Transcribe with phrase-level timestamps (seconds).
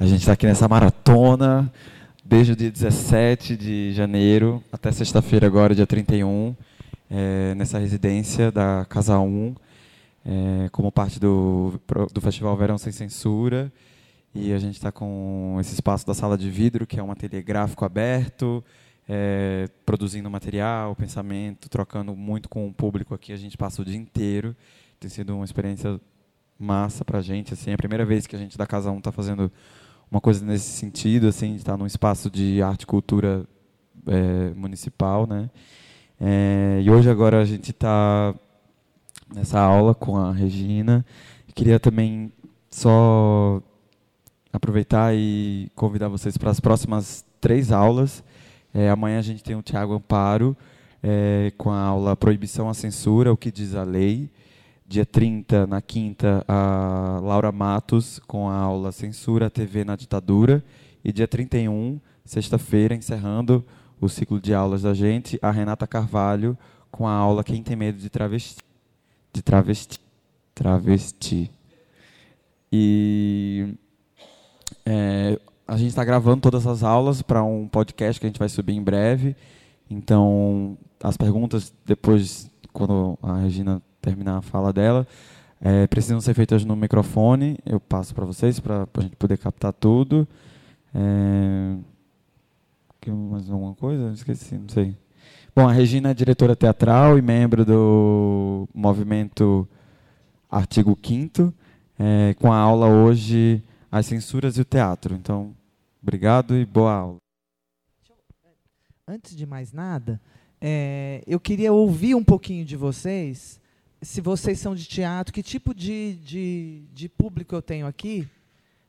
[0.00, 1.68] A gente está aqui nessa maratona
[2.24, 6.54] desde o dia 17 de janeiro até sexta-feira, agora, dia 31,
[7.10, 9.56] é, nessa residência da Casa 1,
[10.24, 11.80] é, como parte do,
[12.12, 13.72] do Festival Verão Sem Censura.
[14.32, 17.42] E a gente está com esse espaço da Sala de Vidro, que é um ateliê
[17.42, 18.62] gráfico aberto,
[19.08, 23.32] é, produzindo material, pensamento, trocando muito com o público aqui.
[23.32, 24.54] A gente passa o dia inteiro.
[25.00, 26.00] Tem sido uma experiência
[26.56, 27.52] massa para a gente.
[27.52, 29.50] Assim, é a primeira vez que a gente da Casa 1 está fazendo
[30.10, 33.44] uma coisa nesse sentido, assim, de estar num espaço de arte e cultura
[34.06, 35.50] é, municipal, né?
[36.20, 38.34] É, e hoje agora a gente está
[39.32, 41.04] nessa aula com a Regina.
[41.54, 42.32] Queria também
[42.70, 43.62] só
[44.52, 48.24] aproveitar e convidar vocês para as próximas três aulas.
[48.72, 50.56] É, amanhã a gente tem o Tiago Amparo
[51.02, 54.30] é, com a aula Proibição à Censura, o que diz a lei.
[54.90, 60.64] Dia 30, na quinta, a Laura Matos com a aula Censura TV na Ditadura.
[61.04, 63.62] E dia 31, sexta-feira, encerrando
[64.00, 66.56] o ciclo de aulas da gente, a Renata Carvalho
[66.90, 68.62] com a aula Quem tem medo de travesti.
[69.30, 70.00] De travesti.
[70.54, 71.50] Travesti.
[72.72, 73.74] E
[74.86, 78.48] é, a gente está gravando todas as aulas para um podcast que a gente vai
[78.48, 79.36] subir em breve.
[79.90, 85.06] Então, as perguntas, depois, quando a Regina terminar a fala dela,
[85.60, 87.58] é, precisam ser feitas no microfone.
[87.64, 90.26] Eu passo para vocês, para a gente poder captar tudo.
[90.94, 91.76] É,
[93.06, 94.12] mais alguma coisa?
[94.12, 94.94] Esqueci, não sei.
[95.56, 99.66] Bom, a Regina é diretora teatral e membro do movimento
[100.50, 101.52] Artigo 5
[101.98, 105.14] é, com a aula hoje As Censuras e o Teatro.
[105.14, 105.54] Então,
[106.02, 107.16] Obrigado e boa aula.
[109.06, 110.20] Antes de mais nada,
[110.60, 113.60] é, eu queria ouvir um pouquinho de vocês.
[114.00, 118.28] Se vocês são de teatro, que tipo de, de, de público eu tenho aqui?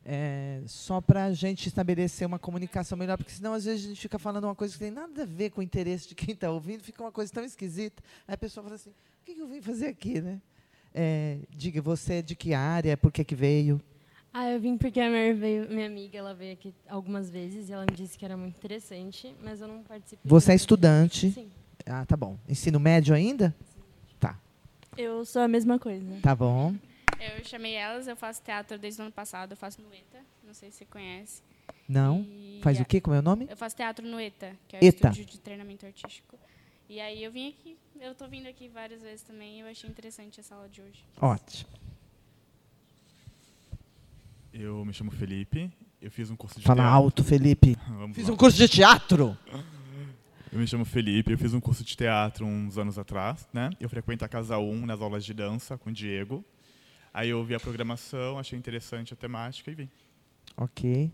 [0.05, 4.01] É, só para a gente estabelecer uma comunicação melhor, porque senão às vezes a gente
[4.01, 6.49] fica falando uma coisa que tem nada a ver com o interesse de quem está
[6.49, 8.01] ouvindo, fica uma coisa tão esquisita.
[8.27, 10.21] Aí a pessoa fala assim: o que eu vim fazer aqui?
[10.21, 10.39] Né?
[10.93, 12.95] É, diga, você é de que área?
[12.95, 13.81] Por que, que veio?
[14.33, 17.73] Ah, eu vim porque a Mary veio, minha amiga, ela veio aqui algumas vezes e
[17.73, 20.21] ela me disse que era muito interessante, mas eu não participo.
[20.23, 21.31] Você é estudante?
[21.31, 21.49] Sim.
[21.85, 22.37] Ah, tá bom.
[22.47, 23.55] Ensino médio ainda?
[24.97, 26.19] Eu sou a mesma coisa.
[26.21, 26.75] Tá bom.
[27.19, 30.53] Eu chamei elas, eu faço teatro desde o ano passado, eu faço no ETA, não
[30.53, 31.41] sei se você conhece.
[31.87, 32.21] Não.
[32.29, 33.01] E Faz o quê?
[33.01, 33.47] Como é o nome?
[33.49, 35.09] Eu faço teatro no ETA, que é o ETA.
[35.09, 36.37] Estúdio de Treinamento Artístico.
[36.87, 39.89] E aí eu vim aqui, eu tô vindo aqui várias vezes também e eu achei
[39.89, 41.03] interessante essa aula de hoje.
[41.21, 41.69] Ótimo.
[44.53, 45.71] Eu me chamo Felipe,
[46.01, 46.95] eu fiz um curso de Fala teatro.
[46.95, 47.77] alto, Felipe.
[47.89, 48.33] Vamos Fiz lá.
[48.33, 49.37] um curso de teatro.
[50.51, 53.69] Eu me chamo Felipe, eu fiz um curso de teatro uns anos atrás, né?
[53.79, 56.43] Eu frequento a Casa 1 nas aulas de dança com o Diego.
[57.13, 59.89] Aí eu vi a programação, achei interessante a temática e vim.
[60.57, 61.11] Ok.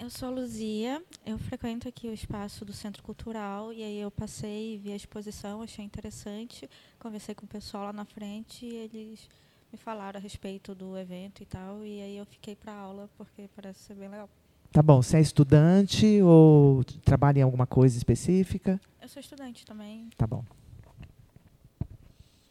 [0.00, 4.10] Eu sou a Luzia, eu frequento aqui o espaço do Centro Cultural e aí eu
[4.10, 6.68] passei e vi a exposição, achei interessante,
[6.98, 9.28] conversei com o pessoal lá na frente e eles
[9.72, 13.48] me falaram a respeito do evento e tal, e aí eu fiquei para aula porque
[13.54, 14.28] parece ser bem legal.
[14.72, 15.02] Tá bom.
[15.02, 18.80] Você é estudante ou trabalha em alguma coisa específica?
[19.00, 20.08] Eu sou estudante também.
[20.16, 20.44] Tá bom.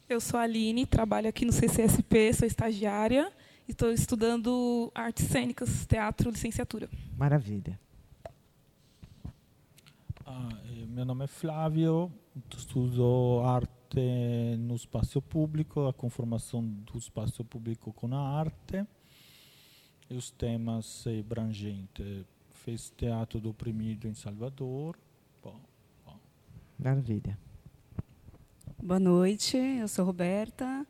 [0.10, 3.32] Eu sou a Aline, trabalho aqui no CCSP, sou estagiária
[3.68, 6.90] e estou estudando artes cênicas, teatro, licenciatura.
[7.18, 7.78] Maravilha.
[10.26, 12.12] Ah, eh, meu nome é Flávio,
[12.58, 18.86] estudo arte no espaço público, a conformação do espaço público com a arte
[20.10, 22.26] e os temas eh, abrangentes.
[22.54, 24.98] Fez teatro do oprimido em Salvador.
[25.42, 25.60] Bom,
[26.06, 26.18] bom.
[26.78, 27.38] Maravilha.
[28.82, 30.86] Boa noite, eu sou Roberta,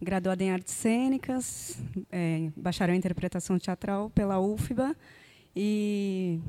[0.00, 1.76] graduada em Artes Cênicas,
[2.10, 4.94] é, bacharel em Interpretação Teatral pela UFBA
[5.54, 6.40] e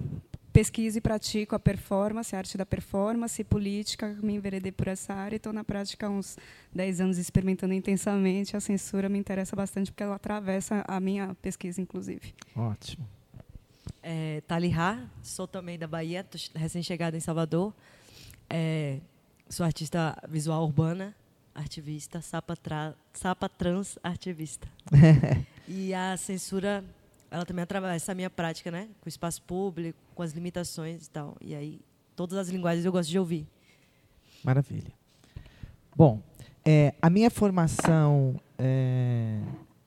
[0.53, 5.11] pesquiso e pratico a performance, a arte da performance e política, me enveredei por essa
[5.11, 6.37] área e estou na prática há uns
[6.73, 8.55] 10 anos experimentando intensamente.
[8.55, 12.35] A censura me interessa bastante porque ela atravessa a minha pesquisa, inclusive.
[12.55, 13.05] Ótimo.
[14.03, 17.73] É, Tali Rá, sou também da Bahia, tô recém-chegada em Salvador.
[18.47, 18.99] É,
[19.49, 21.15] sou artista visual urbana,
[21.55, 24.67] ativista, sapa, tra, sapa trans ativista.
[25.67, 26.83] e a censura,
[27.33, 28.87] ela também atravessa a minha prática, né?
[29.01, 31.35] Com o espaço público, com as limitações e tal.
[31.41, 31.81] E aí,
[32.15, 33.47] todas as linguagens eu gosto de ouvir.
[34.43, 34.93] Maravilha.
[35.95, 36.21] Bom,
[36.63, 39.39] é, a minha formação, é,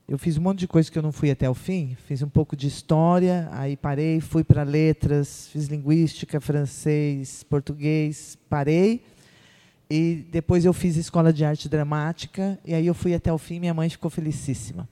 [0.09, 1.97] eu fiz um monte de coisa que eu não fui até o fim.
[2.09, 9.05] Fiz um pouco de história, aí parei, fui para letras, fiz linguística, francês, português, parei.
[9.89, 13.61] E depois eu fiz escola de arte dramática, e aí eu fui até o fim,
[13.61, 14.89] minha mãe ficou felicíssima.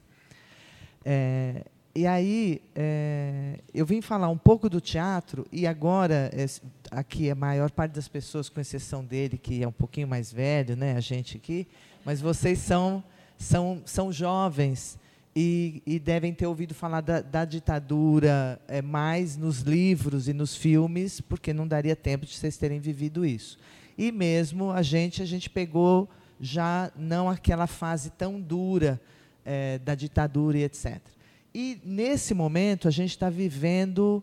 [1.03, 6.45] É, e aí é, eu vim falar um pouco do teatro, e agora, é,
[6.91, 10.75] aqui a maior parte das pessoas, com exceção dele, que é um pouquinho mais velho,
[10.75, 11.65] né, a gente aqui,
[12.03, 13.01] mas vocês são,
[13.37, 14.99] são, são jovens
[15.33, 20.53] e, e devem ter ouvido falar da, da ditadura é, mais nos livros e nos
[20.53, 23.57] filmes, porque não daria tempo de vocês terem vivido isso.
[23.97, 26.09] E mesmo a gente, a gente pegou
[26.41, 28.99] já não aquela fase tão dura
[29.45, 31.14] é, da ditadura e etc.
[31.57, 34.21] E nesse momento a gente está vivendo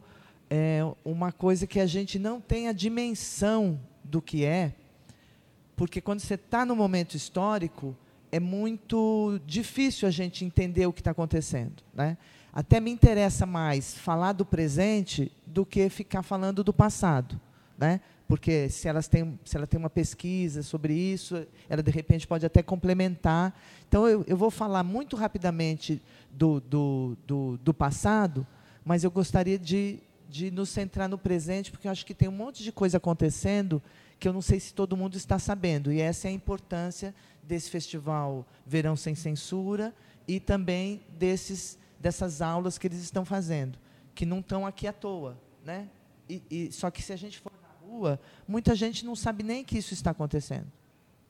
[0.50, 4.74] é, uma coisa que a gente não tem a dimensão do que é,
[5.74, 7.96] porque quando você está no momento histórico
[8.30, 12.18] é muito difícil a gente entender o que está acontecendo, né?
[12.52, 17.40] Até me interessa mais falar do presente do que ficar falando do passado,
[17.78, 18.02] né?
[18.32, 22.46] porque se, elas têm, se ela tem uma pesquisa sobre isso, ela de repente pode
[22.46, 23.54] até complementar.
[23.86, 26.00] Então, eu, eu vou falar muito rapidamente
[26.32, 28.46] do, do, do, do passado,
[28.84, 32.32] mas eu gostaria de, de nos centrar no presente, porque eu acho que tem um
[32.32, 33.82] monte de coisa acontecendo
[34.18, 35.92] que eu não sei se todo mundo está sabendo.
[35.92, 39.94] E essa é a importância desse festival Verão Sem Censura
[40.26, 43.78] e também desses, dessas aulas que eles estão fazendo,
[44.14, 45.38] que não estão aqui à toa.
[45.64, 45.88] Né?
[46.28, 47.52] E, e, só que se a gente for
[47.92, 48.18] rua,
[48.48, 50.66] muita gente não sabe nem que isso está acontecendo.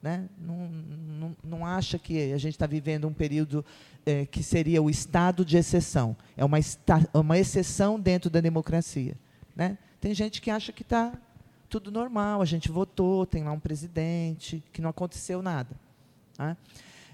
[0.03, 0.29] Né?
[0.37, 3.65] Não, não, não acha que a gente está vivendo um período
[4.05, 6.17] é, que seria o estado de exceção.
[6.37, 9.15] É uma, esta, uma exceção dentro da democracia.
[9.55, 9.79] Né?
[10.01, 11.13] Tem gente que acha que está
[11.69, 15.75] tudo normal, a gente votou, tem lá um presidente, que não aconteceu nada.
[16.39, 16.57] Né?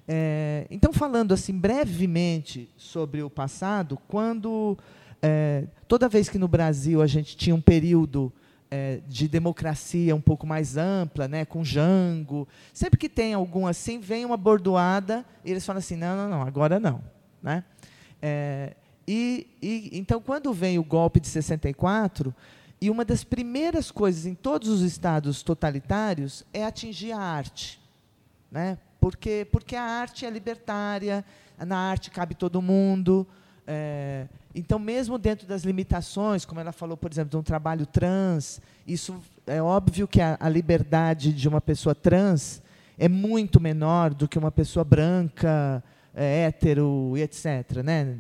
[0.08, 4.76] É, então, falando assim brevemente sobre o passado, quando
[5.20, 8.32] é, toda vez que no Brasil a gente tinha um período
[8.70, 12.46] é, de democracia um pouco mais ampla, né, com Jango.
[12.72, 16.42] Sempre que tem algum assim, vem uma bordoada e eles falam assim, não, não, não,
[16.42, 17.02] agora não.
[17.42, 17.64] Né?
[18.20, 18.74] É,
[19.06, 22.34] e, e, então, quando vem o golpe de 64,
[22.80, 27.80] e uma das primeiras coisas em todos os estados totalitários é atingir a arte.
[28.50, 28.78] Né?
[29.00, 31.24] Porque, porque a arte é libertária,
[31.58, 33.26] na arte cabe todo mundo.
[33.70, 38.62] É, então, mesmo dentro das limitações, como ela falou, por exemplo, de um trabalho trans,
[38.86, 42.62] isso é óbvio que a, a liberdade de uma pessoa trans
[42.96, 45.84] é muito menor do que uma pessoa branca,
[46.14, 47.82] é, hétero e etc.
[47.84, 48.16] Né?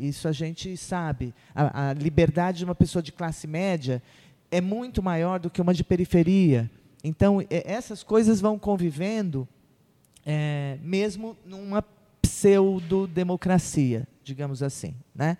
[0.00, 1.34] Isso a gente sabe.
[1.54, 4.02] A, a, liberdade de uma pessoa de classe média
[4.50, 6.70] é muito maior do que uma de periferia.
[7.04, 9.46] Então, essas coisas vão convivendo,
[10.24, 11.84] é, mesmo numa
[12.22, 14.94] pseudo-democracia digamos assim.
[15.14, 15.36] Né?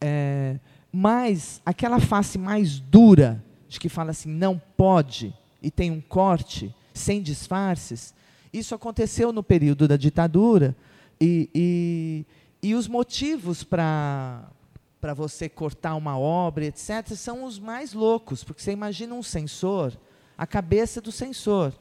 [0.00, 0.58] É,
[0.90, 6.74] mas aquela face mais dura, de que fala assim, não pode, e tem um corte,
[6.92, 8.14] sem disfarces,
[8.52, 10.76] isso aconteceu no período da ditadura,
[11.20, 12.26] e, e,
[12.62, 14.48] e os motivos para
[15.02, 19.92] para você cortar uma obra, etc., são os mais loucos, porque você imagina um censor,
[20.38, 21.72] a cabeça do censor.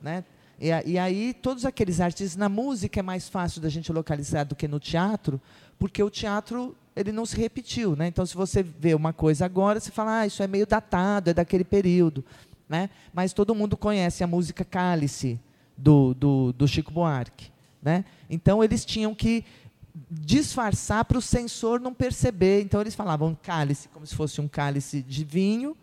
[0.00, 0.24] Né?
[0.60, 4.54] E, e, aí, todos aqueles artistas, na música é mais fácil da gente localizar do
[4.54, 5.40] que no teatro,
[5.78, 7.94] porque o teatro ele não se repetiu.
[7.94, 8.08] Né?
[8.08, 11.34] Então, se você vê uma coisa agora, você fala, ah, isso é meio datado, é
[11.34, 12.24] daquele período.
[12.68, 12.90] Né?
[13.12, 15.38] Mas todo mundo conhece a música Cálice,
[15.76, 17.52] do, do, do Chico Buarque.
[17.80, 18.04] Né?
[18.28, 19.44] Então, eles tinham que
[20.10, 22.60] disfarçar para o censor não perceber.
[22.62, 25.76] Então, eles falavam cálice como se fosse um cálice de vinho,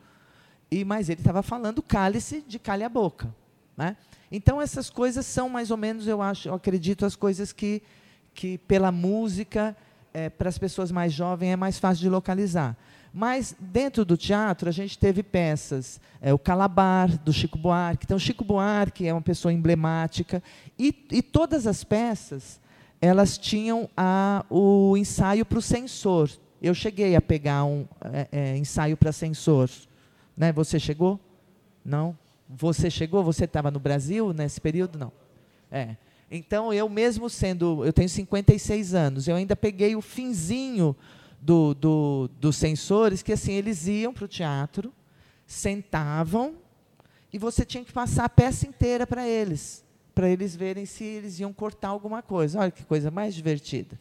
[0.69, 3.33] e mas ele estava falando cálice de calha a boca.
[3.77, 3.95] Né?
[4.31, 7.81] Então, essas coisas são mais ou menos, eu acho, eu acredito, as coisas que,
[8.35, 9.75] que pela música
[10.13, 12.77] é, para as pessoas mais jovens é mais fácil de localizar.
[13.11, 18.05] Mas dentro do teatro a gente teve peças, é, o Calabar do Chico Buarque.
[18.05, 20.43] Então Chico Buarque é uma pessoa emblemática
[20.77, 22.59] e, e todas as peças
[23.01, 26.29] elas tinham a, o ensaio para o censor.
[26.61, 29.69] Eu cheguei a pegar um é, é, ensaio para censor,
[30.35, 30.51] né?
[30.51, 31.19] Você chegou?
[31.83, 32.17] Não.
[32.49, 33.23] Você chegou?
[33.23, 34.97] Você estava no Brasil nesse período?
[34.97, 35.11] Não.
[35.71, 35.95] É.
[36.29, 40.95] Então, eu mesmo sendo, eu tenho 56 anos, eu ainda peguei o finzinho
[41.39, 44.91] do, do, dos sensores, que assim, eles iam para o teatro,
[45.45, 46.55] sentavam,
[47.31, 49.83] e você tinha que passar a peça inteira para eles,
[50.15, 52.59] para eles verem se eles iam cortar alguma coisa.
[52.59, 53.99] Olha que coisa mais divertida.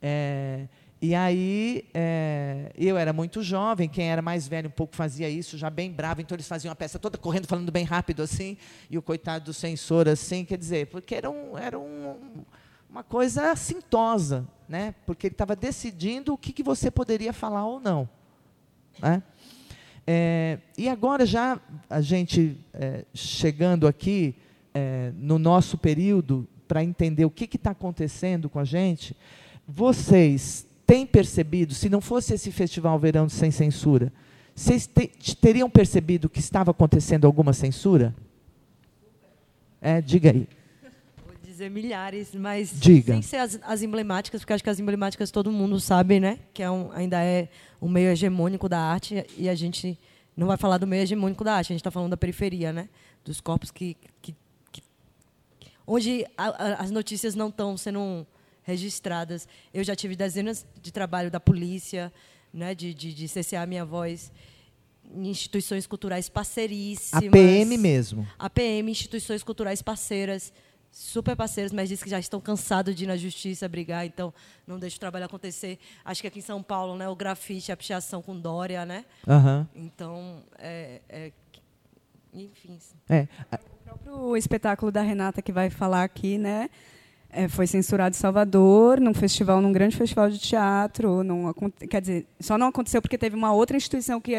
[0.00, 0.68] É,
[1.00, 5.58] e aí, é, eu era muito jovem, quem era mais velho um pouco fazia isso,
[5.58, 8.56] já bem bravo, então eles faziam a peça toda correndo, falando bem rápido assim,
[8.90, 12.16] e o coitado do censor assim, quer dizer, porque era, um, era um,
[12.88, 14.94] uma coisa assintosa, né?
[15.04, 18.08] porque ele estava decidindo o que, que você poderia falar ou não.
[18.98, 19.22] Né?
[20.06, 21.60] É, e agora, já
[21.90, 24.34] a gente é, chegando aqui
[25.14, 29.16] no nosso período, para entender o que está acontecendo com a gente,
[29.66, 34.12] vocês têm percebido, se não fosse esse Festival Verão Sem Censura,
[34.54, 38.14] vocês te, teriam percebido que estava acontecendo alguma censura?
[39.82, 40.48] É, diga aí.
[41.26, 43.12] Vou dizer milhares, mas diga.
[43.12, 46.38] sem ser as, as, emblemáticas, porque acho que as emblemáticas todo mundo sabe, né?
[46.54, 47.50] Que é um, ainda é
[47.82, 49.98] um meio hegemônico da arte e a gente
[50.34, 52.88] não vai falar do meio hegemônico da arte, a gente está falando da periferia, né?
[53.22, 54.34] Dos corpos que, que,
[54.72, 54.82] que
[55.86, 58.26] onde a, a, as notícias não estão sendo
[58.66, 59.46] registradas.
[59.72, 62.12] Eu já tive dezenas de trabalho da polícia,
[62.52, 62.74] né?
[62.74, 64.32] De, de, de CCA minha voz
[65.14, 67.24] em instituições culturais parceiríssimas.
[67.24, 68.26] A PM mesmo.
[68.36, 70.52] A PM, instituições culturais parceiras,
[70.90, 74.34] super parceiras, mas diz que já estão cansados de ir na justiça brigar, então
[74.66, 75.78] não deixa o trabalho acontecer.
[76.04, 79.04] Acho que aqui em São Paulo, né, o grafite, a pichação com Dória, né?
[79.28, 79.66] Uhum.
[79.76, 81.32] Então, é, é,
[82.34, 82.78] enfim.
[83.08, 83.28] É.
[83.52, 86.68] O próprio espetáculo da Renata que vai falar aqui, né?
[87.30, 91.22] É, foi censurado em Salvador, num festival, num grande festival de teatro.
[91.22, 91.52] Num,
[91.90, 94.34] quer dizer, só não aconteceu porque teve uma outra instituição que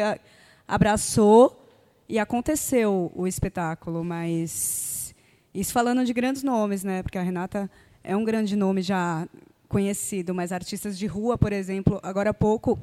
[0.66, 1.64] abraçou
[2.08, 5.14] e aconteceu o espetáculo, mas
[5.54, 7.02] isso falando de grandes nomes, né?
[7.02, 7.70] Porque a Renata
[8.02, 9.28] é um grande nome já
[9.68, 12.78] conhecido, mas artistas de rua, por exemplo, agora há pouco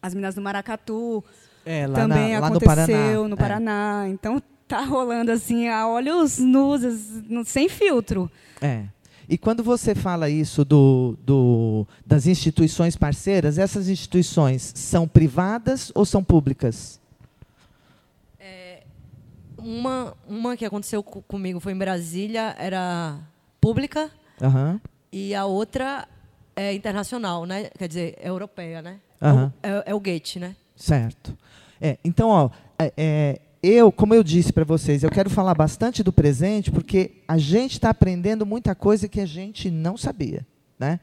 [0.00, 1.24] as Minas do Maracatu
[1.64, 3.36] é, também na, aconteceu no Paraná.
[3.36, 4.04] No Paraná.
[4.06, 4.08] É.
[4.10, 6.82] Então tá rolando assim a olhos nus,
[7.46, 8.30] sem filtro.
[8.60, 8.84] É.
[9.28, 16.04] E quando você fala isso do, do, das instituições parceiras, essas instituições são privadas ou
[16.04, 17.00] são públicas?
[19.64, 23.18] uma, uma que aconteceu comigo foi em Brasília, era
[23.60, 24.78] pública, uhum.
[25.10, 26.06] e a outra
[26.54, 27.70] é internacional, né?
[27.78, 29.00] Quer dizer, é europeia, né?
[29.22, 29.50] Uhum.
[29.62, 30.54] É, o, é, é, o Gate, né?
[30.76, 31.36] Certo.
[31.80, 36.02] É, então, ó, é, é eu, como eu disse para vocês, eu quero falar bastante
[36.02, 40.46] do presente, porque a gente está aprendendo muita coisa que a gente não sabia.
[40.78, 41.00] Né?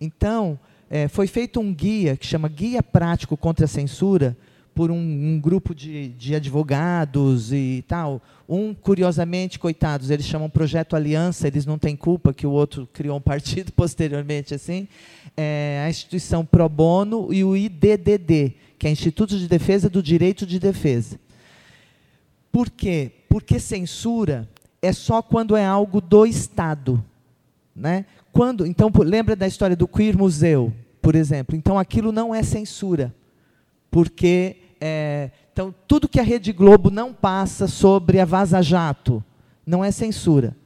[0.00, 0.58] Então,
[0.90, 4.36] é, foi feito um guia que chama Guia Prático contra a Censura,
[4.74, 8.22] por um, um, grupo de, de advogados e tal.
[8.48, 13.16] Um, curiosamente, coitados, eles chamam Projeto Aliança, eles não têm culpa que o outro criou
[13.16, 14.88] um partido posteriormente, assim.
[15.36, 20.46] É, a instituição Pro Bono e o IDDD, que é Instituto de Defesa do Direito
[20.46, 21.18] de Defesa.
[22.52, 23.10] Por quê?
[23.28, 24.48] Porque censura
[24.80, 27.02] é só quando é algo do Estado.
[27.74, 28.04] Né?
[28.30, 31.56] Quando, então, lembra da história do Queer Museu, por exemplo.
[31.56, 33.12] Então, aquilo não é censura
[33.92, 39.22] porque é, então tudo que a Rede Globo não passa sobre a Vaza Jato
[39.64, 40.56] não é censura.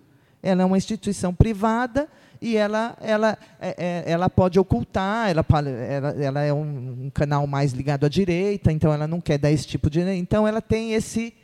[0.41, 2.09] Ela é uma instituição privada
[2.41, 5.45] e ela, ela, é, é, ela pode ocultar, ela,
[5.89, 9.51] ela, ela é um, um, canal mais ligado à direita, então ela não quer dar
[9.51, 10.01] esse tipo de.
[10.01, 11.35] Então ela tem esse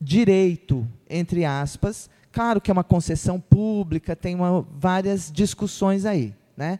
[0.00, 2.10] direito, entre aspas.
[2.32, 6.34] Claro que é uma concessão pública, tem uma, várias discussões aí.
[6.56, 6.78] Né?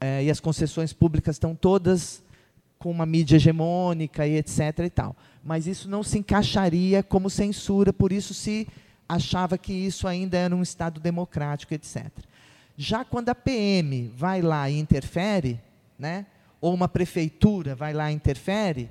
[0.00, 2.22] É, e as concessões públicas estão todas
[2.78, 4.80] com uma mídia hegemônica e etc.
[4.84, 5.16] e tal.
[5.42, 8.68] Mas isso não se encaixaria como censura, por isso se
[9.08, 12.06] achava que isso ainda era um Estado democrático, etc.
[12.76, 15.60] Já quando a PM vai lá e interfere,
[15.98, 16.26] né,
[16.60, 18.90] ou uma prefeitura vai lá e interfere.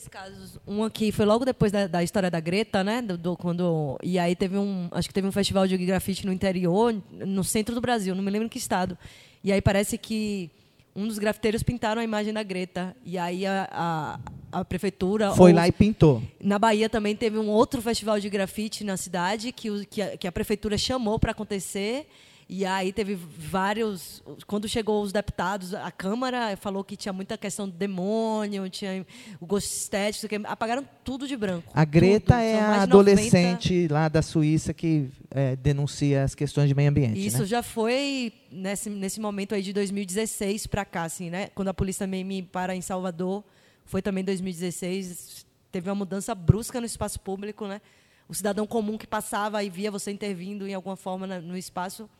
[0.00, 0.58] Dois casos.
[0.66, 3.02] Um aqui foi logo depois da, da história da Greta, né?
[3.02, 4.88] Do, do, quando, e aí teve um.
[4.92, 8.30] Acho que teve um festival de grafite no interior, no centro do Brasil, não me
[8.30, 8.96] lembro que estado.
[9.44, 10.50] E aí parece que
[10.96, 12.96] um dos grafiteiros pintaram a imagem da Greta.
[13.04, 15.34] E aí a, a, a prefeitura.
[15.34, 16.22] Foi ou, lá e pintou.
[16.42, 20.16] Na Bahia também teve um outro festival de grafite na cidade que, o, que, a,
[20.16, 22.06] que a prefeitura chamou para acontecer.
[22.52, 24.20] E aí teve vários.
[24.44, 29.06] Quando chegou os deputados, a Câmara falou que tinha muita questão do demônio, tinha
[29.40, 31.70] o gosto estético, que apagaram tudo de branco.
[31.72, 32.42] A Greta tudo.
[32.42, 33.94] é a adolescente 90...
[33.94, 37.24] lá da Suíça que é, denuncia as questões de meio ambiente.
[37.24, 37.44] Isso né?
[37.44, 41.50] já foi nesse, nesse momento aí de 2016 para cá, assim, né?
[41.54, 43.44] Quando a polícia também me para em Salvador,
[43.84, 45.46] foi também 2016.
[45.70, 47.80] Teve uma mudança brusca no espaço público, né?
[48.28, 52.10] O cidadão comum que passava e via você intervindo em alguma forma no espaço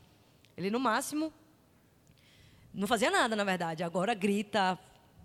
[0.61, 1.33] ele, no máximo,
[2.73, 3.83] não fazia nada, na verdade.
[3.83, 4.79] Agora grita,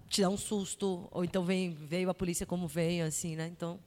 [0.10, 3.48] te dá um susto, ou então vem, veio a polícia como veio, assim, né?
[3.48, 3.80] Então,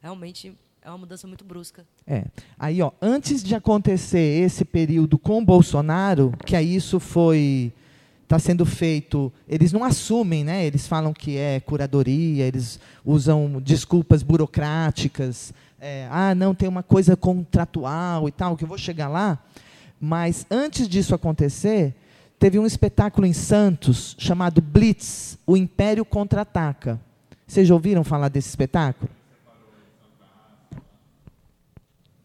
[0.00, 1.86] realmente é uma mudança muito brusca.
[2.06, 2.24] É.
[2.58, 7.72] Aí, ó, antes de acontecer esse período com Bolsonaro, que aí isso foi
[8.22, 10.64] está sendo feito, eles não assumem, né?
[10.64, 15.52] Eles falam que é curadoria, eles usam desculpas burocráticas.
[15.80, 19.36] É, ah, não, tem uma coisa contratual e tal, que eu vou chegar lá.
[20.00, 21.94] Mas antes disso acontecer,
[22.38, 26.98] teve um espetáculo em Santos chamado Blitz, o Império Contra-Ataca.
[27.46, 29.10] Vocês já ouviram falar desse espetáculo?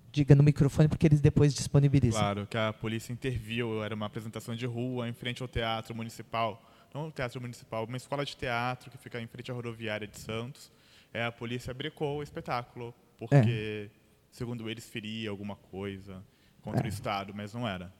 [0.09, 2.21] Diga no microfone porque eles depois disponibilizam.
[2.21, 6.63] Claro, que a polícia interviu, era uma apresentação de rua em frente ao Teatro Municipal.
[6.93, 10.17] Não o Teatro Municipal, uma escola de teatro que fica em frente à rodoviária de
[10.17, 10.71] Santos.
[11.13, 13.95] É, a polícia brecou o espetáculo, porque, é.
[14.31, 16.23] segundo eles, feria alguma coisa
[16.65, 16.89] contra é.
[16.89, 17.93] o Estado, mas não era.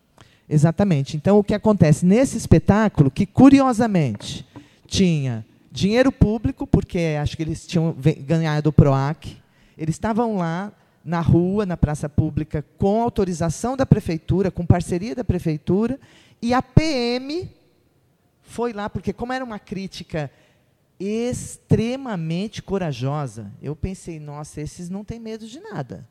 [0.50, 1.16] Exatamente.
[1.16, 4.46] Então, o que acontece nesse espetáculo, que curiosamente
[4.88, 9.38] tinha dinheiro público, porque acho que eles tinham ganhado o PROAC,
[9.78, 15.24] eles estavam lá na rua, na praça pública, com autorização da prefeitura, com parceria da
[15.24, 16.00] prefeitura,
[16.42, 17.50] e a PM
[18.42, 20.32] foi lá, porque como era uma crítica
[21.00, 26.08] extremamente corajosa, eu pensei, nossa, esses não têm medo de nada.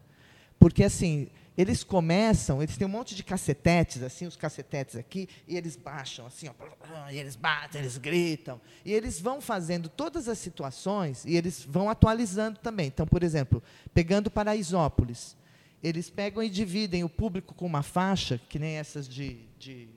[0.59, 5.57] Porque assim, eles começam, eles têm um monte de cacetetes, assim, os cacetetes aqui, e
[5.57, 10.39] eles baixam, assim, ó, e eles batem, eles gritam, e eles vão fazendo todas as
[10.39, 12.89] situações, e eles vão atualizando também.
[12.89, 15.37] Então, por exemplo, pegando Paraisópolis,
[15.83, 19.89] eles pegam e dividem o público com uma faixa, que nem essas de, de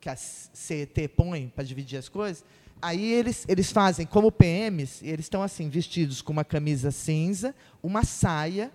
[0.00, 2.44] que a CET põe para dividir as coisas,
[2.80, 7.54] aí eles, eles fazem como PMs, e eles estão assim, vestidos com uma camisa cinza,
[7.80, 8.72] uma saia,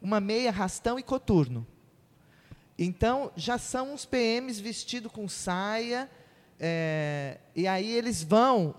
[0.00, 1.66] uma meia rastão e coturno.
[2.78, 6.10] Então, já são uns PMs vestidos com saia,
[6.58, 8.74] é, e aí eles vão,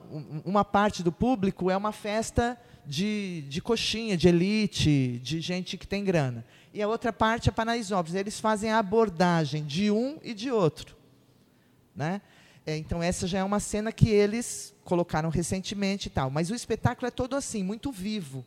[0.45, 5.88] uma parte do público é uma festa de, de coxinha, de elite, de gente que
[5.88, 6.45] tem grana.
[6.74, 8.15] E a outra parte é Paraisópolis.
[8.15, 10.95] Eles fazem a abordagem de um e de outro.
[11.95, 12.21] Né?
[12.65, 16.29] É, então, essa já é uma cena que eles colocaram recentemente e tal.
[16.29, 18.45] Mas o espetáculo é todo assim, muito vivo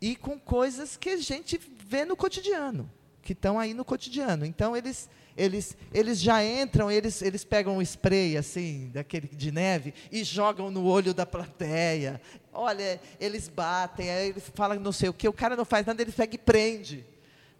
[0.00, 2.90] e com coisas que a gente vê no cotidiano,
[3.22, 4.46] que estão aí no cotidiano.
[4.46, 9.92] Então eles eles eles já entram, eles eles pegam um spray assim, daquele de neve
[10.10, 12.20] e jogam no olho da plateia.
[12.52, 16.00] Olha, eles batem, aí eles falam não sei o que, o cara não faz nada,
[16.00, 17.04] ele pega e prende,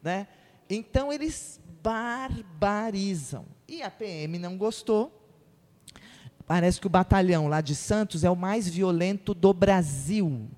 [0.02, 0.26] né?
[0.68, 3.46] Então eles barbarizam.
[3.68, 5.16] E a PM não gostou.
[6.46, 10.48] Parece que o batalhão lá de Santos é o mais violento do Brasil.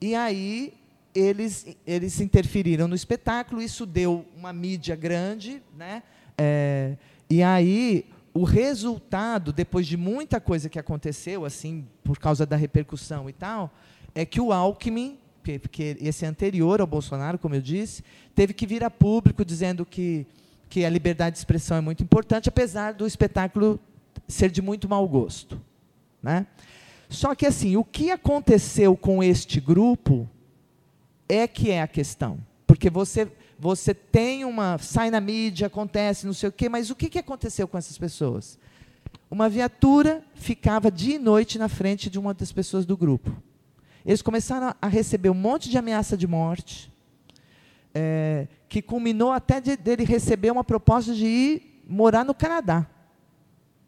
[0.00, 0.74] E aí
[1.14, 6.02] eles, eles interferiram no espetáculo, isso deu uma mídia grande, né?
[6.36, 6.96] É,
[7.30, 13.30] e aí o resultado, depois de muita coisa que aconteceu, assim, por causa da repercussão
[13.30, 13.72] e tal,
[14.12, 15.18] é que o Alckmin,
[15.62, 18.02] porque esse é anterior ao Bolsonaro, como eu disse,
[18.34, 20.26] teve que vir a público dizendo que,
[20.68, 23.78] que a liberdade de expressão é muito importante, apesar do espetáculo
[24.26, 25.60] ser de muito mau gosto.
[26.20, 26.44] Né?
[27.08, 30.28] Só que assim, o que aconteceu com este grupo
[31.28, 32.38] é que é a questão.
[32.66, 36.94] Porque você você tem uma sai na mídia, acontece, não sei o quê, mas o
[36.94, 38.58] que, que aconteceu com essas pessoas?
[39.30, 43.34] Uma viatura ficava dia e noite na frente de uma das pessoas do grupo.
[44.04, 46.92] Eles começaram a receber um monte de ameaça de morte,
[47.94, 52.86] é, que culminou até de, dele receber uma proposta de ir morar no Canadá.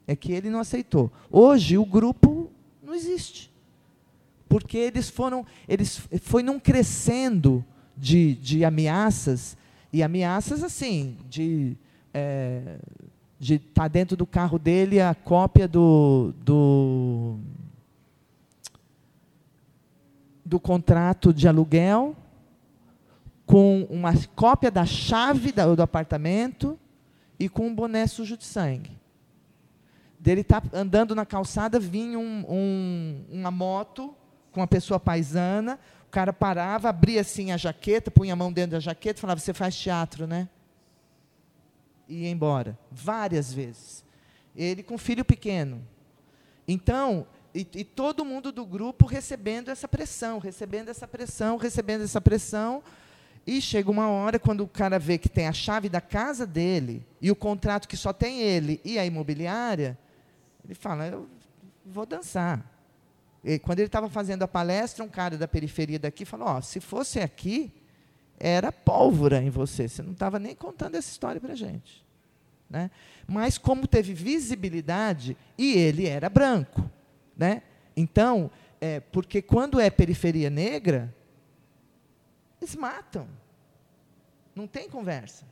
[0.07, 1.13] É que ele não aceitou.
[1.31, 2.36] Hoje o grupo
[2.87, 3.53] não existe.
[4.49, 7.65] Porque eles foram, eles foi num crescendo
[7.97, 9.57] de, de ameaças,
[9.93, 11.77] e ameaças assim, de
[12.15, 12.79] é,
[13.39, 17.39] de estar tá dentro do carro dele a cópia do, do,
[20.45, 22.17] do contrato de aluguel,
[23.45, 26.79] com uma cópia da chave do apartamento
[27.39, 28.97] e com um boné sujo de sangue
[30.27, 34.13] dele tá andando na calçada, vinha um, um, uma moto
[34.51, 38.73] com uma pessoa paisana, o cara parava, abria assim a jaqueta, punha a mão dentro
[38.73, 40.49] da jaqueta falava, você faz teatro, né?
[42.09, 42.77] E ia embora.
[42.91, 44.05] Várias vezes.
[44.57, 45.87] Ele com filho pequeno.
[46.67, 52.21] Então, e, e, todo mundo do grupo recebendo essa pressão, recebendo essa pressão, recebendo essa
[52.21, 52.83] pressão.
[53.47, 57.07] E chega uma hora, quando o cara vê que tem a chave da casa dele
[57.21, 59.97] e o contrato que só tem ele e a imobiliária,
[60.67, 61.29] ele fala, eu
[61.85, 62.65] vou dançar.
[63.43, 66.81] E quando ele estava fazendo a palestra, um cara da periferia daqui falou, oh, se
[66.81, 67.73] fosse aqui,
[68.39, 69.89] era pólvora em você.
[69.89, 72.05] Você não estava nem contando essa história para a gente.
[72.69, 72.91] Né?
[73.27, 76.91] Mas como teve visibilidade, e ele era branco.
[77.37, 77.63] Né?
[77.97, 78.51] Então,
[78.81, 81.15] é, porque quando é periferia negra,
[82.61, 83.29] eles matam.
[84.55, 85.47] Não tem conversa.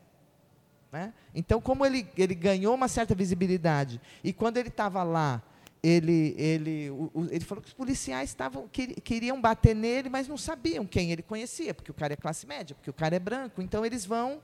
[0.94, 1.12] Né?
[1.34, 5.42] Então, como ele, ele ganhou uma certa visibilidade, e quando ele estava lá,
[5.82, 10.86] ele, ele, o, ele falou que os policiais estavam, queriam bater nele, mas não sabiam
[10.86, 13.60] quem ele conhecia, porque o cara é classe média, porque o cara é branco.
[13.60, 14.40] Então, eles vão,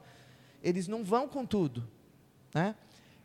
[0.61, 1.87] eles não vão com tudo.
[2.53, 2.75] Né?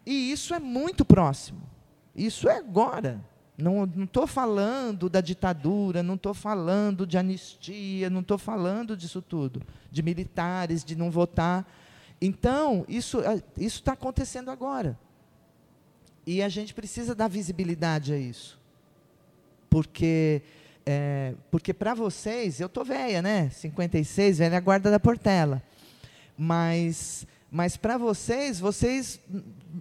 [0.05, 1.67] E isso é muito próximo.
[2.15, 3.25] Isso é agora.
[3.57, 9.63] Não estou falando da ditadura, não estou falando de anistia, não estou falando disso tudo,
[9.89, 11.65] de militares, de não votar.
[12.25, 13.21] Então, isso
[13.57, 14.97] está acontecendo agora.
[16.25, 18.59] E a gente precisa dar visibilidade a isso.
[19.69, 20.41] Porque,
[20.85, 23.49] é, porque para vocês, eu estou velha, né?
[23.51, 25.61] 56, velha guarda da Portela.
[26.37, 29.17] Mas mas para vocês, vocês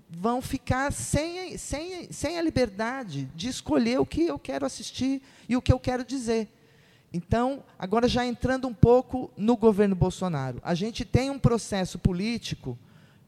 [0.08, 5.56] vão ficar sem, sem, sem a liberdade de escolher o que eu quero assistir e
[5.56, 6.48] o que eu quero dizer.
[7.16, 12.76] Então, agora já entrando um pouco no governo Bolsonaro, a gente tem um processo político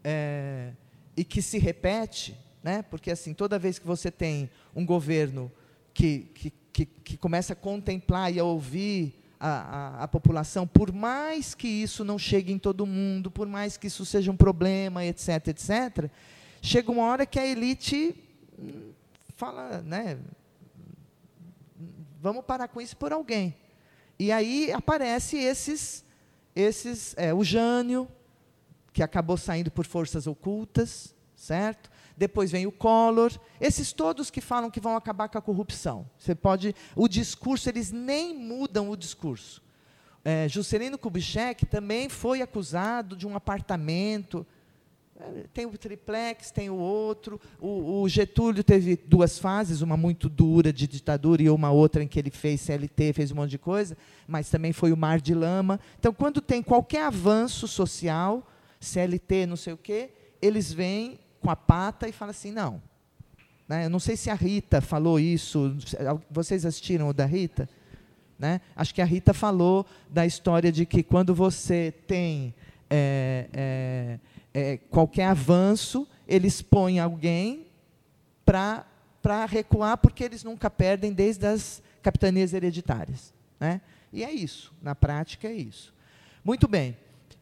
[0.03, 0.73] é,
[1.17, 2.83] e que se repete, né?
[2.83, 5.53] porque assim toda vez que você tem um governo
[5.95, 10.93] que, que, que, que começa a contemplar e a ouvir a, a, a, população, por
[10.93, 15.05] mais que isso não chegue em todo mundo, por mais que isso seja um problema,
[15.05, 16.11] etc., etc.,
[16.61, 18.17] chega uma hora que a elite
[18.59, 18.91] hum,
[19.37, 20.19] fala, né,
[22.21, 23.55] vamos parar com isso por alguém.
[24.19, 26.05] E aí aparece esses,
[26.55, 28.09] esses é, o Jânio,
[28.93, 31.91] que acabou saindo por forças ocultas, certo?
[32.17, 36.09] depois vem o Collor, esses todos que falam que vão acabar com a corrupção.
[36.17, 39.63] Você pode, o discurso, eles nem mudam o discurso.
[40.25, 44.47] É, Juscelino Kubitschek também foi acusado de um apartamento,
[45.53, 47.41] tem o triplex, tem o outro.
[47.61, 52.09] O, o, Getúlio teve duas fases, uma muito dura de ditadura e uma outra em
[52.09, 55.35] que ele fez CLT, fez um monte de coisa, mas também foi o mar de
[55.35, 55.81] lama.
[55.99, 58.47] Então, quando tem qualquer avanço social,
[58.81, 62.83] CLT, não sei o quê, eles vêm com a pata e fala assim, não.
[63.69, 63.87] Né?
[63.87, 65.77] Eu não sei se a Rita falou isso.
[66.31, 67.69] Vocês assistiram o da Rita?
[68.39, 68.61] Né?
[68.75, 72.55] Acho que a Rita falou da história de que quando você tem
[72.91, 74.19] é, é,
[74.57, 77.67] é, qualquer avanço, eles põem alguém
[78.43, 83.35] para recuar, porque eles nunca perdem desde as capitanias hereditárias.
[83.61, 83.83] Né?
[84.11, 85.93] E é isso, na prática é isso.
[86.43, 86.97] Muito bem.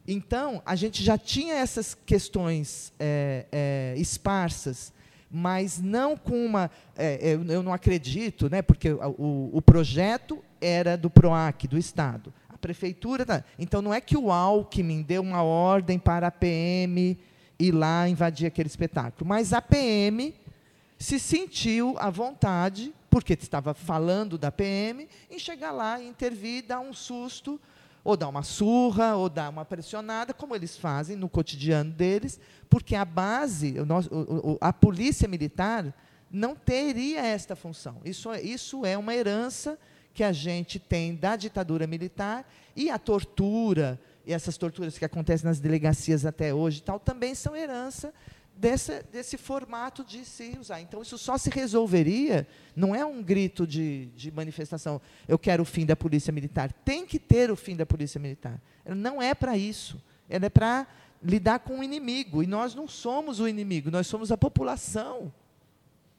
[0.09, 4.92] Então, a gente já tinha essas questões é, é, esparsas,
[5.31, 6.68] mas não com uma.
[6.96, 12.35] É, é eu não acredito, né, porque o, o, projeto era do PROAC, do Estado.
[12.64, 13.27] Prefeitura.
[13.27, 17.18] Tá, então, não é que o Alckmin deu uma ordem para a PM
[17.59, 20.35] ir lá invadir aquele espetáculo, mas a PM
[20.98, 26.94] se sentiu à vontade, porque estava falando da PM, em chegar lá, intervir, dar um
[26.94, 27.61] susto
[28.03, 32.94] ou dar uma surra, ou dar uma pressionada, como eles fazem no cotidiano deles, porque
[32.94, 33.74] a base,
[34.59, 35.94] a polícia militar
[36.31, 38.00] não teria esta função.
[38.07, 39.79] Isso, isso é uma herança
[40.14, 45.46] que a gente tem da ditadura militar e a tortura e essas torturas que acontecem
[45.46, 48.14] nas delegacias até hoje tal também são herança
[48.57, 50.81] desse, desse formato de se usar.
[50.81, 55.66] Então, isso só se resolveria, não é um grito de, de manifestação, eu quero o
[55.66, 56.72] fim da polícia militar.
[56.85, 58.61] Tem que ter o fim da polícia militar.
[58.85, 60.00] Ela não é para isso.
[60.29, 60.87] Ela é para
[61.22, 62.42] lidar com o inimigo.
[62.42, 65.33] E nós não somos o inimigo, nós somos a população.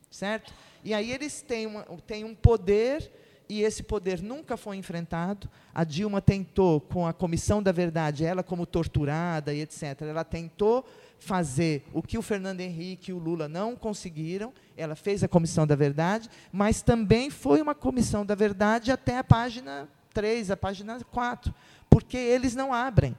[0.09, 0.53] Certo?
[0.83, 3.11] E aí eles têm, uma, têm um poder
[3.47, 5.49] e esse poder nunca foi enfrentado.
[5.73, 10.85] A Dilma tentou, com a Comissão da Verdade, ela como torturada e etc., ela tentou
[11.19, 14.53] fazer o que o Fernando Henrique e o Lula não conseguiram.
[14.75, 19.23] Ela fez a Comissão da Verdade, mas também foi uma Comissão da Verdade até a
[19.23, 21.53] página 3, a página 4,
[21.89, 23.15] porque eles não abrem.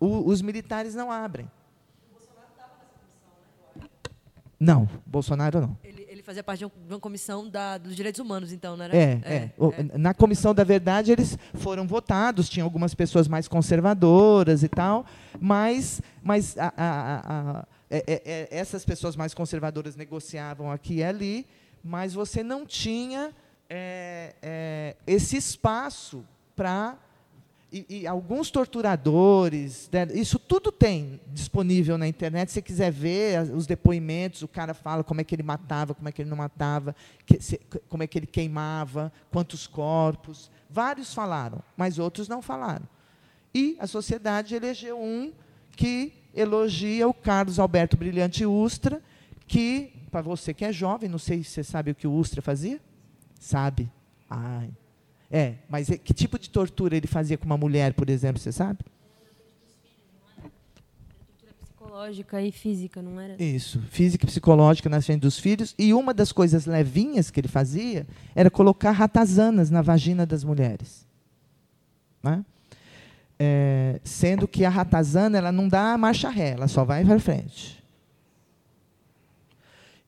[0.00, 1.50] O, os militares não abrem.
[4.60, 5.78] Não, Bolsonaro não.
[5.84, 8.94] Ele, ele fazia parte de uma comissão da, dos direitos humanos, então, não era?
[8.94, 9.96] É, é, é, é.
[9.96, 15.06] Na comissão da verdade, eles foram votados, tinham algumas pessoas mais conservadoras e tal,
[15.40, 21.02] mas, mas a, a, a, é, é, é, essas pessoas mais conservadoras negociavam aqui e
[21.02, 21.46] ali,
[21.82, 23.32] mas você não tinha
[25.06, 26.22] esse espaço
[26.54, 26.98] para
[27.70, 32.48] e, e, alguns torturadores, né, isso tudo tem disponível na internet.
[32.48, 36.08] Se você quiser ver os depoimentos, o cara fala como é que ele matava, como
[36.08, 40.50] é que ele não matava, que, se, como é que ele queimava, quantos corpos.
[40.70, 42.88] Vários falaram, mas outros não falaram.
[43.54, 45.32] E a sociedade elegeu um
[45.72, 49.02] que elogia o Carlos Alberto Brilhante Ustra,
[49.46, 52.40] que, para você que é jovem, não sei se você sabe o que o Ustra
[52.40, 52.80] fazia?
[53.38, 53.90] Sabe.
[54.28, 54.70] Ai,
[55.30, 58.78] é, mas que tipo de tortura ele fazia com uma mulher, por exemplo, você sabe?
[61.60, 63.42] Psicológica e física, não era?
[63.42, 65.74] Isso, física e psicológica na frente dos filhos.
[65.78, 71.06] E uma das coisas levinhas que ele fazia era colocar ratazanas na vagina das mulheres.
[72.22, 72.44] Né?
[73.38, 77.82] É, sendo que a ratazana ela não dá marcha ré, ela só vai para frente.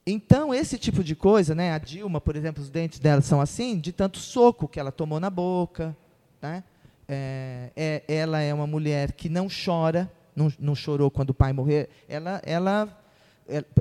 [0.05, 1.73] Então, esse tipo de coisa, né?
[1.73, 5.19] a Dilma, por exemplo, os dentes dela são assim, de tanto soco que ela tomou
[5.19, 5.95] na boca.
[6.41, 6.63] Né?
[7.07, 11.53] É, é, ela é uma mulher que não chora, não, não chorou quando o pai
[11.53, 11.87] morreu.
[12.09, 13.03] Ela, ela,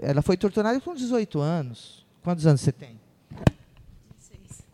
[0.02, 2.06] ela foi torturada com 18 anos.
[2.22, 3.00] Quantos anos você tem?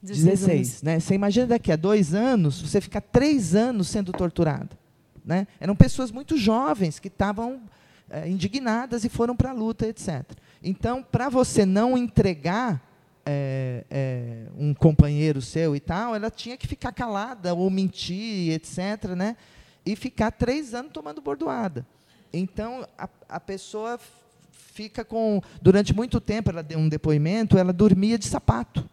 [0.02, 0.22] 16.
[0.22, 1.00] 16 né?
[1.00, 4.70] Você imagina daqui a dois anos, você ficar três anos sendo torturada.
[5.24, 5.46] Né?
[5.60, 7.62] Eram pessoas muito jovens que estavam
[8.08, 10.24] é, indignadas e foram para a luta, etc.
[10.68, 12.82] Então, para você não entregar
[13.24, 19.10] é, é, um companheiro seu e tal, ela tinha que ficar calada ou mentir, etc.,
[19.16, 19.36] né?
[19.84, 21.86] E ficar três anos tomando bordoada.
[22.32, 24.00] Então, a, a pessoa
[24.50, 25.40] fica com.
[25.62, 28.90] Durante muito tempo, ela deu um depoimento, ela dormia de sapato.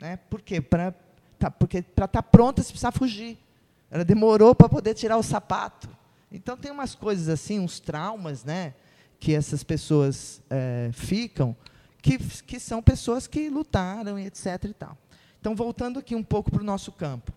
[0.00, 0.16] Né?
[0.30, 0.58] Por quê?
[0.58, 0.94] Pra,
[1.38, 3.36] tá, porque para estar tá pronta, você precisa fugir.
[3.90, 5.86] Ela demorou para poder tirar o sapato.
[6.32, 8.72] Então, tem umas coisas assim, uns traumas, né?
[9.18, 11.56] Que essas pessoas é, ficam,
[12.00, 14.64] que, que são pessoas que lutaram, etc.
[14.64, 14.96] E tal.
[15.40, 17.32] Então, voltando aqui um pouco para o nosso campo.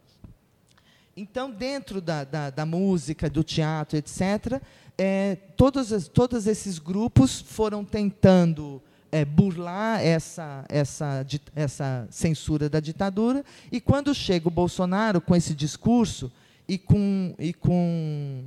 [1.16, 4.62] Então, dentro da, da, da música, do teatro, etc.,
[4.98, 13.44] é, todos, todos esses grupos foram tentando é, burlar essa, essa, essa censura da ditadura,
[13.72, 16.32] e quando chega o Bolsonaro com esse discurso
[16.68, 18.46] e com, e com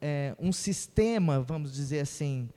[0.00, 2.48] é, um sistema, vamos dizer assim,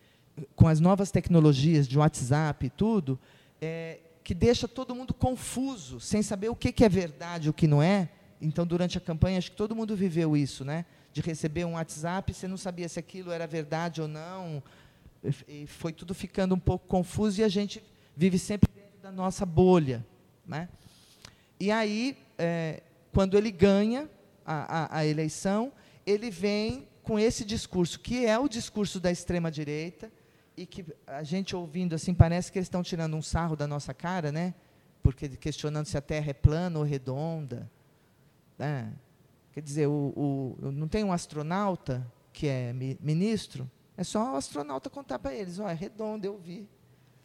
[0.56, 3.19] com as novas tecnologias de WhatsApp e tudo,
[3.62, 7.54] é, que deixa todo mundo confuso, sem saber o que, que é verdade e o
[7.54, 8.10] que não é.
[8.41, 10.86] Então, durante a campanha, acho que todo mundo viveu isso, né?
[11.12, 14.62] De receber um WhatsApp, você não sabia se aquilo era verdade ou não.
[15.47, 17.84] E foi tudo ficando um pouco confuso e a gente
[18.15, 20.06] vive sempre dentro da nossa bolha.
[20.45, 20.69] Né?
[21.60, 24.10] E aí, é, quando ele ganha
[24.45, 25.71] a, a, a eleição,
[26.06, 30.12] ele vem com esse discurso, que é o discurso da extrema-direita,
[30.58, 33.93] e que a gente ouvindo assim parece que eles estão tirando um sarro da nossa
[33.93, 34.56] cara, né?
[35.04, 37.72] Porque questionando se a Terra é plana ou redonda.
[38.58, 38.91] Né?
[39.52, 43.70] Quer dizer, o, o, não tem um astronauta que é ministro?
[43.96, 46.67] É só o astronauta contar para eles, ó, é redonda, eu vi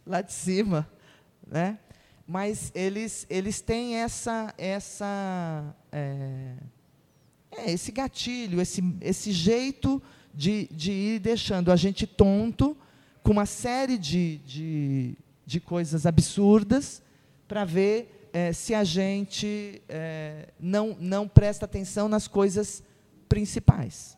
[0.07, 0.89] lá de cima,
[1.47, 1.79] né?
[2.27, 6.55] Mas eles eles têm essa essa é,
[7.51, 10.01] é, esse gatilho, esse esse jeito
[10.33, 12.77] de, de ir deixando a gente tonto
[13.23, 17.03] com uma série de, de, de coisas absurdas
[17.47, 22.83] para ver é, se a gente é, não, não presta atenção nas coisas
[23.29, 24.17] principais.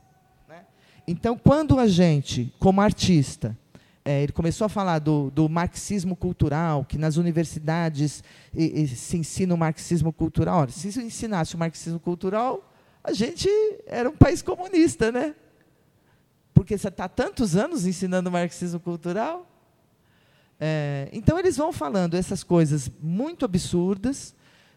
[0.49, 0.64] Né?
[1.07, 3.57] Então, quando a gente, como artista,
[4.05, 8.23] é, ele começou a falar do, do, marxismo cultural, que nas universidades
[8.55, 10.61] e, e se ensina o marxismo cultural.
[10.61, 13.49] Olha, se ensinasse o marxismo cultural, a gente
[13.87, 15.35] era um país comunista, né?
[16.55, 19.51] Porque você está tantos anos ensinando marxismo cultural.
[20.59, 24.35] É, então, eles vão falando essas coisas muito absurdas,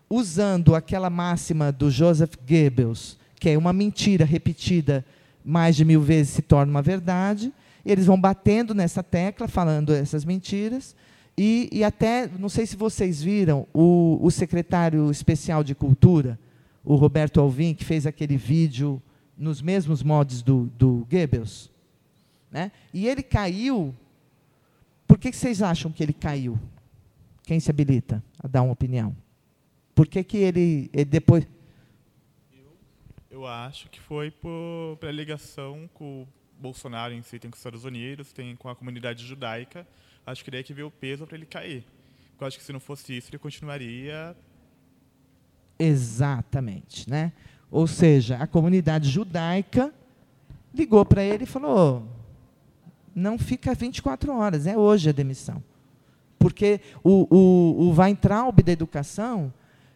[0.10, 5.06] usando aquela máxima do Joseph Goebbels, que é uma mentira repetida
[5.46, 7.54] mais de mil vezes se torna uma verdade.
[7.86, 10.96] Eles vão batendo nessa tecla, falando essas mentiras.
[11.38, 16.38] E, e até, não sei se vocês viram, o, o secretário especial de Cultura,
[16.84, 19.02] o Roberto Alvim, que fez aquele vídeo
[19.38, 21.69] nos mesmos modos do, do Goebbels.
[22.52, 22.71] Né?
[22.93, 23.95] E ele caiu.
[25.08, 26.60] Por que, que vocês acham que ele caiu?
[27.43, 29.15] Quem se habilita a dar uma opinião?
[29.95, 31.47] Por que, que ele, ele depois.
[33.32, 36.28] Eu, acho que foi por, pela ligação com o
[36.60, 39.88] Bolsonaro em si, tem com os Estados Unidos, tem com a comunidade judaica.
[40.26, 41.86] Acho que daí que veio o peso para ele cair.
[42.39, 44.36] Eu acho que se não fosse isso, ele continuaria.
[45.80, 47.10] Exatamente.
[47.10, 47.32] Né?
[47.69, 49.93] Ou seja, a comunidade judaica
[50.73, 52.03] ligou para ele e falou:
[53.13, 55.62] não fica 24 horas, é hoje a demissão.
[56.38, 59.51] Porque o, o, o Weintraub da educação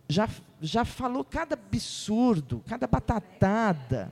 [0.09, 0.27] já,
[0.59, 4.11] já falou cada absurdo, cada batatada.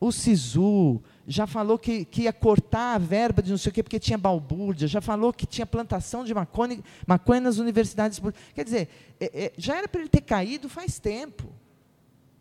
[0.00, 3.82] O Sisu já falou que, que ia cortar a verba de não sei o quê,
[3.82, 8.20] porque tinha balbúrdia, já falou que tinha plantação de maconha, maconha nas universidades.
[8.54, 11.48] Quer dizer, é, é, já era para ele ter caído faz tempo.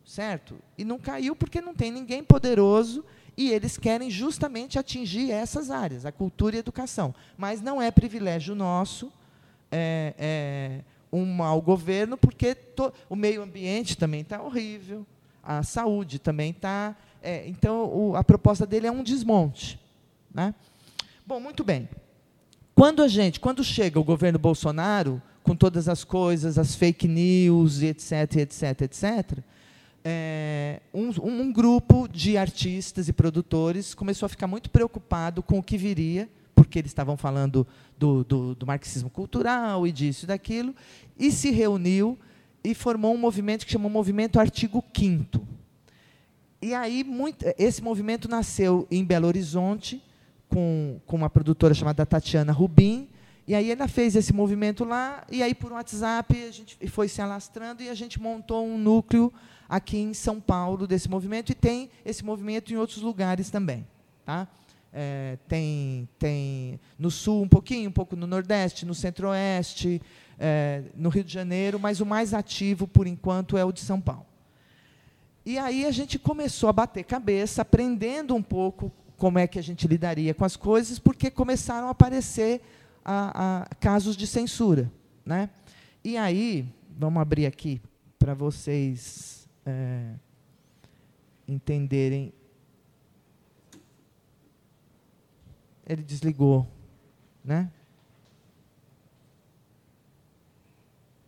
[0.07, 0.55] Certo?
[0.77, 3.03] E não caiu porque não tem ninguém poderoso
[3.35, 7.13] e eles querem justamente atingir essas áreas, a cultura e a educação.
[7.37, 9.11] Mas não é privilégio nosso
[9.69, 15.05] é, é, um mau governo, porque to, o meio ambiente também está horrível,
[15.43, 16.95] a saúde também está.
[17.21, 19.77] É, então, o, a proposta dele é um desmonte.
[20.33, 20.55] Né?
[21.25, 21.89] Bom, muito bem.
[22.73, 27.81] Quando a gente, quando chega o governo Bolsonaro, com todas as coisas, as fake news,
[27.81, 29.43] etc., etc., etc.,
[30.09, 35.63] é, um, um, grupo de artistas e produtores começou a ficar muito preocupado com o
[35.63, 37.67] que viria, porque eles estavam falando
[37.99, 40.73] do, do, do marxismo cultural e disso e daquilo,
[41.19, 42.17] e se reuniu
[42.63, 45.45] e formou um movimento que chamou Movimento Artigo 5
[46.61, 50.01] E aí muito, esse movimento nasceu em Belo Horizonte,
[50.47, 53.09] com, com uma produtora chamada Tatiana Rubim,
[53.45, 57.21] e aí ela fez esse movimento lá, e aí por WhatsApp a gente foi se
[57.21, 59.33] alastrando e a gente montou um núcleo
[59.67, 63.85] aqui em São Paulo desse movimento, e tem esse movimento em outros lugares também.
[64.25, 64.47] Tá?
[64.91, 70.01] É, tem, tem no sul um pouquinho, um pouco no nordeste, no centro-oeste,
[70.39, 73.99] é, no Rio de Janeiro, mas o mais ativo, por enquanto, é o de São
[73.99, 74.25] Paulo.
[75.45, 79.61] E aí a gente começou a bater cabeça, aprendendo um pouco como é que a
[79.61, 82.61] gente lidaria com as coisas, porque começaram a aparecer
[83.03, 84.91] a, a casos de censura.
[85.25, 85.49] Né?
[86.03, 87.81] E aí, vamos abrir aqui
[88.19, 89.36] para vocês
[89.67, 90.13] é,
[91.45, 92.33] entenderem.
[95.85, 96.65] Ele desligou,
[97.43, 97.69] né?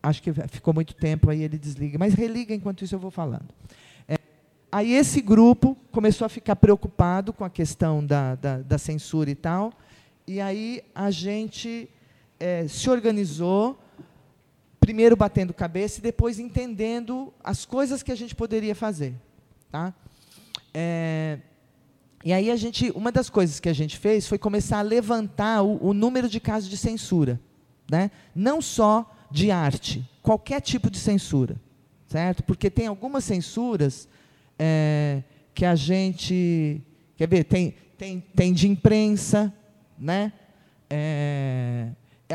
[0.01, 3.49] Acho que ficou muito tempo aí ele desliga, mas religa enquanto isso eu vou falando.
[4.07, 4.15] É,
[4.71, 9.35] aí esse grupo começou a ficar preocupado com a questão da, da, da censura e
[9.35, 9.73] tal,
[10.25, 11.89] e aí a gente
[12.39, 13.77] é, se organizou,
[14.89, 19.13] primeiro batendo cabeça e depois entendendo as coisas que a gente poderia fazer.
[19.71, 19.93] Tá?
[20.73, 21.37] É,
[22.25, 25.61] e aí a gente, uma das coisas que a gente fez foi começar a levantar
[25.61, 27.39] o, o número de casos de censura,
[27.87, 28.09] né?
[28.33, 31.55] Não só de arte, qualquer tipo de censura,
[32.07, 32.41] certo?
[32.41, 34.07] Porque tem algumas censuras
[34.57, 35.21] é,
[35.53, 36.81] que a gente,
[37.15, 39.53] quer ver, tem, tem, tem de imprensa,
[39.99, 40.33] né?
[40.89, 41.89] É,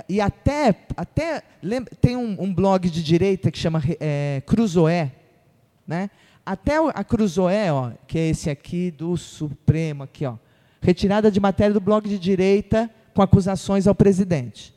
[0.08, 5.12] e até, até lembra, tem um, um, blog de direita que chama é, Cruzoé,
[5.86, 6.10] né?
[6.44, 10.36] Até a Cruzoé, ó, que é esse aqui do Supremo, aqui, ó,
[10.80, 14.74] retirada de matéria do blog de direita com acusações ao presidente.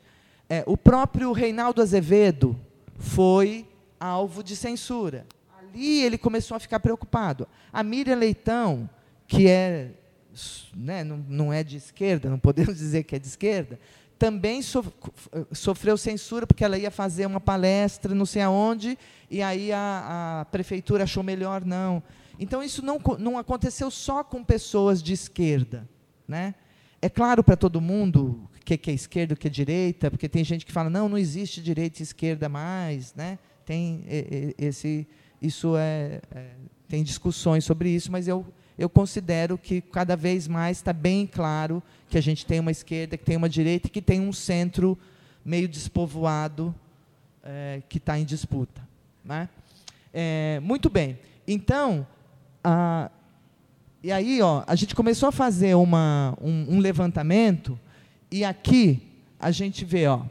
[0.48, 2.58] É, o próprio Reinaldo Azevedo
[2.96, 3.66] foi
[4.00, 5.26] alvo de censura.
[5.58, 7.46] Ali ele começou a ficar preocupado.
[7.72, 8.88] A Miriam Leitão,
[9.26, 9.90] que é
[10.74, 13.78] né, não, não é de esquerda, não podemos dizer que é de esquerda,
[14.18, 14.60] também
[15.52, 18.98] sofreu censura porque ela ia fazer uma palestra não sei aonde,
[19.30, 22.02] e aí a, a prefeitura achou melhor não.
[22.38, 25.88] Então, isso não, não aconteceu só com pessoas de esquerda.
[26.26, 26.54] Né?
[27.02, 30.28] É claro para todo mundo o que, que é esquerda, o que é direita, porque
[30.28, 33.14] tem gente que fala, não, não existe direita e esquerda mais.
[33.14, 33.38] Né?
[33.64, 34.04] Tem
[34.56, 35.06] esse,
[35.42, 36.50] isso é, é,
[36.88, 38.46] tem discussões sobre isso, mas eu
[38.78, 43.16] eu considero que cada vez mais está bem claro que a gente tem uma esquerda,
[43.16, 44.96] que tem uma direita e que tem um centro
[45.44, 46.74] meio despovoado
[47.42, 48.86] é, que está em disputa.
[49.24, 49.48] Né?
[50.14, 51.18] É, muito bem.
[51.46, 52.06] Então,
[52.62, 53.10] a,
[54.02, 57.78] e aí ó, a gente começou a fazer uma, um, um levantamento
[58.30, 59.02] e aqui
[59.40, 60.22] a gente vê, ó,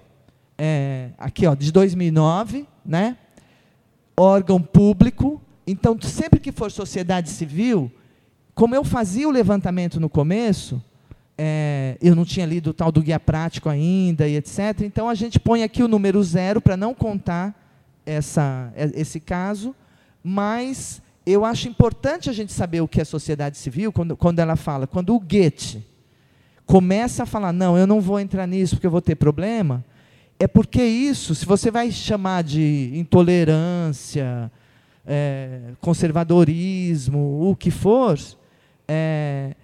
[0.57, 3.17] é, aqui ó, de 2009, né?
[4.15, 5.41] órgão público.
[5.65, 7.91] Então, sempre que for sociedade civil,
[8.57, 10.83] como eu fazia o levantamento no começo,
[11.37, 14.81] é, eu não tinha lido o tal do guia prático ainda e etc.
[14.81, 17.53] Então a gente põe aqui o número zero para não contar
[18.03, 19.75] essa, é, esse caso,
[20.23, 24.55] mas eu acho importante a gente saber o que é sociedade civil quando, quando ela
[24.55, 25.85] fala, quando o Goethe
[26.65, 29.85] começa a falar, não, eu não vou entrar nisso porque eu vou ter problema,
[30.39, 34.51] é porque isso, se você vai chamar de intolerância,
[35.05, 38.17] é, conservadorismo, o que for,
[38.87, 39.55] é,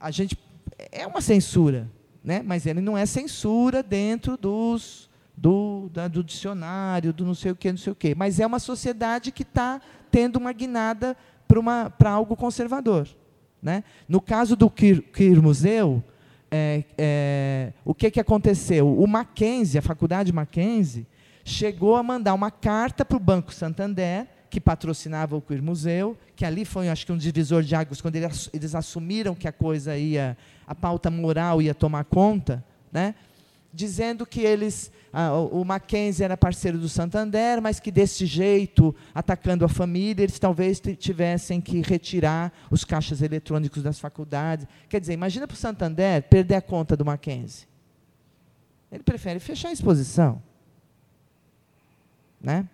[0.00, 0.38] a gente
[0.90, 1.90] é uma censura,
[2.24, 2.42] né?
[2.44, 7.56] mas ele não é censura dentro dos, do, da, do dicionário, do não sei o
[7.56, 8.14] que, não sei o que.
[8.14, 9.80] Mas é uma sociedade que está
[10.10, 11.16] tendo uma guinada
[11.98, 13.08] para algo conservador.
[13.60, 13.84] Né?
[14.08, 16.02] No caso do Queer, Queer Museu,
[16.50, 18.92] é, é, o que, que aconteceu?
[18.98, 21.06] O Mackenzie, a faculdade Mackenzie,
[21.44, 26.44] chegou a mandar uma carta para o Banco Santander que patrocinava o Queer Museu, que
[26.44, 30.36] ali foi, acho que, um divisor de águas, quando eles, assumiram que a coisa ia,
[30.66, 33.14] a pauta moral ia tomar conta, né?
[33.72, 39.64] dizendo que eles, ah, o Mackenzie era parceiro do Santander, mas que desse jeito, atacando
[39.64, 44.66] a família, eles talvez tivessem que retirar os caixas eletrônicos das faculdades.
[44.86, 47.66] Quer dizer, imagina para o Santander perder a conta do Mackenzie.
[48.92, 50.42] Ele prefere fechar a exposição.
[52.38, 52.68] Né?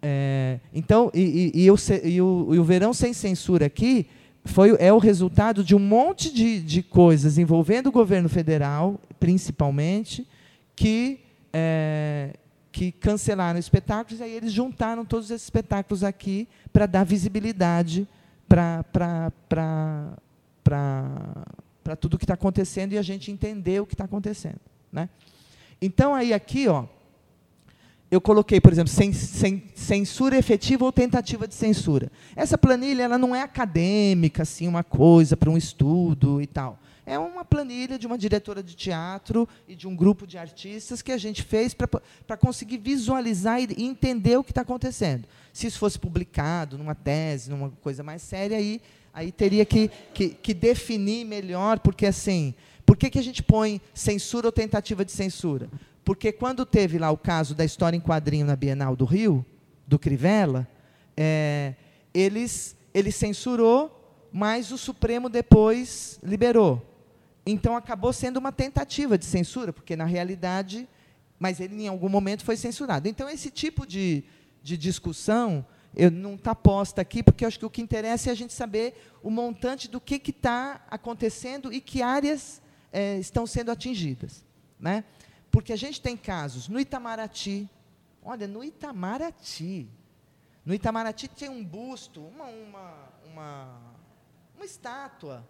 [0.00, 4.06] É, então, e, e, e, o, e, o, e, o, verão sem censura aqui
[4.44, 10.26] foi, é o resultado de um monte de, de coisas envolvendo o governo federal, principalmente,
[10.76, 11.18] que,
[11.52, 12.30] é,
[12.70, 18.06] que cancelaram espetáculos, e aí eles juntaram todos esses espetáculos aqui para dar visibilidade
[18.48, 18.84] para
[21.98, 24.60] tudo o que está acontecendo e a gente entender o que está acontecendo.
[24.92, 25.08] Né?
[25.82, 26.86] Então, aí aqui, ó,
[28.10, 28.92] eu coloquei, por exemplo,
[29.74, 32.10] censura efetiva ou tentativa de censura.
[32.34, 36.80] Essa planilha ela não é acadêmica, assim, uma coisa para um estudo e tal.
[37.04, 41.12] É uma planilha de uma diretora de teatro e de um grupo de artistas que
[41.12, 45.26] a gente fez para conseguir visualizar e entender o que está acontecendo.
[45.52, 48.80] Se isso fosse publicado numa tese, numa coisa mais séria, aí,
[49.12, 52.54] aí teria que, que, que definir melhor, porque assim,
[52.84, 55.68] por que, que a gente põe censura ou tentativa de censura?
[56.08, 59.44] Porque quando teve lá o caso da história em quadrinho na Bienal do Rio,
[59.86, 60.66] do Crivella,
[61.14, 61.74] é,
[62.14, 66.82] eles, ele censurou, mas o Supremo depois liberou.
[67.44, 70.88] Então acabou sendo uma tentativa de censura, porque na realidade,
[71.38, 73.06] mas ele em algum momento foi censurado.
[73.06, 74.24] Então esse tipo de,
[74.62, 75.62] de discussão
[75.94, 78.94] eu, não está posta aqui, porque acho que o que interessa é a gente saber
[79.22, 84.42] o montante do que está acontecendo e que áreas é, estão sendo atingidas.
[84.80, 85.04] Né?
[85.50, 87.68] Porque a gente tem casos no Itamaraty.
[88.22, 89.88] Olha, no Itamaraty.
[90.64, 92.94] No Itamaraty tem um busto, uma, uma,
[93.24, 93.80] uma,
[94.54, 95.44] uma estátua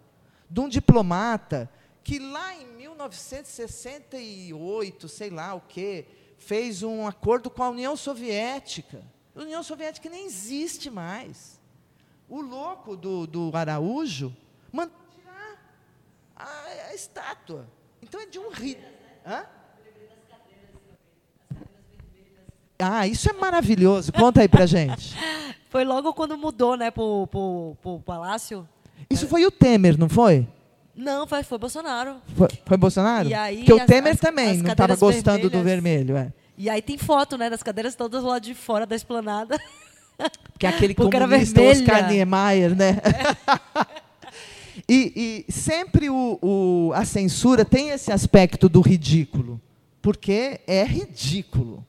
[0.49, 1.69] de um diplomata
[2.03, 9.03] que lá em 1968, sei lá o quê, fez um acordo com a União Soviética.
[9.35, 11.61] A União Soviética nem existe mais.
[12.27, 14.35] O louco do, do Araújo
[14.71, 15.61] mandou tirar
[16.35, 17.69] a, a estátua.
[18.01, 18.79] Então é de um rio.
[19.25, 19.45] Hã?
[22.79, 24.11] Ah, isso é maravilhoso.
[24.13, 25.15] Conta aí pra gente.
[25.69, 28.67] Foi logo quando mudou, né, pro, pro, pro palácio.
[29.07, 30.47] Isso foi o Temer, não foi?
[30.95, 32.15] Não, foi, foi Bolsonaro.
[32.35, 33.29] Foi, foi Bolsonaro?
[33.29, 36.05] E aí, Porque o as- Temer as- também as não estava gostando do vermelhas.
[36.07, 36.17] vermelho.
[36.17, 36.33] É.
[36.57, 39.59] E aí tem foto, né, das cadeiras todas lá de fora da esplanada.
[40.51, 41.61] Porque é aquele Porque comunista.
[41.61, 42.97] Oscar Niemeyer, né?
[44.89, 49.61] e, e sempre o, o- a censura tem esse aspecto do ridículo.
[50.01, 51.85] Porque é ridículo.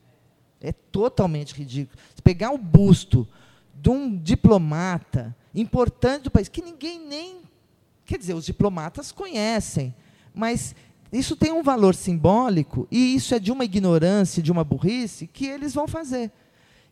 [0.61, 1.97] É totalmente ridículo.
[2.15, 3.27] Se pegar o busto
[3.73, 7.37] de um diplomata importante do país, que ninguém nem.
[8.05, 9.93] Quer dizer, os diplomatas conhecem,
[10.33, 10.75] mas
[11.11, 15.45] isso tem um valor simbólico e isso é de uma ignorância, de uma burrice que
[15.45, 16.31] eles vão fazer.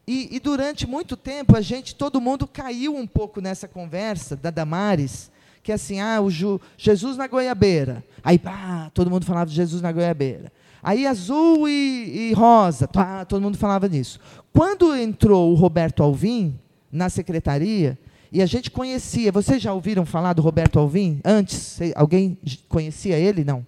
[0.08, 4.50] E, e durante muito tempo a gente, todo mundo caiu um pouco nessa conversa da
[4.50, 5.30] Damares,
[5.62, 8.04] que é assim, ah, o Ju- Jesus na goiabeira.
[8.24, 10.52] Aí, pá, todo mundo falava de Jesus na goiabeira.
[10.82, 14.20] Aí azul e, e rosa, pá, todo mundo falava disso.
[14.54, 16.58] Quando entrou o Roberto Alvim
[16.92, 17.98] na secretaria,
[18.32, 21.80] e a gente conhecia, vocês já ouviram falar do Roberto Alvim antes?
[21.96, 23.44] Alguém conhecia ele?
[23.44, 23.66] Não.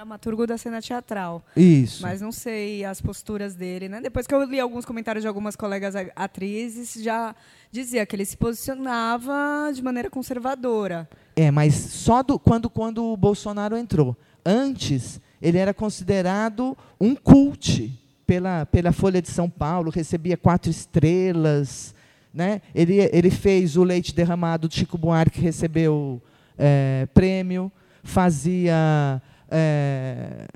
[0.00, 1.44] dramaturgo da cena teatral.
[1.54, 2.02] Isso.
[2.02, 4.00] Mas não sei as posturas dele, né?
[4.00, 7.34] Depois que eu li alguns comentários de algumas colegas atrizes, já
[7.70, 11.08] dizia que ele se posicionava de maneira conservadora.
[11.40, 14.14] É, mas só do, quando, quando o Bolsonaro entrou.
[14.44, 21.94] Antes, ele era considerado um cult pela, pela Folha de São Paulo, recebia quatro estrelas.
[22.32, 22.60] Né?
[22.74, 26.20] Ele, ele fez o Leite Derramado de Chico Buarque, que recebeu
[26.58, 27.72] é, prêmio,
[28.04, 29.22] fazia.
[29.50, 30.46] é,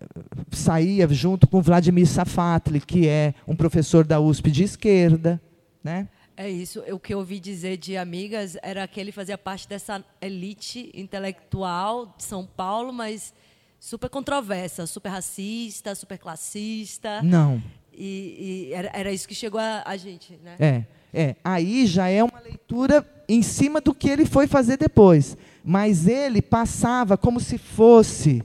[0.51, 5.41] saía junto com Vladimir Safatli, que é um professor da USP de esquerda.
[5.83, 6.09] Né?
[6.37, 6.81] É isso.
[6.93, 12.15] O que eu ouvi dizer de amigas era que ele fazia parte dessa elite intelectual
[12.17, 13.33] de São Paulo, mas
[13.79, 17.23] super controversa, super racista, super classista.
[17.23, 17.63] Não.
[17.93, 20.57] E, e era, era isso que chegou a, a gente, né?
[20.59, 21.37] É, é.
[21.45, 25.37] Aí já é uma leitura em cima do que ele foi fazer depois.
[25.63, 28.43] Mas ele passava como se fosse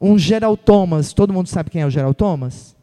[0.00, 1.12] um Gerald Thomas.
[1.12, 2.76] Todo mundo sabe quem é o Gerald Thomas?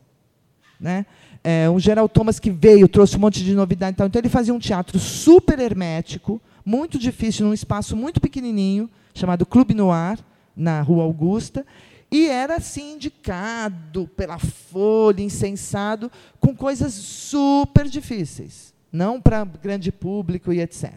[0.79, 1.05] Né?
[1.43, 3.95] É, um Gerald Thomas que veio, trouxe um monte de novidade.
[3.95, 4.07] e tal.
[4.07, 9.73] Então ele fazia um teatro super hermético, muito difícil, num espaço muito pequenininho, chamado Clube
[9.73, 10.19] Noir,
[10.55, 11.65] na Rua Augusta.
[12.11, 20.51] E era assim indicado pela Folha, incensado, com coisas super difíceis, não para grande público
[20.51, 20.91] e etc.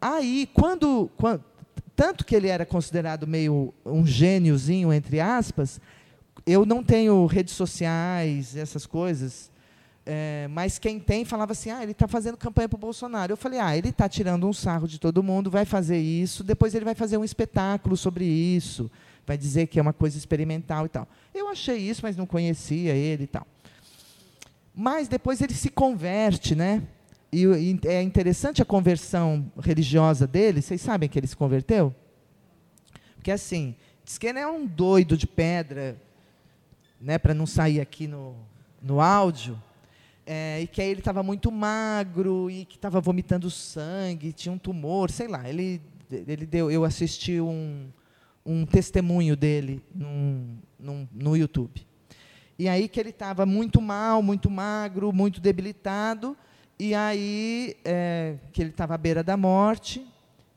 [0.00, 1.40] Aí, quando, quan-
[1.94, 5.80] tanto que ele era considerado meio um gêniozinho entre aspas,
[6.46, 9.50] eu não tenho redes sociais, essas coisas,
[10.08, 13.32] é, mas quem tem falava assim, ah, ele está fazendo campanha para o Bolsonaro.
[13.32, 16.76] Eu falei, ah, ele está tirando um sarro de todo mundo, vai fazer isso, depois
[16.76, 18.88] ele vai fazer um espetáculo sobre isso,
[19.26, 21.08] vai dizer que é uma coisa experimental e tal.
[21.34, 23.44] Eu achei isso, mas não conhecia ele e tal.
[24.72, 26.84] Mas depois ele se converte, né?
[27.32, 30.62] E, e é interessante a conversão religiosa dele.
[30.62, 31.92] Vocês sabem que ele se converteu?
[33.16, 33.74] Porque assim,
[34.04, 36.00] diz que ele é um doido de pedra,
[37.06, 37.18] né?
[37.18, 38.34] Para não sair aqui no,
[38.82, 39.56] no áudio.
[40.26, 44.58] É, e que aí ele estava muito magro e que estava vomitando sangue, tinha um
[44.58, 45.48] tumor, sei lá.
[45.48, 45.80] Ele
[46.10, 47.88] ele deu, eu assisti um,
[48.44, 51.86] um testemunho dele num, num, no YouTube.
[52.58, 56.36] E aí que ele estava muito mal, muito magro, muito debilitado,
[56.78, 60.04] e aí é, que ele estava à beira da morte.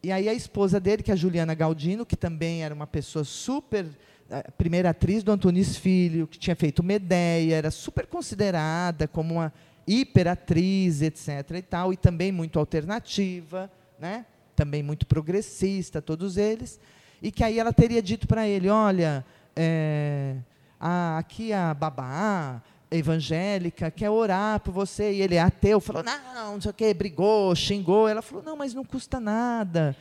[0.01, 3.23] E aí a esposa dele, que é a Juliana Galdino, que também era uma pessoa
[3.23, 3.85] super
[4.29, 9.53] a primeira atriz do Antunes Filho, que tinha feito Medeia, era super considerada como uma
[9.87, 11.51] hiperatriz, etc.
[11.55, 14.25] e tal, e também muito alternativa, né?
[14.55, 16.79] também muito progressista, todos eles,
[17.21, 19.25] e que aí ela teria dito para ele, olha,
[19.55, 20.35] é,
[20.77, 22.61] a, aqui a babá
[22.91, 26.93] evangélica quer orar por você, e ele é ateu, falou, não, não sei o quê,
[26.93, 29.95] brigou, xingou, ela falou, não, mas não custa nada,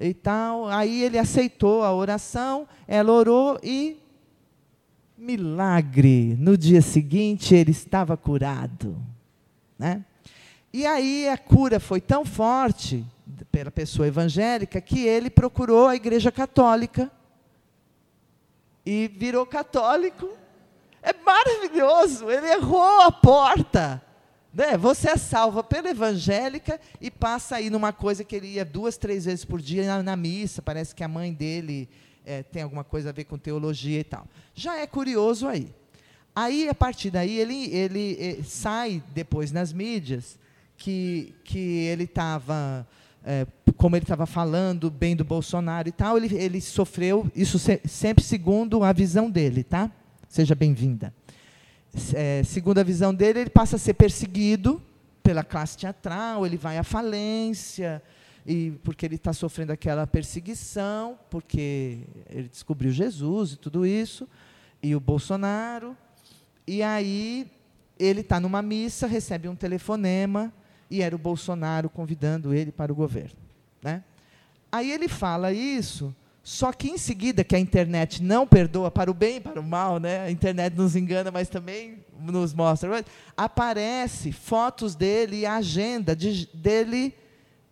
[0.00, 0.66] e tal.
[0.68, 3.96] Aí ele aceitou a oração, ela orou e
[5.16, 6.36] milagre.
[6.38, 8.96] No dia seguinte ele estava curado,
[9.78, 10.04] né?
[10.72, 13.04] E aí a cura foi tão forte
[13.50, 17.10] pela pessoa evangélica que ele procurou a Igreja Católica
[18.84, 20.28] e virou católico.
[21.02, 24.02] É maravilhoso, ele errou a porta.
[24.52, 24.76] Né?
[24.76, 29.24] Você é salva pela evangélica e passa aí numa coisa que ele ia duas, três
[29.24, 30.62] vezes por dia na, na missa.
[30.62, 31.88] Parece que a mãe dele
[32.24, 34.26] é, tem alguma coisa a ver com teologia e tal.
[34.54, 35.68] Já é curioso aí.
[36.34, 40.38] Aí, a partir daí, ele, ele, ele eh, sai depois nas mídias
[40.76, 42.86] que, que ele estava,
[43.24, 43.44] é,
[43.76, 48.22] como ele estava falando bem do Bolsonaro e tal, ele, ele sofreu, isso se, sempre
[48.22, 49.90] segundo a visão dele, tá?
[50.28, 51.12] Seja bem-vinda
[52.14, 54.82] é, segundo a visão dele, ele passa a ser perseguido
[55.22, 58.02] pela classe teatral, ele vai à falência,
[58.46, 61.98] e porque ele está sofrendo aquela perseguição, porque
[62.30, 64.26] ele descobriu Jesus e tudo isso,
[64.82, 65.96] e o Bolsonaro.
[66.66, 67.50] E aí
[67.98, 70.52] ele está numa missa, recebe um telefonema,
[70.90, 73.36] e era o Bolsonaro convidando ele para o governo.
[73.82, 74.02] Né?
[74.72, 79.14] Aí ele fala isso só que em seguida, que a internet não perdoa para o
[79.14, 80.20] bem e para o mal, né?
[80.20, 83.04] a internet nos engana, mas também nos mostra,
[83.36, 87.14] aparece fotos dele e a agenda de, dele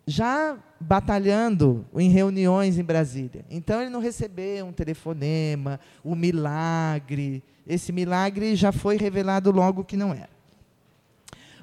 [0.05, 3.43] já batalhando em reuniões em Brasília.
[3.49, 7.43] Então ele não recebeu um telefonema, um milagre.
[7.65, 10.29] Esse milagre já foi revelado logo que não era.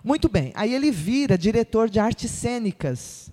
[0.03, 3.33] Muito bem, aí ele vira diretor de artes cênicas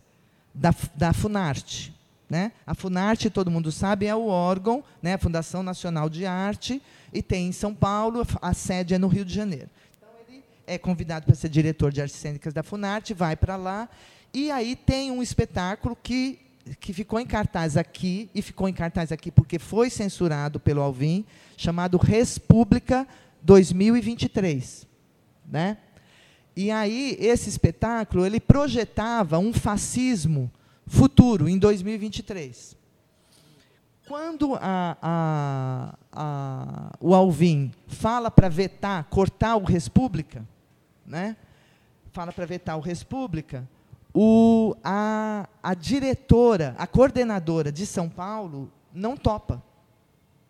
[0.54, 1.94] da, da Funarte.
[2.32, 2.54] Né?
[2.66, 5.16] A Funarte, todo mundo sabe, é o órgão, né?
[5.16, 9.26] a Fundação Nacional de Arte, e tem em São Paulo, a sede é no Rio
[9.26, 9.70] de Janeiro.
[9.98, 13.90] Então, ele é convidado para ser diretor de artes cênicas da Funarte, vai para lá,
[14.34, 16.40] e aí tem um espetáculo que,
[16.80, 21.26] que ficou em cartaz aqui, e ficou em cartaz aqui porque foi censurado pelo Alvin,
[21.58, 23.06] chamado República
[23.42, 24.88] 2023.
[25.46, 25.76] Né?
[26.56, 30.50] E aí, esse espetáculo, ele projetava um fascismo
[30.92, 32.76] futuro, em 2023.
[34.08, 40.46] Quando a, a, a, o Alvin fala para vetar, cortar o República,
[41.06, 41.38] né?
[42.12, 43.68] fala para vetar o República,
[44.14, 49.64] o, a, a diretora, a coordenadora de São Paulo não topa.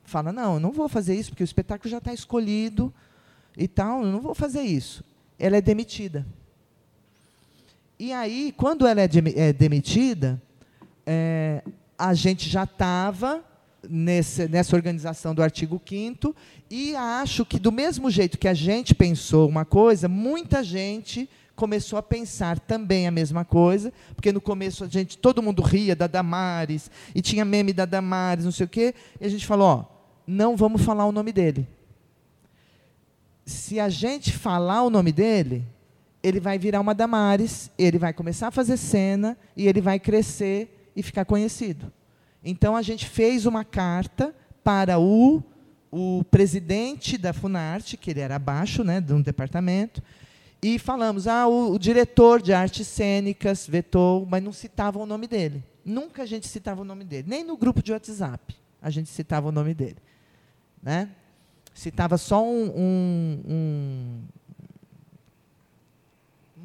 [0.04, 2.92] Fala, não, eu não vou fazer isso, porque o espetáculo já está escolhido
[3.56, 5.04] e tal, eu não vou fazer isso.
[5.38, 6.26] Ela é demitida.
[8.04, 10.42] E aí, quando ela é, é demitida,
[11.06, 11.64] é,
[11.96, 13.44] a gente já estava
[13.88, 16.36] nessa organização do artigo 5
[16.68, 22.00] e acho que, do mesmo jeito que a gente pensou uma coisa, muita gente começou
[22.00, 26.08] a pensar também a mesma coisa, porque no começo a gente, todo mundo ria da
[26.08, 29.86] Damares, e tinha meme da Damares, não sei o quê, e a gente falou, ó,
[30.26, 31.68] não vamos falar o nome dele.
[33.46, 35.68] Se a gente falar o nome dele,
[36.24, 40.92] ele vai virar uma Damares, ele vai começar a fazer cena e ele vai crescer
[40.96, 41.92] e ficar conhecido.
[42.44, 45.44] Então a gente fez uma carta para o,
[45.92, 50.02] o presidente da Funarte, que ele era abaixo né, de um departamento,
[50.62, 55.28] e falamos: ah, o, o diretor de artes cênicas vetou, mas não citava o nome
[55.28, 55.64] dele.
[55.84, 59.50] Nunca a gente citava o nome dele, nem no grupo de WhatsApp a gente citava
[59.50, 59.98] o nome dele.
[60.82, 61.10] Né?
[61.74, 64.22] Citava só um, um, um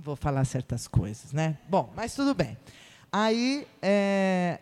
[0.07, 1.59] vou falar certas coisas, né?
[1.69, 2.57] Bom, mas tudo bem.
[3.11, 4.61] Aí, é,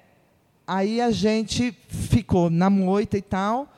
[0.67, 3.71] aí a gente ficou na moita e tal,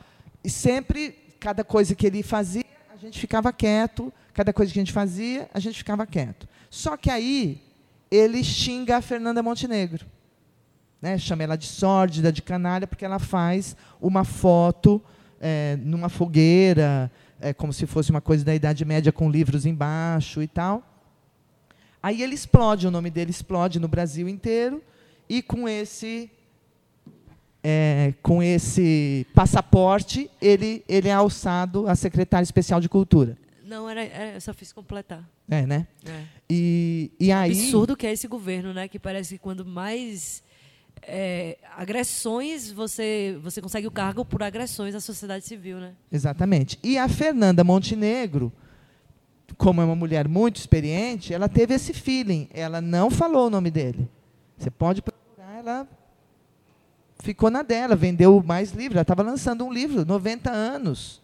[0.45, 2.65] e sempre, cada coisa que ele fazia,
[2.95, 6.49] a gente ficava quieto, cada coisa que a gente fazia, a gente ficava quieto.
[6.71, 7.61] Só que aí,
[8.13, 10.07] ele xinga a Fernanda Montenegro.
[11.03, 11.19] Né?
[11.19, 15.03] Chama ela de sórdida, de canalha, porque ela faz uma foto
[15.41, 17.11] é, numa fogueira,
[17.41, 20.96] é, como se fosse uma coisa da Idade Média com livros embaixo e tal.
[22.07, 24.81] Aí ele explode, o nome dele explode no Brasil inteiro,
[25.29, 26.31] e com esse
[27.65, 33.37] é, com esse passaporte, ele, ele é alçado a secretário especial de Cultura.
[33.65, 35.29] Não, era, era- eu só fiz completar.
[35.49, 35.89] É, né?
[36.09, 36.23] É.
[36.49, 37.51] E, e aí.
[37.51, 38.87] Absurdo que é esse governo, né?
[38.87, 40.45] Que parece que quando mais
[41.03, 45.93] é, agressões você você consegue o cargo por agressões à sociedade civil, né?
[46.13, 46.79] Exatamente.
[46.85, 48.53] E a Fernanda Montenegro,
[49.57, 52.49] como é uma mulher muito experiente, ela teve esse feeling.
[52.53, 54.09] Ela não falou o nome dele.
[54.57, 55.89] Você pode procurar, ela
[57.19, 58.97] ficou na dela, vendeu mais livros.
[58.97, 61.23] Ela estava lançando um livro, 90 anos.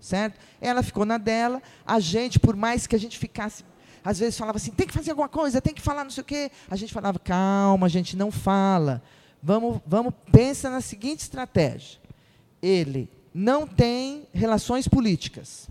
[0.00, 0.38] Certo?
[0.60, 1.62] Ela ficou na dela.
[1.86, 3.64] A gente, por mais que a gente ficasse.
[4.04, 6.24] Às vezes falava assim, tem que fazer alguma coisa, tem que falar não sei o
[6.24, 6.50] quê.
[6.68, 9.02] A gente falava, calma, a gente não fala.
[9.40, 12.00] Vamos, vamos, pensa na seguinte estratégia.
[12.60, 15.68] Ele não tem relações políticas.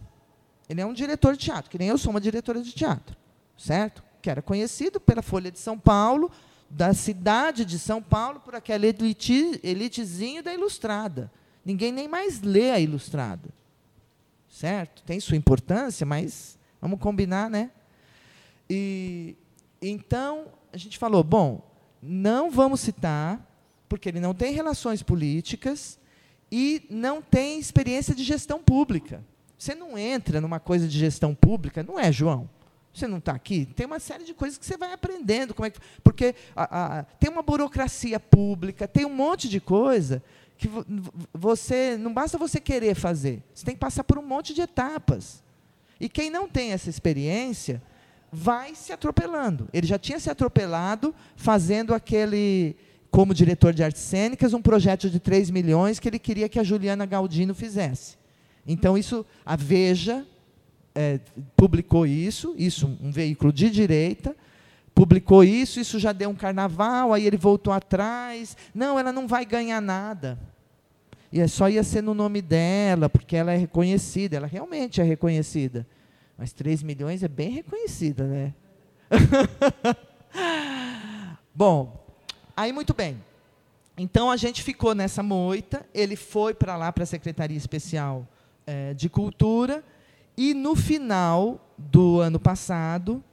[0.71, 3.13] Ele é um diretor de teatro, que nem eu sou uma diretora de teatro,
[3.57, 4.01] certo?
[4.21, 6.31] Que era conhecido pela Folha de São Paulo,
[6.69, 11.29] da cidade de São Paulo, por aquela elite, elitezinho da Ilustrada.
[11.65, 13.49] Ninguém nem mais lê a Ilustrada,
[14.47, 15.03] certo?
[15.03, 17.69] Tem sua importância, mas vamos combinar, né?
[18.69, 19.35] E
[19.81, 21.69] então a gente falou, bom,
[22.01, 23.45] não vamos citar,
[23.89, 25.99] porque ele não tem relações políticas
[26.49, 29.21] e não tem experiência de gestão pública.
[29.61, 32.49] Você não entra numa coisa de gestão pública, não é, João?
[32.91, 33.67] Você não está aqui?
[33.75, 35.53] Tem uma série de coisas que você vai aprendendo.
[35.53, 40.23] Como é que, porque a, a, tem uma burocracia pública, tem um monte de coisa
[40.57, 40.83] que vo-
[41.31, 43.43] você não basta você querer fazer.
[43.53, 45.43] Você tem que passar por um monte de etapas.
[45.99, 47.79] E quem não tem essa experiência
[48.31, 49.69] vai se atropelando.
[49.71, 52.75] Ele já tinha se atropelado fazendo aquele,
[53.11, 56.63] como diretor de artes cênicas, um projeto de 3 milhões que ele queria que a
[56.63, 58.19] Juliana Galdino fizesse.
[58.71, 60.25] Então, isso, a Veja
[60.95, 61.19] é,
[61.57, 64.33] publicou isso, isso, um veículo de direita,
[64.95, 68.55] publicou isso, isso já deu um carnaval, aí ele voltou atrás.
[68.73, 70.39] Não, ela não vai ganhar nada.
[71.33, 75.03] E é só ia ser no nome dela, porque ela é reconhecida, ela realmente é
[75.03, 75.85] reconhecida.
[76.37, 78.53] Mas 3 milhões é bem reconhecida, né?
[81.53, 82.05] Bom,
[82.55, 83.21] aí muito bem.
[83.97, 88.25] Então a gente ficou nessa moita, ele foi para lá, para a Secretaria Especial
[88.65, 89.83] eh, de Cultura,
[90.37, 93.23] e no final do ano passado,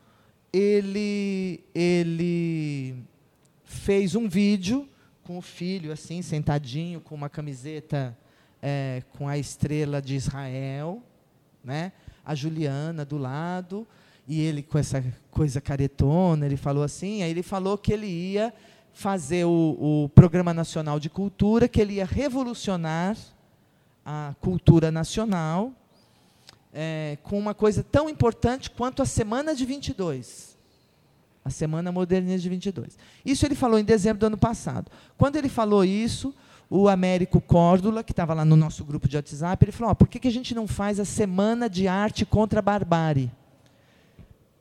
[0.53, 2.97] ele, ele
[3.65, 4.89] fez um vídeo
[5.23, 8.17] com o filho, assim, sentadinho, com uma camiseta
[8.63, 11.03] eh, com a estrela de Israel,
[11.63, 11.93] né?
[12.25, 13.87] a Juliana do lado,
[14.27, 18.53] e ele com essa coisa caretona, ele falou assim, aí ele falou que ele ia
[18.93, 23.17] fazer o, o Programa Nacional de Cultura, que ele ia revolucionar
[24.11, 25.71] a cultura nacional,
[26.73, 30.57] é, com uma coisa tão importante quanto a Semana de 22.
[31.45, 32.97] A Semana Modernista de 22.
[33.23, 34.91] Isso ele falou em dezembro do ano passado.
[35.19, 36.35] Quando ele falou isso,
[36.71, 40.09] o Américo Córdula, que estava lá no nosso grupo de WhatsApp, ele falou: oh, por
[40.09, 43.31] que, que a gente não faz a Semana de Arte contra a Barbárie?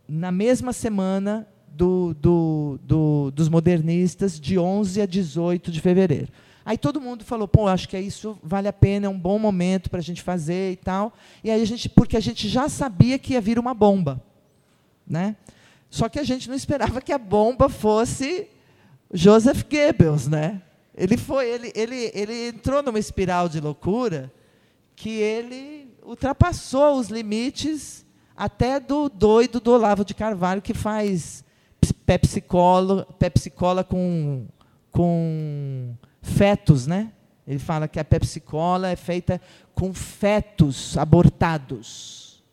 [0.10, 6.28] Na mesma semana do, do, do, dos modernistas, de 11 a 18 de fevereiro.
[6.68, 9.89] Aí todo mundo falou, pô, acho que isso vale a pena, é um bom momento
[9.89, 11.13] para a gente fazer e tal.
[11.41, 14.22] E aí a gente, porque a gente já sabia que ia vir uma bomba,
[15.07, 15.38] né?
[15.89, 18.49] Só que a gente não esperava que a bomba fosse
[19.13, 20.61] Joseph Goebbels, né?
[20.93, 24.30] Ele foi, ele, ele, ele entrou numa espiral de loucura
[24.93, 28.05] que ele ultrapassou os limites
[28.36, 31.45] até do doido do Olavo de Carvalho que faz
[32.05, 34.45] Pepsi Cola, Pepsi Cola com,
[34.91, 35.95] com
[36.28, 37.11] fetos, né?
[37.47, 39.41] Ele fala que a Pepsi Cola é feita
[39.73, 42.43] com fetos abortados.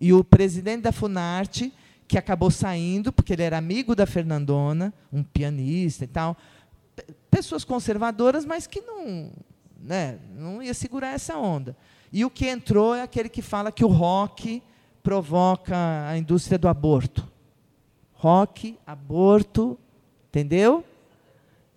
[0.00, 1.72] E o presidente da Funarte,
[2.06, 6.36] que acabou saindo, porque ele era amigo da Fernandona, um pianista e tal,
[7.30, 9.30] pessoas conservadoras, mas que não,
[9.80, 11.76] né, não ia segurar essa onda.
[12.12, 14.62] E o que entrou é aquele que fala que o rock
[15.02, 17.28] provoca a indústria do aborto.
[18.12, 19.78] Rock, aborto,
[20.28, 20.84] entendeu?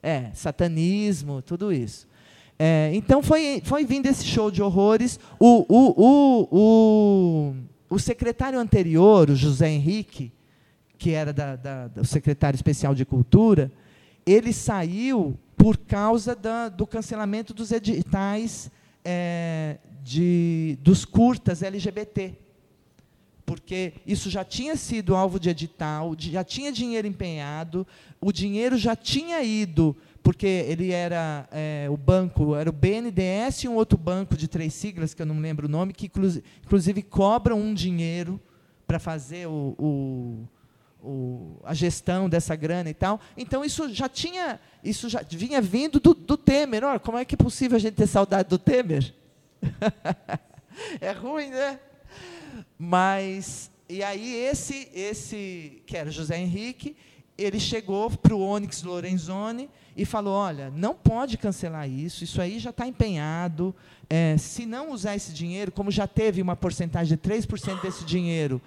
[0.05, 2.07] É, satanismo, tudo isso.
[2.59, 5.19] É, então foi, foi vindo esse show de horrores.
[5.39, 7.55] O, o, o, o,
[7.89, 10.31] o secretário anterior, o José Henrique,
[10.99, 13.71] que era da, da, do secretário especial de cultura,
[14.27, 18.69] ele saiu por causa da, do cancelamento dos editais
[19.03, 22.44] é, de, dos curtas LGBT.
[23.45, 27.85] Porque isso já tinha sido alvo de edital, já tinha dinheiro empenhado,
[28.19, 33.67] o dinheiro já tinha ido, porque ele era é, o banco, era o BNDES e
[33.67, 36.09] um outro banco de três siglas, que eu não lembro o nome, que
[36.65, 38.41] inclusive cobram um dinheiro
[38.87, 40.47] para fazer o, o
[41.05, 43.21] o, a gestão dessa grana e tal.
[43.37, 46.83] Então isso já tinha, isso já vinha vindo do, do Temer.
[46.83, 49.13] Olha, como é que é possível a gente ter saudade do Temer?
[50.99, 51.79] é ruim, né?
[52.77, 56.95] Mas e aí esse esse que era José Henrique,
[57.37, 62.59] ele chegou para o Onyx Lorenzoni e falou: olha, não pode cancelar isso, isso aí
[62.59, 63.75] já está empenhado.
[64.09, 68.61] É, se não usar esse dinheiro, como já teve uma porcentagem de 3% desse dinheiro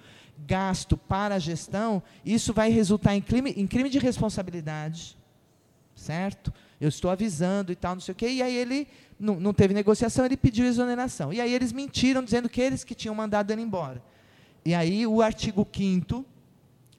[0.47, 5.17] gasto para a gestão, isso vai resultar em crime, em crime de responsabilidade,
[5.95, 6.53] certo?
[6.79, 8.29] Eu estou avisando e tal, não sei o quê.
[8.29, 8.87] E aí ele
[9.19, 11.33] não, não teve negociação, ele pediu exoneração.
[11.33, 14.01] E aí eles mentiram, dizendo que eles que tinham mandado ele embora.
[14.63, 16.25] E aí o artigo 5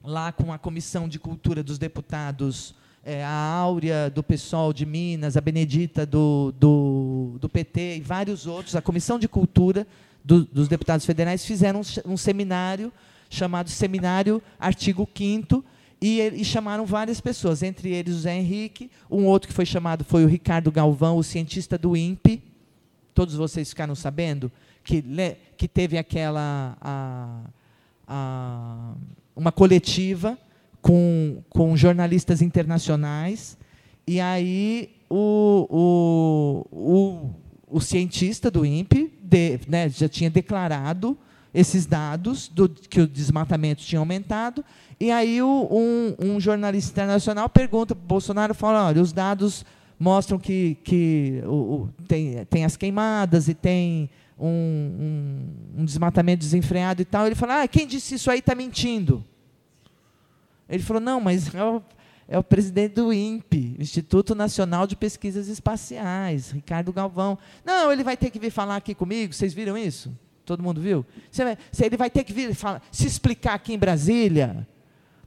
[0.03, 5.37] lá com a Comissão de Cultura dos Deputados, é, a Áurea do PSOL de Minas,
[5.37, 9.87] a Benedita do, do, do PT e vários outros, a Comissão de Cultura
[10.23, 12.91] do, dos Deputados Federais fizeram um, um seminário
[13.29, 15.63] chamado Seminário Artigo 5
[16.01, 20.03] e, e, chamaram várias pessoas, entre eles o Zé Henrique, um outro que foi chamado
[20.03, 22.41] foi o Ricardo Galvão, o cientista do INPE.
[23.13, 24.51] Todos vocês ficaram sabendo
[24.83, 25.03] que,
[25.55, 27.41] que teve aquela a,
[28.07, 28.93] a,
[29.35, 30.37] uma coletiva
[30.81, 33.55] com, com jornalistas internacionais
[34.07, 41.15] e aí o, o, o, o cientista do INPE de, né, já tinha declarado
[41.53, 44.63] esses dados do que o desmatamento tinha aumentado.
[44.99, 49.65] E aí o, um, um, jornalista internacional pergunta para o Bolsonaro, fala, olha, os dados
[49.99, 56.39] mostram que, que o, o, tem, tem as queimadas e tem um, um, um, desmatamento
[56.39, 57.25] desenfreado e tal.
[57.25, 59.23] Ele fala, ah, quem disse isso aí está mentindo.
[60.69, 61.81] Ele falou, não, mas é o,
[62.27, 67.37] é o presidente do INPE, Instituto Nacional de Pesquisas Espaciais, Ricardo Galvão.
[67.65, 70.11] Não, ele vai ter que vir falar aqui comigo, vocês viram isso?
[70.45, 71.05] Todo mundo viu?
[71.31, 74.67] Vai, ele vai ter que vir falar, se explicar aqui em Brasília,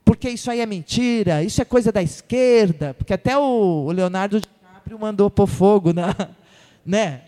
[0.04, 4.40] porque isso aí é mentira, isso é coisa da esquerda, porque até o, o Leonardo
[4.40, 6.14] DiCaprio mandou pôr fogo na.
[6.86, 7.22] Né?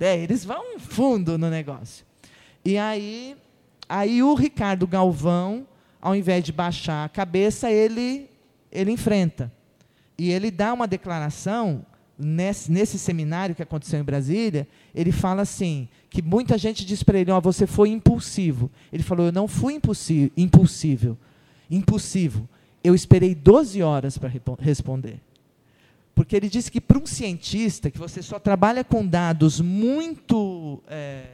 [0.00, 2.02] É, eles vão fundo no negócio.
[2.64, 3.36] E aí,
[3.86, 5.66] aí o Ricardo Galvão,
[6.00, 8.30] ao invés de baixar a cabeça, ele,
[8.72, 9.52] ele enfrenta.
[10.16, 11.84] E ele dá uma declaração
[12.18, 17.18] nesse, nesse seminário que aconteceu em Brasília, ele fala assim, que muita gente disse para
[17.18, 18.70] ele, oh, você foi impulsivo.
[18.92, 21.18] Ele falou, eu não fui impulsivo, impulsivo,
[21.70, 22.48] impulsivo.
[22.82, 25.20] Eu esperei 12 horas para responder.
[26.14, 30.82] Porque ele disse que para um cientista, que você só trabalha com dados muito...
[30.88, 31.24] É,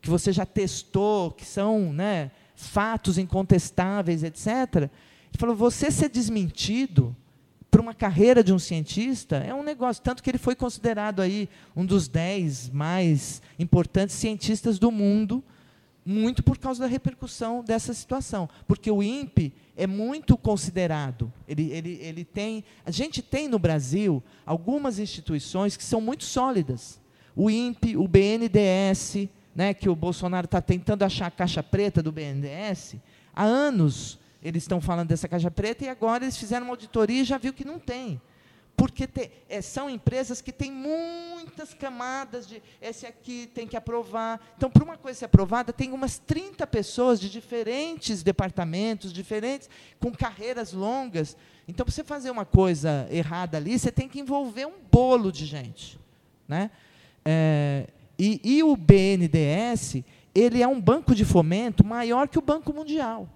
[0.00, 4.88] que você já testou, que são né, fatos incontestáveis, etc.,
[5.30, 7.14] ele falou, você ser desmentido
[7.70, 11.48] para uma carreira de um cientista é um negócio, tanto que ele foi considerado aí
[11.76, 15.44] um dos dez mais importantes cientistas do mundo,
[16.04, 21.30] muito por causa da repercussão dessa situação, porque o INPE é muito considerado.
[21.46, 26.98] Ele, ele, ele tem, a gente tem no Brasil algumas instituições que são muito sólidas.
[27.36, 32.10] O INPE, o BNDES, né, que o Bolsonaro está tentando achar a caixa preta do
[32.10, 32.96] BNDES,
[33.34, 37.24] há anos eles estão falando dessa caixa preta e agora eles fizeram uma auditoria e
[37.24, 38.20] já viu que não tem.
[38.78, 44.40] Porque te, é, são empresas que têm muitas camadas de esse aqui tem que aprovar.
[44.56, 49.68] Então, para uma coisa ser aprovada, tem umas 30 pessoas de diferentes departamentos, diferentes,
[49.98, 51.36] com carreiras longas.
[51.66, 55.44] Então, para você fazer uma coisa errada ali, você tem que envolver um bolo de
[55.44, 55.98] gente.
[56.46, 56.70] Né?
[57.24, 62.72] É, e, e o BNDES, ele é um banco de fomento maior que o Banco
[62.72, 63.28] Mundial.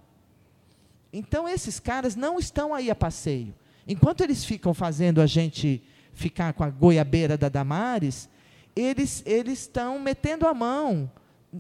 [1.13, 3.55] Então, esses caras não estão aí a passeio.
[3.87, 5.83] Enquanto eles ficam fazendo a gente
[6.15, 8.29] ficar com a goiabeira da Damares,
[8.75, 11.11] eles, eles estão metendo a mão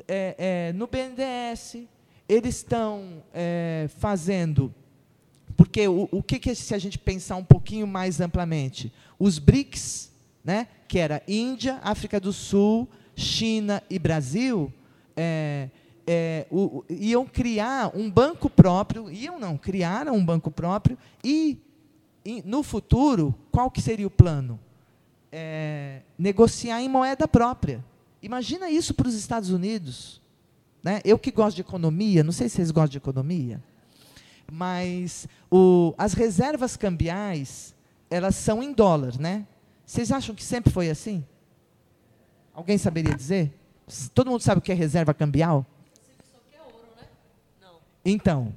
[0.08, 1.86] é, é, no BNDES,
[2.28, 4.74] eles estão é, fazendo.
[5.56, 8.92] Porque o, o que, que, se a gente pensar um pouquinho mais amplamente?
[9.18, 10.10] Os BRICS,
[10.42, 14.72] né, que era Índia, África do Sul, China e Brasil,
[16.06, 21.58] é, o, iam criar um banco próprio, iam não, criaram um banco próprio e,
[22.24, 24.58] e no futuro, qual que seria o plano?
[25.30, 27.84] É, negociar em moeda própria.
[28.22, 30.20] Imagina isso para os Estados Unidos.
[30.82, 31.00] Né?
[31.04, 33.62] Eu que gosto de economia, não sei se vocês gostam de economia,
[34.50, 37.74] mas o, as reservas cambiais,
[38.10, 39.46] elas são em dólar, né?
[39.86, 41.24] Vocês acham que sempre foi assim?
[42.52, 43.54] Alguém saberia dizer?
[44.12, 45.64] Todo mundo sabe o que é reserva cambial?
[48.04, 48.54] Então.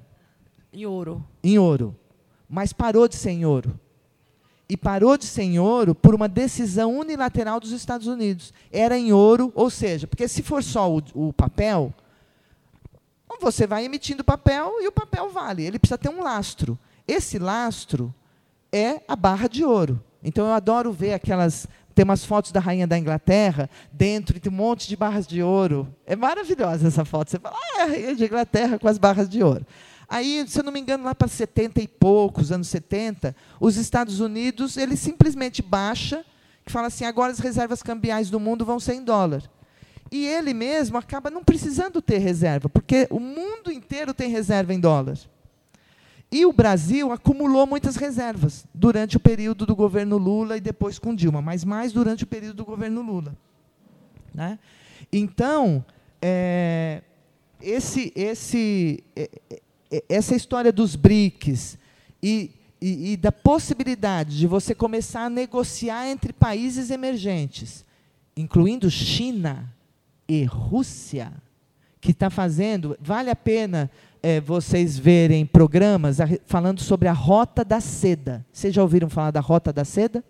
[0.73, 1.23] Em ouro.
[1.43, 1.95] Em ouro.
[2.49, 3.79] Mas parou de ser em ouro.
[4.67, 8.51] E parou de ser em ouro por uma decisão unilateral dos Estados Unidos.
[8.71, 11.93] Era em ouro, ou seja, porque se for só o, o papel,
[13.41, 15.63] Você vai emitindo papel e o papel vale.
[15.65, 16.79] Ele precisa ter um lastro.
[17.07, 18.13] Esse lastro
[18.71, 20.01] é a barra de ouro.
[20.23, 21.67] Então eu adoro ver aquelas.
[21.95, 25.87] Tem umas fotos da rainha da Inglaterra, dentro tem um monte de barras de ouro.
[26.05, 27.31] É maravilhosa essa foto.
[27.31, 29.65] Você fala, ah, é a rainha de Inglaterra com as barras de ouro.
[30.07, 34.19] Aí, se eu não me engano, lá para 70 e poucos, anos 70, os Estados
[34.19, 36.23] Unidos, ele simplesmente baixa,
[36.65, 39.41] que fala assim, agora as reservas cambiais do mundo vão ser em dólar.
[40.11, 44.79] E ele mesmo acaba não precisando ter reserva, porque o mundo inteiro tem reserva em
[44.79, 45.17] dólar.
[46.35, 51.15] E o Brasil acumulou muitas reservas durante o período do governo Lula e depois com
[51.15, 53.37] Dilma, mas mais durante o período do governo Lula.
[54.33, 54.59] Né?
[55.13, 55.85] Então,
[56.21, 57.01] é,
[57.61, 59.29] esse, esse, é,
[59.89, 61.77] é, essa história dos BRICS
[62.21, 67.85] e, e, e da possibilidade de você começar a negociar entre países emergentes,
[68.35, 69.73] incluindo China
[70.27, 71.31] e Rússia,
[72.01, 73.89] que está fazendo, vale a pena
[74.25, 76.17] é, vocês verem programas
[76.47, 78.43] falando sobre a Rota da Seda.
[78.51, 80.23] Vocês já ouviram falar da Rota da Seda?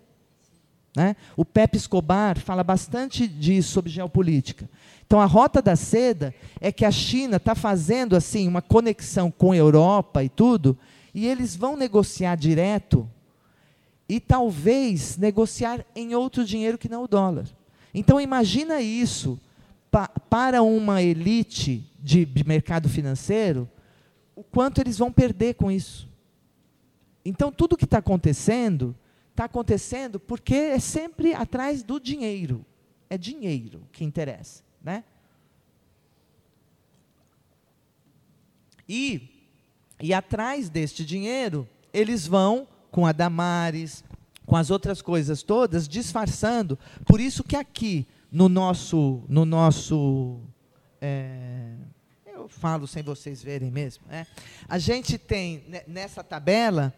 [0.94, 1.16] Né?
[1.34, 4.68] O Pepe Escobar fala bastante disso sobre geopolítica.
[5.06, 9.52] Então, a Rota da Seda é que a China está fazendo assim uma conexão com
[9.52, 10.76] a Europa e tudo,
[11.14, 13.08] e eles vão negociar direto
[14.06, 17.46] e talvez negociar em outro dinheiro que não o dólar.
[17.94, 19.40] Então, imagina isso
[19.90, 23.66] pa, para uma elite de, de mercado financeiro
[24.36, 26.06] o quanto eles vão perder com isso.
[27.24, 28.94] Então, tudo que está acontecendo,
[29.30, 32.64] está acontecendo porque é sempre atrás do dinheiro.
[33.08, 34.62] É dinheiro que interessa.
[34.82, 35.02] Né?
[38.88, 39.28] E,
[40.00, 44.04] e atrás deste dinheiro, eles vão com a Damares,
[44.44, 46.78] com as outras coisas todas, disfarçando.
[47.04, 50.40] Por isso que aqui, no nosso, no nosso
[51.00, 51.74] é,
[52.48, 54.04] falo sem vocês verem mesmo.
[54.08, 54.26] Né?
[54.68, 56.94] A gente tem, nessa tabela,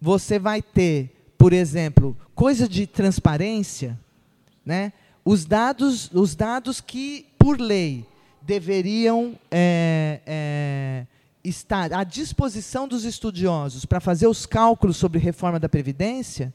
[0.00, 3.98] você vai ter, por exemplo, coisa de transparência,
[4.64, 4.92] né?
[5.24, 8.06] os, dados, os dados que, por lei,
[8.42, 11.06] deveriam é, é,
[11.42, 16.52] estar à disposição dos estudiosos para fazer os cálculos sobre reforma da Previdência,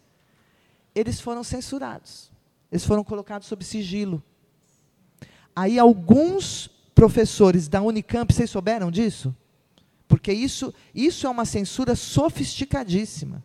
[0.93, 2.31] eles foram censurados.
[2.71, 4.21] Eles foram colocados sob sigilo.
[5.55, 6.69] Aí alguns
[6.99, 9.33] professores da Unicamp, vocês souberam disso?
[10.05, 13.41] Porque isso, isso é uma censura sofisticadíssima.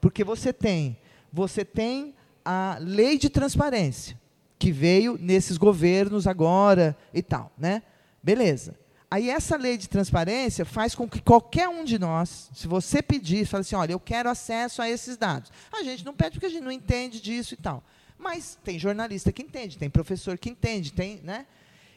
[0.00, 0.96] Porque você tem,
[1.30, 4.18] você tem a lei de transparência,
[4.58, 7.82] que veio nesses governos agora e tal, né?
[8.22, 8.74] Beleza.
[9.10, 13.44] Aí essa lei de transparência faz com que qualquer um de nós, se você pedir,
[13.44, 15.52] fala assim, olha, eu quero acesso a esses dados.
[15.70, 17.84] A gente não pede porque a gente não entende disso e tal.
[18.18, 21.44] Mas tem jornalista que entende, tem professor que entende, tem, né?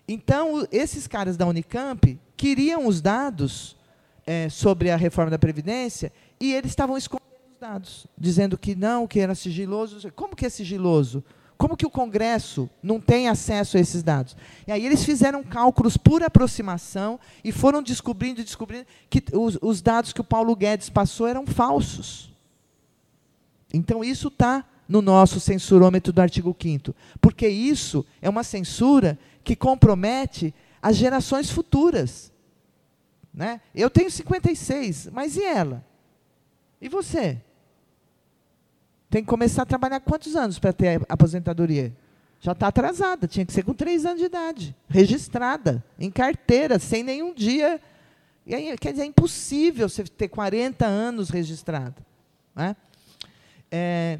[0.08, 3.76] Então, esses caras da Unicamp queriam os dados
[4.26, 9.08] é, sobre a reforma da Previdência e eles estavam escondendo os dados, dizendo que não,
[9.08, 10.12] que era sigiloso.
[10.14, 11.24] Como que é sigiloso?
[11.58, 14.38] Como que o Congresso não tem acesso a esses dados?
[14.68, 20.14] E aí eles fizeram cálculos por aproximação e foram descobrindo descobrindo que os, os, dados
[20.14, 22.32] que o Paulo Guedes passou eram falsos.
[23.74, 29.18] Então isso está no nosso censurômetro do artigo 5 porque isso é uma censura
[29.48, 32.34] que compromete as gerações futuras.
[33.34, 33.62] Né?
[33.74, 35.86] Eu tenho 56, mas e ela?
[36.82, 37.41] E você?
[39.10, 41.95] Tem que começar a trabalhar quantos anos para ter aposentadoria?
[42.41, 47.02] Já está atrasada, tinha que ser com três anos de idade, registrada, em carteira, sem
[47.02, 47.80] nenhum dia.
[48.45, 51.95] E aí, quer dizer, é impossível você ter 40 anos registrado.
[52.54, 52.76] Né?
[53.72, 54.20] É,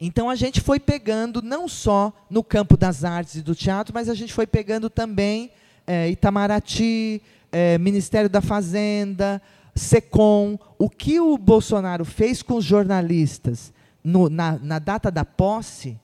[0.00, 4.08] então a gente foi pegando não só no campo das artes e do teatro, mas
[4.08, 5.50] a gente foi pegando também
[5.86, 7.20] é, Itamaraty,
[7.52, 9.42] é, Ministério da Fazenda,
[9.74, 10.58] SECOM.
[10.78, 13.72] O que o Bolsonaro fez com os jornalistas
[14.02, 15.98] no, na, na data da posse,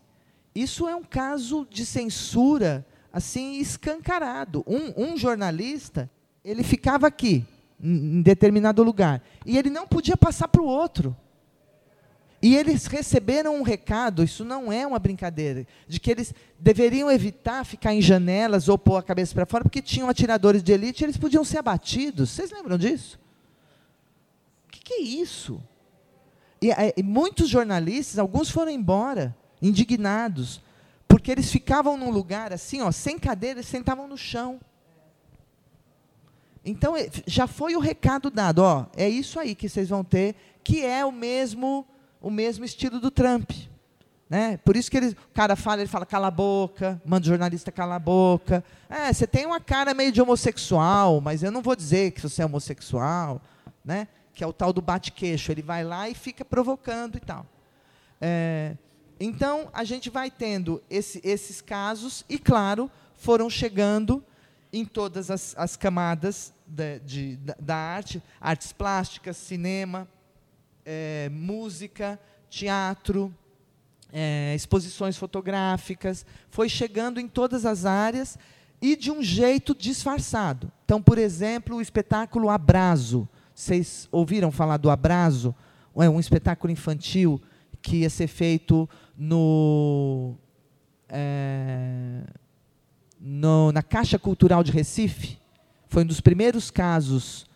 [0.55, 4.63] isso é um caso de censura assim escancarado.
[4.67, 6.11] Um, um jornalista
[6.45, 7.45] ele ficava aqui,
[7.81, 11.17] em determinado lugar, e ele não podia passar para o outro.
[12.47, 17.65] E eles receberam um recado, isso não é uma brincadeira, de que eles deveriam evitar
[17.65, 21.07] ficar em janelas ou pôr a cabeça para fora, porque tinham atiradores de elite e
[21.07, 22.31] eles podiam ser abatidos.
[22.31, 23.19] Vocês lembram disso?
[24.65, 25.61] O que, que é isso?
[26.63, 30.63] E, e muitos jornalistas, alguns foram embora, indignados,
[31.09, 34.61] porque eles ficavam num lugar assim, ó, sem cadeira, eles sentavam no chão.
[36.65, 36.95] Então,
[37.27, 41.05] já foi o recado dado, ó, é isso aí que vocês vão ter, que é
[41.05, 41.85] o mesmo
[42.21, 43.51] o mesmo estilo do Trump.
[44.29, 44.57] Né?
[44.59, 47.71] Por isso que ele, o cara fala, ele fala, cala a boca, manda o jornalista
[47.71, 48.65] calar a boca.
[48.89, 52.43] É, você tem uma cara meio de homossexual, mas eu não vou dizer que você
[52.43, 53.41] é homossexual,
[53.85, 54.09] né?
[54.35, 55.53] que é o tal do bate-queixo.
[55.53, 57.47] Ele vai lá e fica provocando e tal.
[58.21, 58.77] É,
[59.19, 64.23] então, a gente vai tendo esse, esses casos, e, claro, foram chegando
[64.73, 70.07] em todas as, as camadas da, de, da, da, arte, artes plásticas, cinema,
[70.87, 72.19] é, música,
[72.49, 73.35] teatro,
[74.13, 78.39] é, exposições fotográficas, foi chegando em todas as áreas
[78.81, 80.71] e de um jeito disfarçado.
[80.85, 83.29] Então, por exemplo, o espetáculo Abrazo.
[83.53, 85.55] Vocês ouviram falar do Abrazo?
[85.97, 87.41] É um espetáculo infantil
[87.83, 90.35] que ia ser feito no,
[91.09, 92.23] é,
[93.19, 95.39] no, na Caixa Cultural de Recife.
[95.89, 97.47] Foi um dos primeiros casos.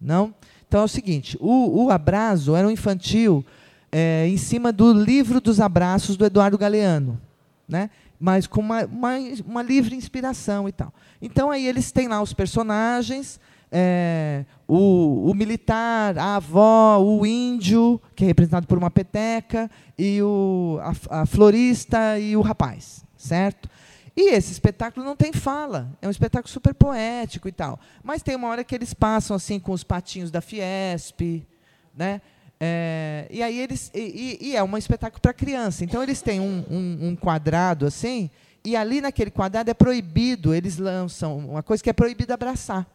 [0.00, 0.34] Não?
[0.72, 3.44] Então é o seguinte: o, o Abrazo era um infantil
[3.92, 7.20] é, em cima do livro dos abraços do Eduardo Galeano,
[7.68, 7.90] né?
[8.18, 9.10] mas com uma, uma,
[9.46, 10.90] uma livre inspiração e tal.
[11.20, 13.38] Então aí eles têm lá os personagens,
[13.70, 20.22] é, o, o, militar, a avó, o índio, que é representado por uma peteca, e
[20.22, 23.68] o, a, a, florista e o rapaz, certo?
[24.14, 27.80] E esse espetáculo não tem fala, é um espetáculo super poético e tal.
[28.02, 31.46] Mas tem uma hora que eles passam assim com os patinhos da Fiesp,
[31.94, 32.20] né?
[32.60, 35.82] É, e aí eles e, e, é um espetáculo para criança.
[35.82, 38.30] Então eles têm um, um, um, quadrado assim
[38.64, 40.54] e ali naquele quadrado é proibido.
[40.54, 42.86] Eles lançam uma coisa que é proibido abraçar.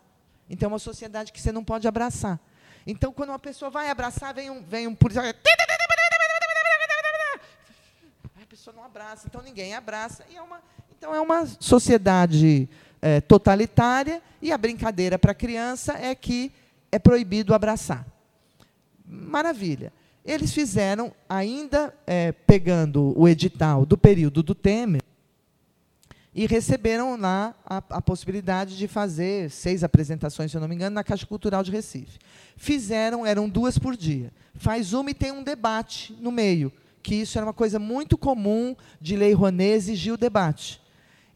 [0.49, 2.39] Então é uma sociedade que você não pode abraçar.
[2.85, 5.33] Então quando uma pessoa vai abraçar vem um vem um policial a
[8.47, 9.27] pessoa não abraça.
[9.27, 10.61] Então ninguém abraça e é uma
[10.97, 12.67] então é uma sociedade
[13.01, 16.51] é, totalitária e a brincadeira para a criança é que
[16.91, 18.05] é proibido abraçar.
[19.05, 19.93] Maravilha.
[20.25, 25.01] Eles fizeram, ainda é, pegando o edital do período do Temer,
[26.37, 30.93] e receberam lá a, a, possibilidade de fazer seis apresentações, se eu não me engano,
[30.93, 32.19] na Caixa Cultural de Recife.
[32.55, 34.31] Fizeram, eram duas por dia.
[34.53, 36.71] Faz uma e tem um debate no meio,
[37.01, 40.79] que isso era uma coisa muito comum de Lei Rouanet exigir o debate.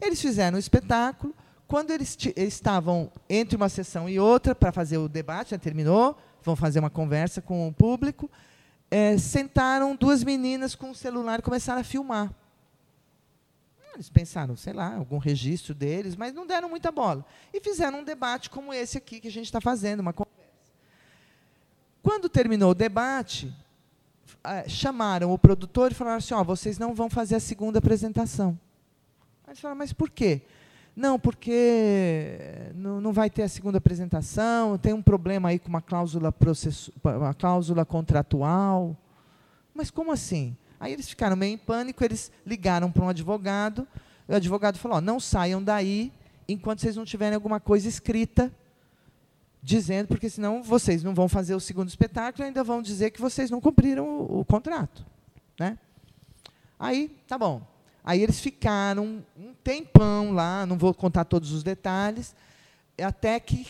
[0.02, 1.32] Eles fizeram o espetáculo.
[1.68, 6.18] Quando eles, eles estavam entre uma sessão e outra para fazer o debate, já terminou,
[6.42, 8.28] vão fazer uma conversa com o público,
[8.90, 12.34] é, sentaram duas meninas com o celular e começaram a filmar.
[13.94, 17.24] Eles pensaram, sei lá, algum registro deles, mas não deram muita bola.
[17.54, 20.42] E fizeram um debate como esse aqui que a gente está fazendo, uma conversa.
[22.02, 23.54] Quando terminou o debate,
[24.66, 28.58] chamaram o produtor e falaram assim: ó, vocês não vão fazer a segunda apresentação.
[29.52, 30.40] Aí eles falaram, mas por quê?
[30.96, 35.82] Não, porque não, não vai ter a segunda apresentação, tem um problema aí com uma
[35.82, 38.96] cláusula, processu, uma cláusula contratual.
[39.74, 40.56] Mas como assim?
[40.80, 43.86] Aí eles ficaram meio em pânico, eles ligaram para um advogado,
[44.26, 46.10] o advogado falou, não saiam daí
[46.48, 48.50] enquanto vocês não tiverem alguma coisa escrita
[49.62, 53.20] dizendo, porque senão vocês não vão fazer o segundo espetáculo e ainda vão dizer que
[53.20, 55.04] vocês não cumpriram o, o contrato.
[55.60, 55.78] Né?
[56.78, 57.71] Aí, tá bom.
[58.04, 62.34] Aí eles ficaram um tempão lá, não vou contar todos os detalhes,
[63.00, 63.66] até que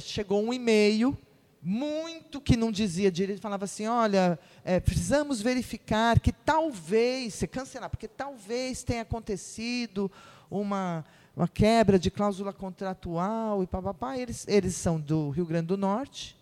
[0.00, 1.16] chegou um e-mail
[1.62, 7.88] muito que não dizia direito, falava assim, olha, é, precisamos verificar que talvez, se cancelar,
[7.88, 10.12] porque talvez tenha acontecido
[10.50, 11.02] uma,
[11.34, 14.18] uma quebra de cláusula contratual e papapá.
[14.18, 16.36] Eles, eles são do Rio Grande do Norte.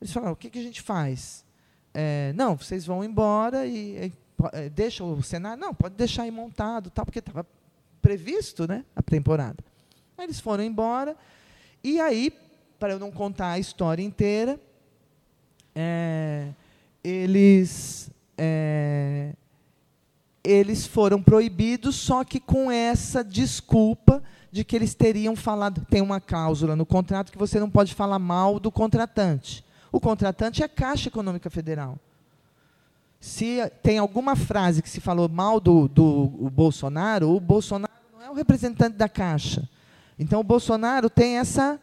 [0.00, 1.44] Eles falaram, o que, que a gente faz?
[1.92, 4.10] É, não, vocês vão embora e
[4.72, 5.60] deixa o cenário?
[5.60, 7.46] Não, pode deixar aí montado, tal, porque estava
[8.02, 9.56] previsto né, a temporada.
[10.16, 11.16] Aí eles foram embora,
[11.82, 12.32] e aí,
[12.78, 14.60] para eu não contar a história inteira,
[15.74, 16.48] é,
[17.02, 19.32] eles, é,
[20.42, 25.86] eles foram proibidos, só que com essa desculpa de que eles teriam falado.
[25.90, 29.64] Tem uma cláusula no contrato que você não pode falar mal do contratante.
[29.92, 31.98] O contratante é a Caixa Econômica Federal
[33.26, 38.30] se tem alguma frase que se falou mal do, do Bolsonaro, o Bolsonaro não é
[38.30, 39.68] o representante da Caixa.
[40.16, 41.80] Então, o Bolsonaro tem essa,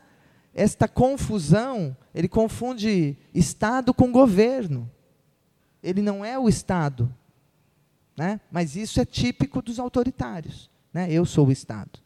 [0.53, 4.89] esta confusão, ele confunde Estado com governo.
[5.83, 7.13] Ele não é o Estado.
[8.15, 8.39] Né?
[8.49, 10.71] Mas isso é típico dos autoritários.
[10.93, 11.11] Né?
[11.11, 11.99] Eu sou o Estado.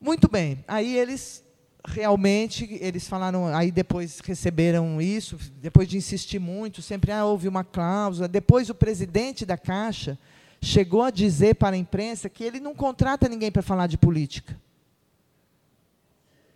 [0.00, 1.43] Muito bem, aí eles
[1.86, 7.62] realmente eles falaram, aí depois receberam isso, depois de insistir muito, sempre ah, houve uma
[7.62, 8.26] cláusula.
[8.26, 10.18] Depois o presidente da Caixa
[10.60, 14.58] chegou a dizer para a imprensa que ele não contrata ninguém para falar de política.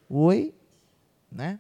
[0.09, 0.55] Oi?
[1.31, 1.59] Né?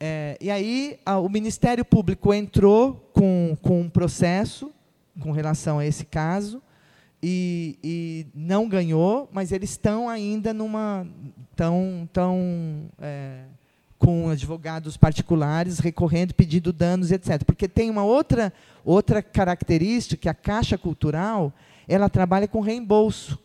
[0.00, 4.72] É, e aí a, o Ministério Público entrou com, com um processo
[5.20, 6.60] com relação a esse caso
[7.22, 11.06] e, e não ganhou, mas eles estão ainda numa
[11.62, 13.44] tão tão é,
[13.96, 17.44] com advogados particulares recorrendo, pedindo danos, etc.
[17.44, 18.52] Porque tem uma outra
[18.84, 21.52] outra característica que a Caixa Cultural
[21.86, 23.38] ela trabalha com reembolso.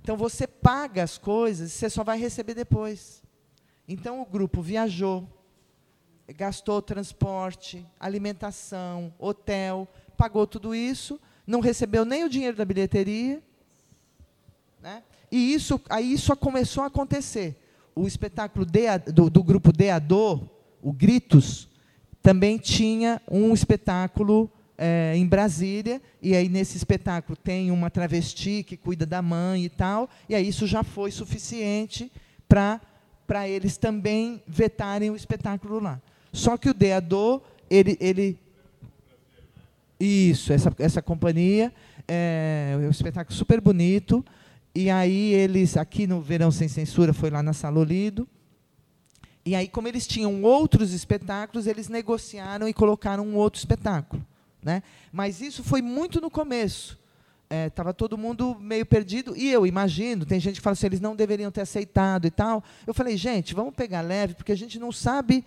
[0.00, 3.22] Então você paga as coisas, você só vai receber depois.
[3.86, 5.28] Então o grupo viajou,
[6.28, 13.42] gastou transporte, alimentação, hotel, pagou tudo isso, não recebeu nem o dinheiro da bilheteria,
[14.80, 15.02] né?
[15.30, 17.56] E isso, aí isso começou a acontecer.
[17.94, 18.66] O espetáculo
[19.12, 20.42] do, do grupo Deador,
[20.82, 21.68] o Gritos,
[22.22, 28.76] também tinha um espetáculo é, em Brasília, e aí nesse espetáculo tem uma travesti que
[28.76, 32.10] cuida da mãe e tal, e aí isso já foi suficiente
[32.48, 32.80] para
[33.28, 36.00] para eles também vetarem o espetáculo lá.
[36.32, 38.38] Só que o Deador, ele, ele
[40.00, 41.70] isso, essa, essa companhia,
[42.08, 44.24] é, é um espetáculo super bonito,
[44.74, 48.28] e aí eles, aqui no Verão Sem Censura, foi lá na Salolido,
[49.44, 54.22] e aí, como eles tinham outros espetáculos, eles negociaram e colocaram um outro espetáculo.
[54.62, 54.82] Né?
[55.10, 56.98] Mas isso foi muito no começo.
[57.66, 59.34] Estava é, todo mundo meio perdido.
[59.34, 62.62] E eu imagino, tem gente que fala assim, eles não deveriam ter aceitado e tal.
[62.86, 65.42] Eu falei, gente, vamos pegar leve, porque a gente não sabe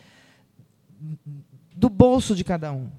[1.76, 2.90] do bolso de cada um.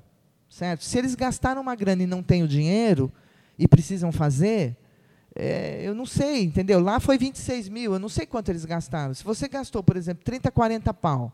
[0.49, 0.85] Certo?
[0.85, 3.12] Se eles gastaram uma grana e não têm o dinheiro,
[3.59, 4.77] e precisam fazer,
[5.35, 6.80] é, eu não sei, entendeu?
[6.80, 9.14] Lá foi 26 mil, eu não sei quanto eles gastaram.
[9.14, 11.33] Se você gastou, por exemplo, 30, 40 pau,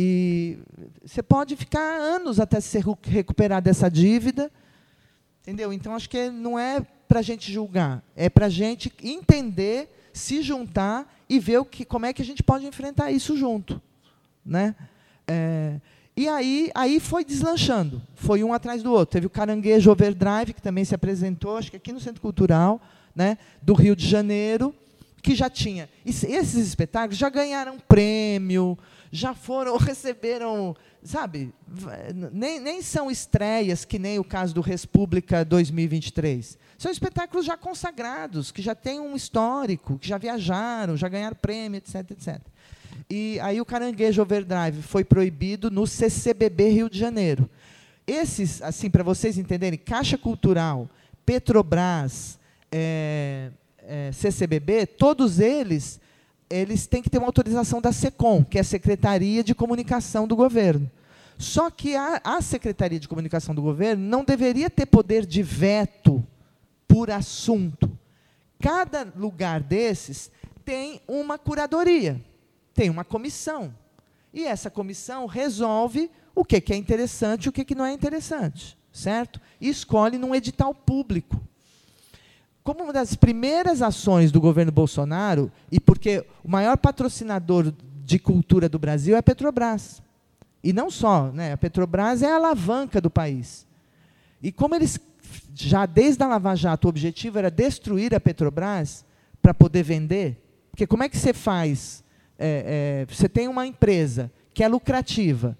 [0.00, 0.58] e
[1.04, 4.50] você pode ficar anos até se recuperar dessa dívida.
[5.42, 5.72] Entendeu?
[5.72, 10.42] Então, acho que não é para a gente julgar, é para a gente entender, se
[10.42, 13.80] juntar e ver o que, como é que a gente pode enfrentar isso junto.
[14.44, 14.76] Né?
[15.26, 15.80] É,
[16.14, 19.14] e aí, aí foi deslanchando, foi um atrás do outro.
[19.14, 22.80] Teve o Caranguejo Overdrive, que também se apresentou, acho que aqui no Centro Cultural,
[23.18, 24.72] né, do Rio de Janeiro,
[25.20, 25.90] que já tinha.
[26.06, 28.78] Esses espetáculos já ganharam prêmio,
[29.10, 31.52] já foram, receberam, sabe,
[32.32, 36.56] nem, nem são estreias, que nem o caso do República 2023.
[36.78, 41.78] São espetáculos já consagrados, que já têm um histórico, que já viajaram, já ganharam prêmio,
[41.78, 42.40] etc, etc.
[43.10, 47.50] E aí o Caranguejo Overdrive foi proibido no CCBB Rio de Janeiro.
[48.06, 50.88] Esses, assim, para vocês entenderem, Caixa Cultural,
[51.26, 52.37] Petrobras,
[52.70, 56.00] é, é, CCBB, todos eles
[56.50, 60.34] eles têm que ter uma autorização da SECOM, que é a Secretaria de Comunicação do
[60.34, 60.90] Governo.
[61.36, 66.24] Só que a, a Secretaria de Comunicação do Governo não deveria ter poder de veto
[66.86, 67.90] por assunto.
[68.58, 70.30] Cada lugar desses
[70.64, 72.20] tem uma curadoria,
[72.74, 73.74] tem uma comissão.
[74.32, 79.40] E essa comissão resolve o que, é interessante e o que não é interessante, certo?
[79.60, 81.40] E escolhe num edital público
[82.68, 87.72] como uma das primeiras ações do governo Bolsonaro, e porque o maior patrocinador
[88.04, 90.02] de cultura do Brasil é a Petrobras.
[90.62, 91.50] E não só, né?
[91.50, 93.66] a Petrobras é a alavanca do país.
[94.42, 95.00] E como eles,
[95.54, 99.02] já desde a Lava Jato, o objetivo era destruir a Petrobras
[99.40, 100.38] para poder vender,
[100.70, 102.04] porque como é que você faz?
[102.38, 105.56] É, é, você tem uma empresa que é lucrativa,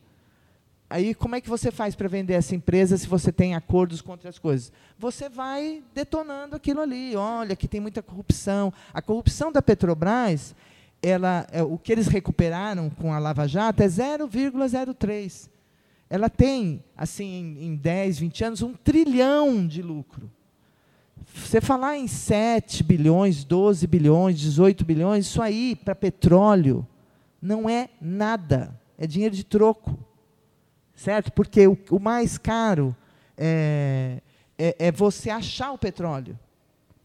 [0.90, 4.12] Aí, como é que você faz para vender essa empresa se você tem acordos com
[4.12, 4.72] outras coisas?
[4.98, 7.14] Você vai detonando aquilo ali.
[7.14, 8.72] Olha, que tem muita corrupção.
[8.94, 10.54] A corrupção da Petrobras,
[11.02, 15.50] ela, é, o que eles recuperaram com a Lava Jato é 0,03.
[16.08, 20.30] Ela tem, assim, em, em 10, 20 anos, um trilhão de lucro.
[21.34, 26.86] Você falar em 7 bilhões, 12 bilhões, 18 bilhões, isso aí, para petróleo,
[27.42, 28.74] não é nada.
[28.96, 30.07] É dinheiro de troco
[30.98, 31.32] certo?
[31.32, 32.94] Porque o, o mais caro
[33.36, 34.20] é,
[34.58, 36.38] é, é, você achar o petróleo,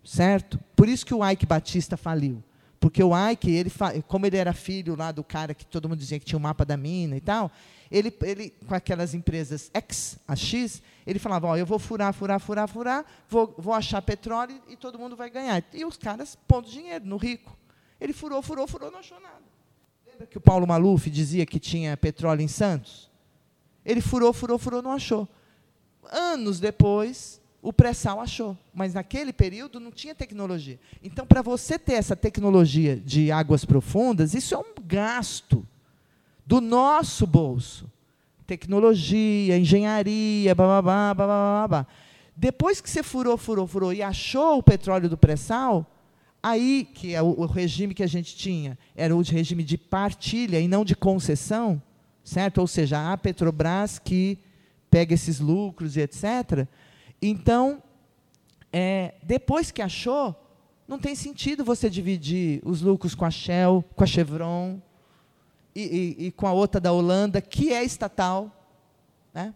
[0.03, 0.59] certo?
[0.75, 2.43] Por isso que o Ike Batista faliu.
[2.79, 3.71] Porque o Ike, ele,
[4.07, 6.43] como ele era filho lá do cara que todo mundo dizia que tinha o um
[6.43, 7.49] mapa da mina e tal,
[7.89, 12.39] ele, ele, com aquelas empresas X, a X, ele falava, ó, eu vou furar, furar,
[12.39, 15.63] furar, furar, vou, vou achar petróleo e todo mundo vai ganhar.
[15.71, 17.55] E os caras pondo dinheiro no rico.
[18.01, 19.43] Ele furou, furou, furou, não achou nada.
[20.07, 23.12] Lembra que o Paulo Maluf dizia que tinha petróleo em Santos?
[23.85, 25.27] Ele furou, furou, furou, não achou.
[26.11, 28.57] Anos depois, o pré-sal achou.
[28.73, 30.79] Mas naquele período não tinha tecnologia.
[31.01, 35.65] Então, para você ter essa tecnologia de águas profundas, isso é um gasto
[36.45, 37.89] do nosso bolso.
[38.45, 41.25] Tecnologia, engenharia, babá, babá,
[41.67, 41.87] babá.
[42.35, 45.89] Depois que você furou, furou, furou e achou o petróleo do pré-sal,
[46.41, 50.59] aí, que é o, o regime que a gente tinha, era o regime de partilha
[50.59, 51.81] e não de concessão,
[52.23, 52.59] certo?
[52.59, 54.39] Ou seja, a Petrobras que
[54.89, 56.67] pega esses lucros e etc.
[57.21, 57.81] Então,
[58.71, 60.35] é, depois que achou,
[60.87, 64.79] não tem sentido você dividir os lucros com a Shell, com a Chevron
[65.75, 65.81] e,
[66.19, 68.51] e, e com a outra da Holanda, que é estatal.
[69.33, 69.53] Né?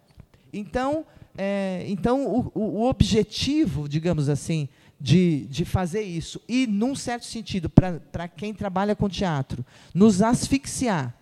[0.51, 1.05] Então,
[1.37, 4.69] é, então o, o, objetivo, digamos assim,
[4.99, 11.16] de, de fazer isso, e, num certo sentido, para quem trabalha com teatro, nos asfixiar,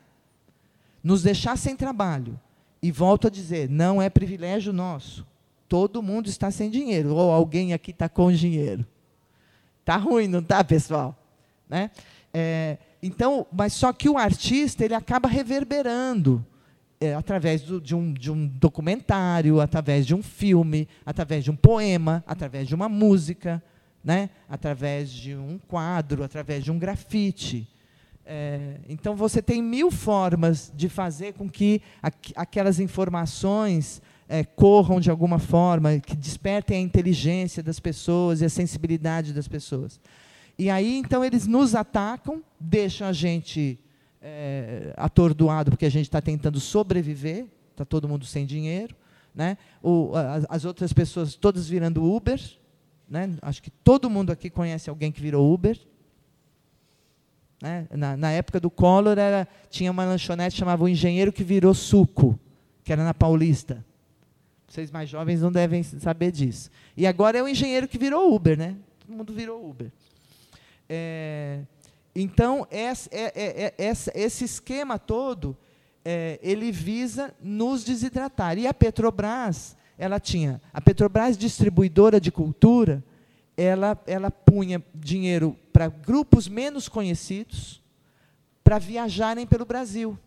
[1.06, 2.40] nos deixar sem trabalho,
[2.82, 5.24] e volto a dizer, não é privilégio nosso.
[5.70, 8.84] Todo mundo está sem dinheiro, ou alguém aqui está com dinheiro.
[9.82, 11.16] Está ruim, não está, pessoal?
[11.70, 11.92] Né?
[12.34, 16.44] É, então, mas só que o artista ele acaba reverberando
[17.00, 21.56] é, através do, de, um, de um documentário, através de um filme, através de um
[21.56, 23.62] poema, através de uma música,
[24.04, 24.32] né?
[24.50, 27.68] através de um quadro, através de um grafite.
[28.26, 35.00] É, então, você tem mil formas de fazer com que aqu aquelas informações é, corram
[35.00, 40.00] de alguma forma, que despertem a inteligência das pessoas e a sensibilidade das pessoas.
[40.58, 43.78] E aí, então, eles nos atacam, deixam a gente
[44.22, 48.96] é, atordoado porque a gente está tentando sobreviver, está todo mundo sem dinheiro.
[49.36, 49.58] Né?
[49.84, 52.42] O, as, as outras pessoas todas virando Uber.
[53.08, 53.36] Né?
[53.42, 55.78] Acho que todo mundo aqui conhece alguém que virou Uber.
[57.62, 57.88] Né?
[57.92, 62.38] Na, na, época do Collor, era, tinha uma lanchonete chamava O Engenheiro que Virou Suco,
[62.84, 63.84] que era na Paulista.
[64.68, 66.70] Vocês mais jovens não devem saber disso.
[66.98, 68.76] E agora é o engenheiro que virou Uber, né?
[69.00, 69.90] Todo mundo virou Uber.
[70.90, 71.62] É,
[72.14, 75.56] então, esse, é, é, é, esse esquema todo,
[76.04, 78.58] é, ele visa nos desidratar.
[78.58, 83.04] E a Petrobras, ela tinha, a Petrobras distribuidora de cultura,
[83.56, 87.84] ela, ela punha dinheiro para grupos menos conhecidos
[88.64, 90.18] para viajarem pelo Brasil.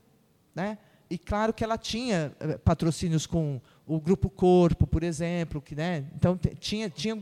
[0.55, 0.77] Né?
[1.09, 6.05] E claro que ela tinha eh, patrocínios com o Grupo Corpo, por exemplo, que, né?
[6.15, 7.19] Então tinha, tinha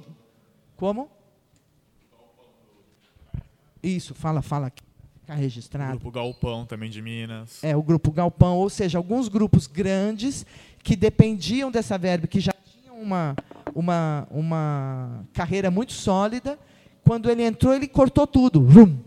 [0.77, 1.09] como?
[3.81, 4.83] Isso, fala, fala aqui.
[5.21, 5.91] Ficar registrado.
[5.91, 7.63] O Grupo Galpão também de Minas.
[7.63, 10.45] É, o Grupo Galpão, ou seja, alguns grupos grandes
[10.83, 13.37] que dependiam dessa verba, que já tinham uma,
[13.73, 16.59] uma, uma carreira muito sólida.
[17.07, 18.61] Quando ele entrou, ele cortou tudo.
[18.61, 18.99] Vum.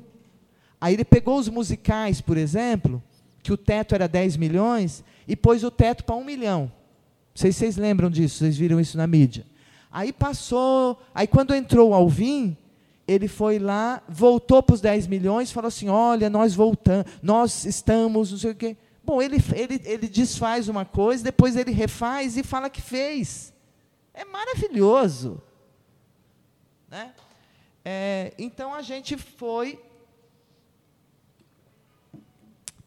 [0.79, 3.03] Aí ele pegou os musicais, por exemplo,
[3.43, 6.61] que o teto era 10 milhões, e pôs o teto para 1 milhão.
[6.61, 6.71] Não
[7.35, 9.45] sei se vocês lembram disso, vocês viram isso na mídia.
[9.91, 12.55] Aí passou, aí quando entrou o Alvin,
[13.05, 18.31] ele foi lá, voltou para os 10 milhões, falou assim: olha, nós voltamos, nós estamos,
[18.31, 18.77] não sei o quê.
[19.03, 23.53] Bom, ele, ele, ele desfaz uma coisa, depois ele refaz e fala que fez.
[24.13, 25.41] É maravilhoso.
[26.89, 27.11] Né?
[28.41, 29.77] Então a gente foi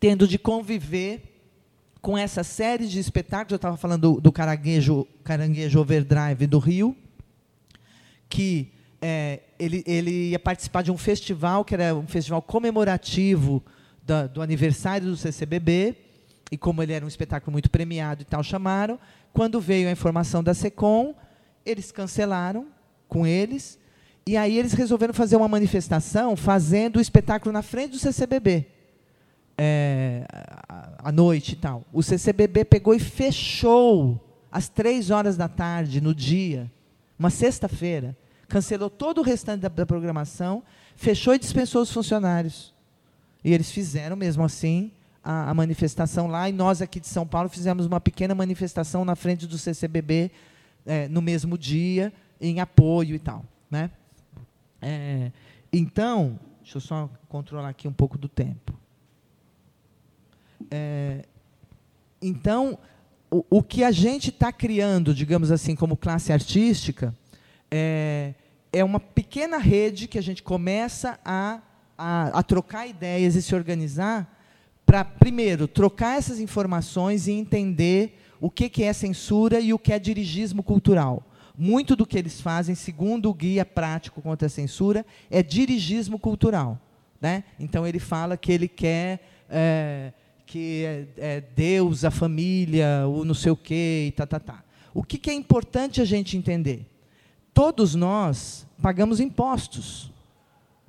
[0.00, 1.22] tendo de conviver
[2.00, 3.52] com essa série de espetáculos.
[3.52, 6.96] Eu estava falando do, caranguejo, caranguejo Overdrive do Rio,
[8.30, 13.62] que é, ele, ele ia participar de um festival, que era um festival comemorativo
[14.32, 15.96] do aniversário do CCBB,
[16.50, 18.98] e como ele era um espetáculo muito premiado e tal, chamaram.
[19.34, 21.14] Quando veio a informação da SECOM,
[21.64, 22.68] eles cancelaram
[23.06, 23.78] com eles,
[24.26, 28.66] e aí eles resolveram fazer uma manifestação fazendo o espetáculo na frente do CCBB
[29.56, 30.24] é,
[30.98, 31.84] à noite e tal.
[31.92, 34.20] O CCBB pegou e fechou
[34.50, 36.70] às três horas da tarde, no dia,
[37.18, 38.16] uma sexta-feira,
[38.48, 40.62] cancelou todo o restante da, da, programação,
[40.96, 42.74] fechou e dispensou os funcionários.
[43.44, 44.92] E eles fizeram, mesmo assim,
[45.22, 49.16] a, a, manifestação lá, e nós aqui de São Paulo fizemos uma pequena manifestação na
[49.16, 50.30] frente do CCBB
[50.84, 53.44] é, no mesmo dia, em apoio e tal.
[53.70, 53.90] Né?
[54.82, 55.30] É,
[55.72, 58.76] então, deixa eu só controlar aqui um pouco do tempo.
[60.70, 61.24] É,
[62.20, 62.78] então,
[63.30, 67.16] o, o, que a gente está criando, digamos assim, como classe artística,
[67.70, 68.34] é,
[68.72, 71.62] é uma pequena rede que a gente começa a,
[71.96, 74.38] a, a trocar ideias e se organizar
[74.84, 79.92] para, primeiro, trocar essas informações e entender o que, que é censura e o que
[79.92, 81.22] é dirigismo cultural.
[81.56, 86.80] Muito do que eles fazem, segundo o guia prático contra a censura, é dirigismo cultural.
[87.20, 87.44] Né?
[87.58, 90.12] Então, ele fala que ele quer é,
[90.46, 94.64] que é, é Deus, a família, o não sei o quê, e tá, tá, tá.
[94.94, 96.86] O que, que é importante a gente entender?
[97.54, 100.10] Todos nós pagamos impostos,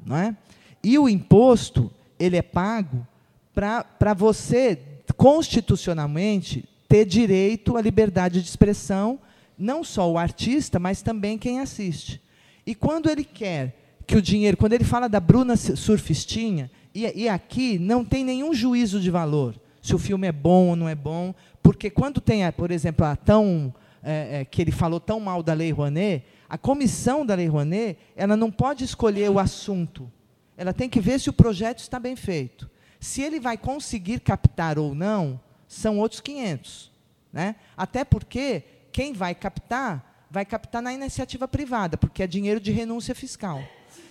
[0.05, 0.35] não é?
[0.83, 3.07] E o imposto, ele é pago
[3.53, 4.79] para você,
[5.15, 9.19] constitucionalmente, ter direito à liberdade de expressão,
[9.57, 12.21] não só o artista, mas também quem assiste.
[12.65, 13.75] E quando ele quer
[14.05, 18.53] que o dinheiro, quando ele fala da Bruna Surfistinha, e, e aqui não tem nenhum
[18.53, 22.49] juízo de valor, se o filme é bom ou não é bom, porque quando tem,
[22.51, 26.57] por exemplo, a tão, é, é, que ele falou tão mal da Lei Rouanet, a
[26.57, 30.11] comissão da Lei Rouanet, ela não pode escolher o assunto.
[30.55, 32.69] Ela tem que ver se o projeto está bem feito.
[32.99, 36.91] Se ele vai conseguir captar ou não, são outros 500.
[37.31, 37.55] Né?
[37.75, 38.63] Até porque
[38.93, 43.61] quem vai captar, vai captar na iniciativa privada, porque é dinheiro de renúncia fiscal.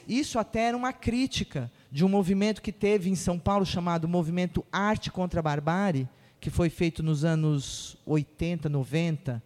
[0.07, 4.65] Isso até era uma crítica de um movimento que teve em São Paulo chamado Movimento
[4.73, 6.09] Arte contra a Barbárie,
[6.41, 9.43] que foi feito nos anos 80, 90,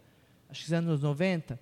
[0.49, 1.59] acho que nos anos 90,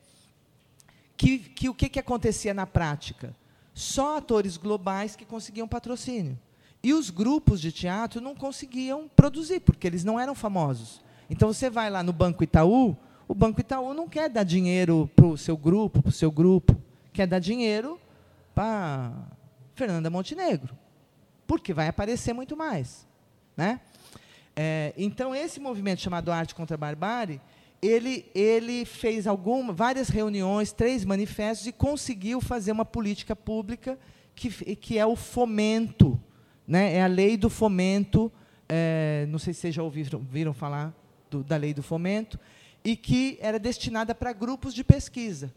[1.18, 3.36] que, que o que, que acontecia na prática?
[3.74, 6.40] Só atores globais que conseguiam patrocínio.
[6.82, 11.02] E os grupos de teatro não conseguiam produzir, porque eles não eram famosos.
[11.30, 12.96] Então você vai lá no Banco Itaú,
[13.28, 16.76] o Banco Itaú não quer dar dinheiro para o seu grupo, para o seu grupo,
[17.12, 18.00] quer dar dinheiro
[18.54, 19.12] para
[19.74, 20.76] Fernanda Montenegro,
[21.48, 23.08] porque vai aparecer muito mais.
[23.58, 23.80] Né?
[24.56, 27.42] É, então, esse movimento chamado Arte contra a Barbárie,
[27.82, 33.98] ele, ele fez alguma, várias reuniões, três manifestos, e conseguiu fazer uma política pública
[34.34, 36.20] que, que é o fomento,
[36.68, 36.96] né?
[36.96, 38.32] é a lei do fomento,
[38.68, 40.94] é, não sei se vocês já ouviram, ouviram falar
[41.30, 42.40] do, da lei do fomento,
[42.86, 45.52] e que era destinada para grupos de pesquisa.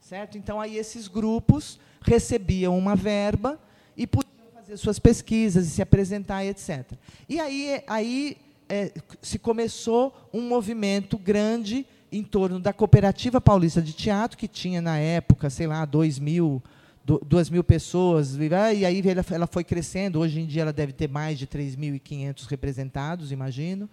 [0.00, 0.36] Certo?
[0.36, 3.58] Então, aí esses grupos recebiam uma verba
[3.96, 6.92] e podiam fazer suas pesquisas e se apresentar, etc.
[7.28, 8.36] E aí, aí
[8.68, 8.92] é,
[9.22, 14.98] se começou um movimento grande em torno da Cooperativa Paulista de Teatro, que tinha, na
[14.98, 16.60] época, sei lá, dois mil,
[17.04, 21.38] duas mil pessoas, e aí ela foi crescendo, hoje em dia ela deve ter mais
[21.38, 23.88] de 3.500 representados, imagino.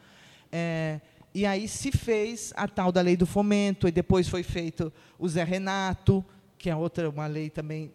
[0.52, 1.00] É,
[1.34, 5.28] e aí se fez a tal da lei do fomento, e depois foi feito o
[5.28, 6.26] Zé Renato,
[6.58, 7.94] que é outra uma lei também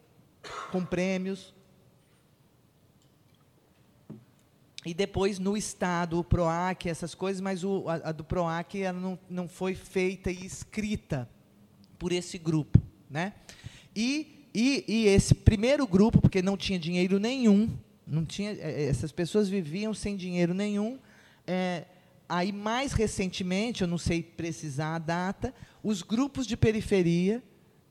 [0.71, 1.55] com prêmios.
[4.85, 9.01] E depois no Estado, o PROAC, essas coisas, mas o, a, a, do PROAC ela
[9.01, 11.29] não, não foi feita e escrita
[11.99, 12.79] por esse grupo.
[13.09, 13.33] Né?
[13.97, 17.71] E, e, e esse primeiro grupo, porque não tinha dinheiro nenhum,
[18.07, 20.99] não tinha, é, é, essas pessoas viviam sem dinheiro nenhum,
[21.47, 21.85] é,
[22.29, 27.43] aí mais recentemente, eu não sei precisar a data, os grupos de periferia,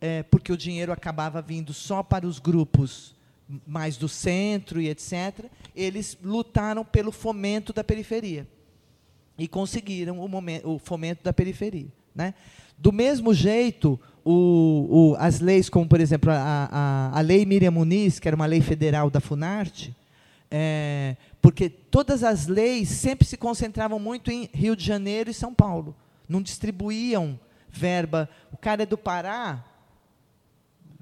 [0.01, 3.15] é, porque o dinheiro acabava vindo só para os grupos
[3.67, 5.45] mais do centro e etc.,
[5.75, 8.47] eles lutaram pelo fomento da periferia
[9.37, 11.87] e conseguiram o, momento, o fomento da periferia.
[12.15, 12.33] Né?
[12.77, 17.71] Do mesmo jeito, o, o, as leis, como, por exemplo, a, a, a Lei Miriam
[17.71, 19.95] Muniz, que era uma lei federal da Funarte,
[20.55, 25.51] é, porque todas as leis sempre se concentravam muito em Rio de Janeiro e São
[25.51, 25.95] Paulo.
[26.29, 28.29] Não distribuíam verba.
[28.51, 29.65] O cara é do Pará,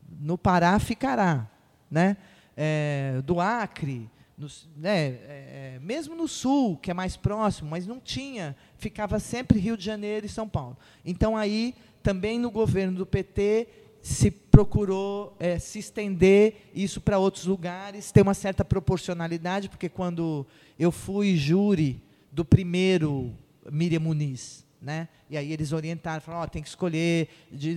[0.09, 1.49] no Pará ficará.
[1.89, 2.15] Né?
[2.55, 4.47] É, do Acre, no,
[4.77, 9.59] né, é, é, mesmo no sul, que é mais próximo, mas não tinha, ficava sempre
[9.59, 10.77] Rio de Janeiro e São Paulo.
[11.03, 13.67] Então, aí, também no governo do PT,
[14.01, 20.45] se procurou é, se estender isso para outros lugares, ter uma certa proporcionalidade, porque quando
[20.79, 22.01] eu fui júri
[22.31, 23.33] do primeiro
[23.71, 25.07] Miriam Muniz, né?
[25.29, 27.29] E aí eles orientaram, falaram, oh, tem que escolher,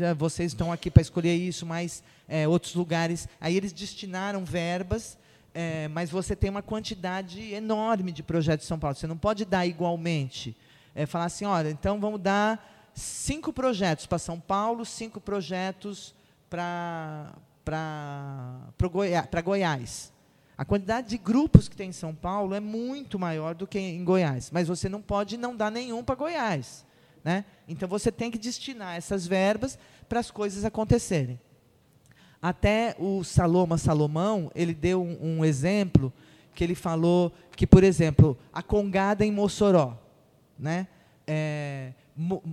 [0.08, 3.28] ah, vocês estão aqui para escolher isso, mas é, outros lugares.
[3.40, 5.18] Aí eles destinaram verbas,
[5.52, 8.96] é, mas você tem uma quantidade enorme de projetos em São Paulo.
[8.96, 10.56] Você não pode dar igualmente.
[10.94, 16.14] É, falar assim, olha, então vamos dar cinco projetos para São Paulo, cinco projetos
[16.48, 17.34] para
[18.90, 20.12] Goiás, Goiás.
[20.56, 24.04] A quantidade de grupos que tem em São Paulo é muito maior do que em
[24.04, 26.86] Goiás, mas você não pode não dar nenhum para Goiás.
[27.24, 27.44] Né?
[27.66, 29.76] Então você tem que destinar essas verbas
[30.08, 31.40] para as coisas acontecerem.
[32.40, 36.12] Até o Saloma Salomão, ele deu um, um exemplo
[36.54, 39.98] que ele falou que, por exemplo, a congada em Mossoró,
[40.58, 40.86] né?
[41.26, 41.94] É,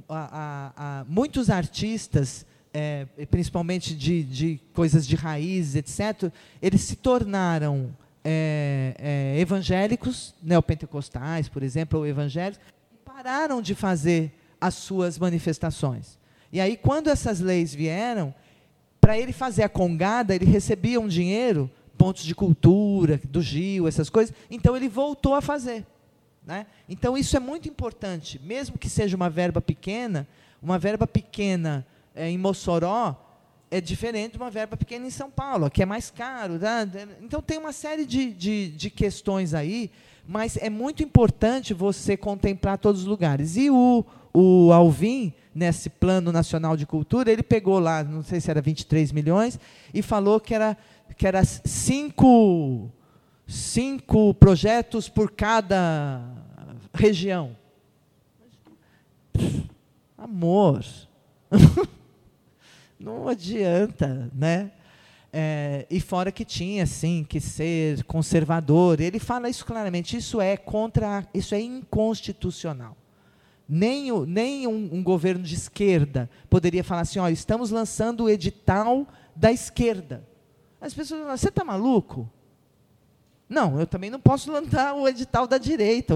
[0.09, 6.31] a, a, muitos artistas, é, principalmente de, de, coisas de raízes, etc.,
[6.61, 12.63] eles se tornaram é, é, evangélicos, neopentecostais, por exemplo, ou evangélicos,
[12.93, 16.19] e pararam de fazer as suas manifestações.
[16.51, 18.33] E aí, quando essas leis vieram,
[18.99, 24.09] para ele fazer a congada, ele recebia um dinheiro, pontos de cultura, do Gil, essas
[24.09, 25.85] coisas, então ele voltou a fazer.
[26.45, 26.65] Né?
[26.89, 30.27] Então, isso é muito importante, mesmo que seja uma verba pequena,
[30.61, 31.85] uma verba pequena
[32.15, 33.27] é, em Mossoró
[33.69, 36.59] é diferente de uma verba pequena em São Paulo, que é mais caro.
[36.59, 36.85] Tá?
[37.21, 39.89] Então, tem uma série de, de, de questões aí,
[40.27, 43.55] mas é muito importante você contemplar todos os lugares.
[43.55, 48.51] E o, o Alvin, nesse Plano Nacional de Cultura, ele pegou lá, não sei se
[48.51, 49.57] era 23 milhões,
[49.93, 50.77] e falou que era,
[51.15, 52.91] que era cinco
[53.47, 56.21] cinco projetos por cada
[56.93, 57.55] região.
[60.17, 60.85] Amor,
[62.99, 64.71] não adianta, né?
[65.33, 68.99] É, e fora que tinha, sim, que ser conservador.
[68.99, 70.17] Ele fala isso claramente.
[70.17, 72.97] Isso é contra, isso é inconstitucional.
[73.67, 78.29] Nem, o, nem um, um governo de esquerda poderia falar assim: ó, estamos lançando o
[78.29, 80.27] edital da esquerda.
[80.81, 82.29] As pessoas falam: você está maluco?
[83.51, 86.15] Não, eu também não posso lançar o edital da direita,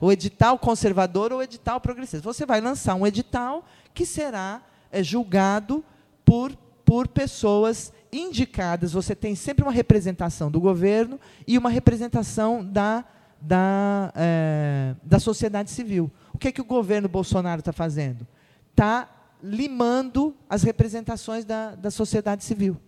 [0.00, 2.24] o edital conservador ou o edital progressista.
[2.24, 3.62] Você vai lançar um edital
[3.92, 5.84] que será é, julgado
[6.24, 6.50] por,
[6.82, 8.92] por pessoas indicadas.
[8.92, 13.04] Você tem sempre uma representação do governo e uma representação da,
[13.38, 16.10] da, é, da sociedade civil.
[16.32, 18.26] O que, é que o governo Bolsonaro está fazendo?
[18.70, 19.10] Está
[19.42, 22.78] limando as representações da, da sociedade civil.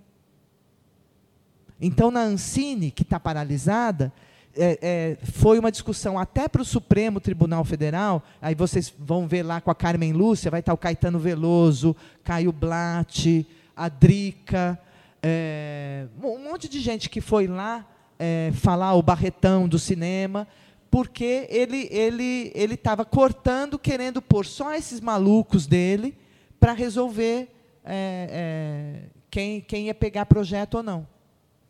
[1.80, 4.12] Então, na Ancine, que está paralisada,
[4.56, 4.78] é,
[5.20, 8.22] é, foi uma discussão até para o Supremo Tribunal Federal.
[8.40, 12.52] Aí vocês vão ver lá com a Carmen Lúcia, vai estar o Caetano Veloso, Caio
[12.52, 13.46] Blatt,
[13.76, 14.78] a Drica,
[15.22, 17.84] é, um monte de gente que foi lá
[18.18, 20.46] é, falar o barretão do cinema,
[20.90, 26.16] porque ele ele ele estava cortando, querendo pôr só esses malucos dele
[26.60, 27.48] para resolver
[27.84, 31.14] é, é, quem, quem ia pegar projeto ou não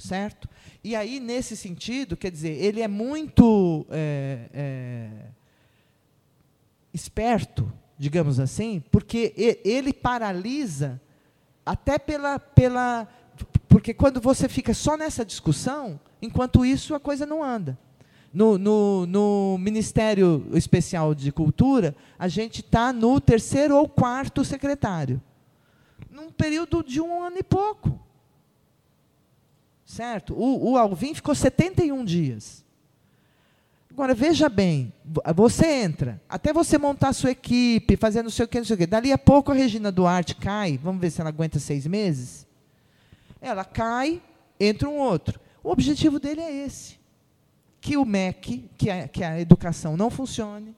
[0.04, 0.48] certo?
[0.82, 5.10] E aí, nesse sentido, quer dizer, ele é muito é, é,
[6.92, 9.32] esperto, digamos assim, porque
[9.64, 11.00] ele paralisa
[11.64, 13.08] até pela, pela.
[13.66, 17.78] Porque quando você fica só nessa discussão, enquanto isso a coisa não anda.
[18.32, 25.22] No, no, no Ministério Especial de Cultura, a gente está no terceiro ou quarto secretário.
[26.10, 28.03] Num período de um ano e pouco.
[29.84, 30.34] Certo?
[30.34, 32.64] O, o Alvin ficou 71 dias.
[33.90, 34.92] Agora, veja bem,
[35.36, 38.74] você entra, até você montar a sua equipe, fazendo não sei o que, não sei
[38.74, 38.86] o que.
[38.86, 42.44] Dali a pouco a Regina Duarte cai, vamos ver se ela aguenta seis meses.
[43.40, 44.20] Ela cai,
[44.58, 45.38] entra um outro.
[45.62, 46.98] O objetivo dele é esse.
[47.80, 50.74] Que o MEC, que a, que a educação não funcione.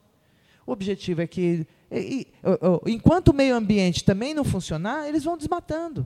[0.63, 2.27] O objetivo é que, e,
[2.85, 6.05] e, enquanto o meio ambiente também não funcionar, eles vão desmatando.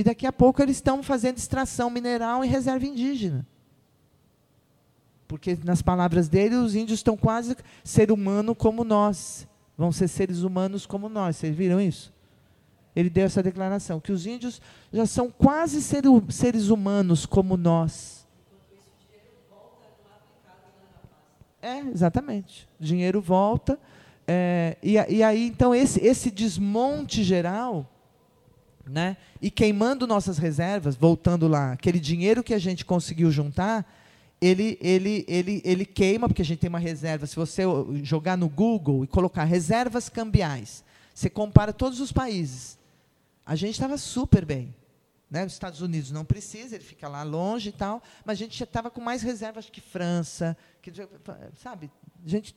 [0.00, 3.46] E daqui a pouco eles estão fazendo extração mineral em reserva indígena.
[5.28, 7.54] Porque, nas palavras dele, os índios estão quase
[7.84, 9.46] ser humano como nós.
[9.76, 11.36] Vão ser seres humanos como nós.
[11.36, 12.14] Vocês viram isso?
[12.96, 14.58] Ele deu essa declaração, que os índios
[14.90, 18.26] já são quase ser, seres humanos como nós.
[21.60, 22.66] É, exatamente.
[22.80, 23.78] O dinheiro volta.
[24.26, 27.86] É, e, e aí, então, esse, esse desmonte geral
[28.90, 29.16] né?
[29.40, 33.86] E queimando nossas reservas, voltando lá, aquele dinheiro que a gente conseguiu juntar,
[34.40, 37.26] ele, ele, ele, ele queima, porque a gente tem uma reserva.
[37.26, 37.62] Se você
[38.02, 40.82] jogar no Google e colocar reservas cambiais,
[41.14, 42.78] você compara todos os países.
[43.44, 44.74] A gente estava super bem.
[45.30, 45.46] Né?
[45.46, 48.64] Os Estados Unidos não precisa, ele fica lá longe e tal, mas a gente já
[48.64, 50.90] estava com mais reservas que França, que,
[51.62, 51.88] sabe?
[52.24, 52.56] A gente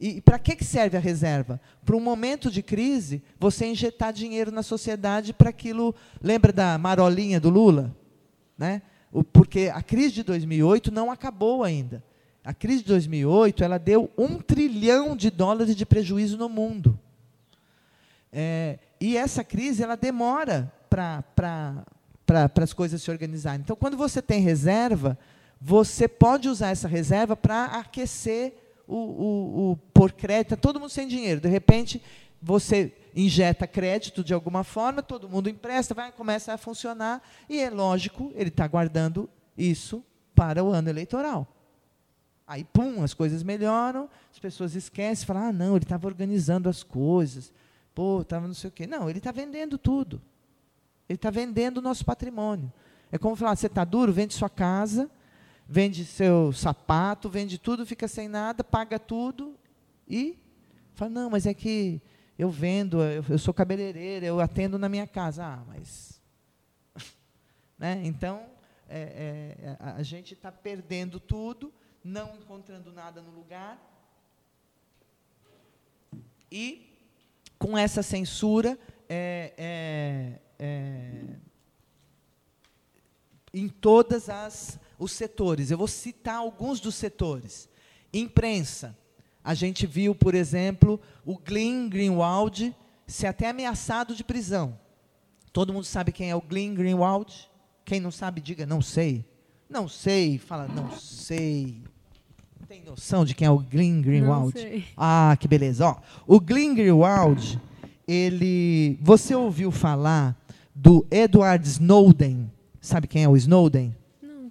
[0.00, 1.60] e para que serve a reserva?
[1.84, 5.94] Para um momento de crise, você injetar dinheiro na sociedade para aquilo.
[6.22, 7.94] Lembra da marolinha do Lula?
[8.56, 8.80] Né?
[9.30, 12.02] Porque a crise de 2008 não acabou ainda.
[12.42, 16.98] A crise de 2008 ela deu um trilhão de dólares de prejuízo no mundo.
[18.32, 21.22] É, e essa crise ela demora para
[22.24, 23.60] pra, as coisas se organizarem.
[23.60, 25.18] Então, quando você tem reserva,
[25.60, 28.54] você pode usar essa reserva para aquecer
[28.90, 31.40] o, o, o por crédito, todo mundo sem dinheiro.
[31.40, 32.02] De repente,
[32.42, 37.70] você injeta crédito de alguma forma, todo mundo empresta, vai começa a funcionar e é
[37.70, 40.04] lógico, ele está guardando isso
[40.34, 41.46] para o ano eleitoral.
[42.46, 46.82] Aí, pum, as coisas melhoram, as pessoas esquecem, falam, ah, não, ele estava organizando as
[46.82, 47.52] coisas,
[47.94, 48.88] pô, estava não sei o quê.
[48.88, 50.20] Não, ele está vendendo tudo.
[51.08, 52.72] Ele está vendendo o nosso patrimônio.
[53.12, 55.08] É como falar, você está duro, vende sua casa,
[55.72, 59.56] vende seu sapato, vende tudo, fica sem nada, paga tudo
[60.08, 60.36] e
[60.94, 62.02] fala, não, mas é que
[62.36, 65.44] eu vendo, eu, eu sou cabeleireira, eu atendo na minha casa.
[65.44, 66.20] Ah, mas.
[67.78, 68.02] né?
[68.04, 68.46] Então,
[68.88, 71.72] é, é, a gente está perdendo tudo,
[72.02, 73.78] não encontrando nada no lugar.
[76.50, 76.98] E,
[77.56, 78.76] com essa censura,
[79.08, 81.36] é, é, é
[83.54, 85.70] em todas as os setores.
[85.70, 87.68] Eu vou citar alguns dos setores.
[88.12, 88.96] Imprensa.
[89.42, 94.78] A gente viu, por exemplo, o Glenn Greenwald ser até ameaçado de prisão.
[95.52, 97.50] Todo mundo sabe quem é o Glenn Greenwald?
[97.84, 99.24] Quem não sabe, diga, não sei.
[99.68, 101.82] Não sei, fala, não sei.
[102.68, 104.54] Tem noção de quem é o Glenn Greenwald?
[104.54, 104.84] Não sei.
[104.96, 105.86] Ah, que beleza.
[105.86, 105.96] Ó,
[106.26, 107.60] o Glenn Greenwald,
[108.06, 110.36] ele, você ouviu falar
[110.74, 112.50] do Edward Snowden?
[112.80, 113.96] Sabe quem é o Snowden?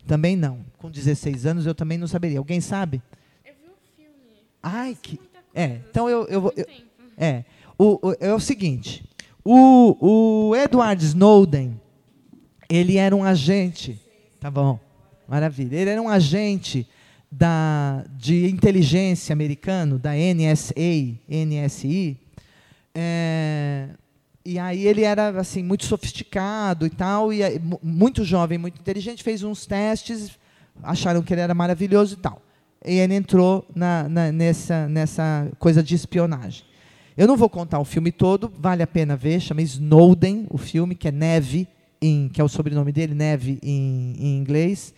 [0.09, 0.65] Também não.
[0.79, 2.39] Com 16 anos eu também não saberia.
[2.39, 2.99] Alguém sabe?
[3.45, 4.41] Eu vi um filme.
[4.63, 5.19] Ai, que.
[5.19, 6.65] Muita coisa, É, então eu, eu, eu,
[7.15, 7.43] é.
[7.77, 9.07] O, o- é o seguinte:
[9.45, 11.79] o, o Edward Snowden,
[12.67, 14.01] ele era um agente.
[14.39, 14.79] Tá bom,
[15.27, 15.75] maravilha.
[15.75, 16.87] Ele era um agente
[17.31, 20.73] da, de inteligência americano, da NSA,
[21.29, 22.17] NSI.
[22.95, 23.89] É,
[24.53, 27.41] e aí ele era assim muito sofisticado e tal, e
[27.81, 30.31] muito jovem, muito inteligente, fez uns testes,
[30.81, 32.41] acharam que ele era maravilhoso e tal.
[32.85, 36.63] E ele entrou na, na- nessa, nessa coisa de espionagem.
[37.17, 40.95] Eu não vou contar o filme todo, vale a pena ver, chama Snowden, o filme,
[40.95, 41.67] que é Neve,
[42.01, 44.93] em, que é o sobrenome dele, Neve em, em inglês.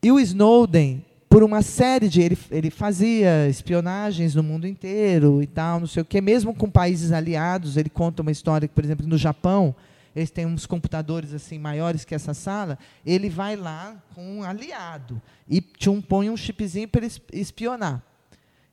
[0.00, 2.20] E o Snowden, por uma série de.
[2.22, 6.70] Ele, ele fazia espionagens no mundo inteiro e tal, não sei o quê, mesmo com
[6.70, 7.76] países aliados.
[7.76, 9.74] Ele conta uma história que, por exemplo, no Japão,
[10.16, 12.78] eles têm uns computadores assim maiores que essa sala.
[13.04, 17.20] Ele vai lá com um aliado e te um, põe um chipzinho para ele es-
[17.32, 18.02] espionar.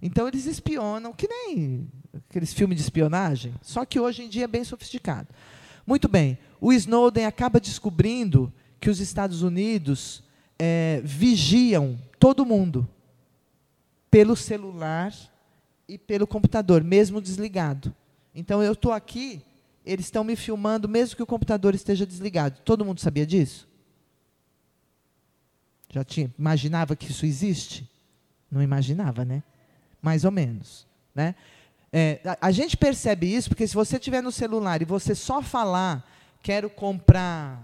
[0.02, 1.88] Então eles espionam, que nem
[2.30, 5.27] aqueles filmes de espionagem, só que hoje em dia é bem sofisticado.
[5.86, 10.23] Muito bem, o Snowden acaba descobrindo que os Estados Unidos
[10.60, 12.89] eh, vigiam todo mundo
[14.10, 15.14] pelo celular
[15.88, 17.93] e pelo computador, mesmo desligado.
[18.34, 19.43] Então eu estou aqui,
[19.85, 22.61] eles estão me filmando mesmo que o computador esteja desligado.
[22.65, 23.69] Todo mundo sabia disso?
[25.88, 27.88] Já tinha, imaginava que isso existe?
[28.49, 29.43] Não imaginava, né?
[30.02, 31.35] Mais ou menos, né?
[31.93, 35.43] É, a, a gente percebe isso porque se você tiver no celular e você só
[35.43, 36.03] falar,
[36.41, 37.61] quero comprar,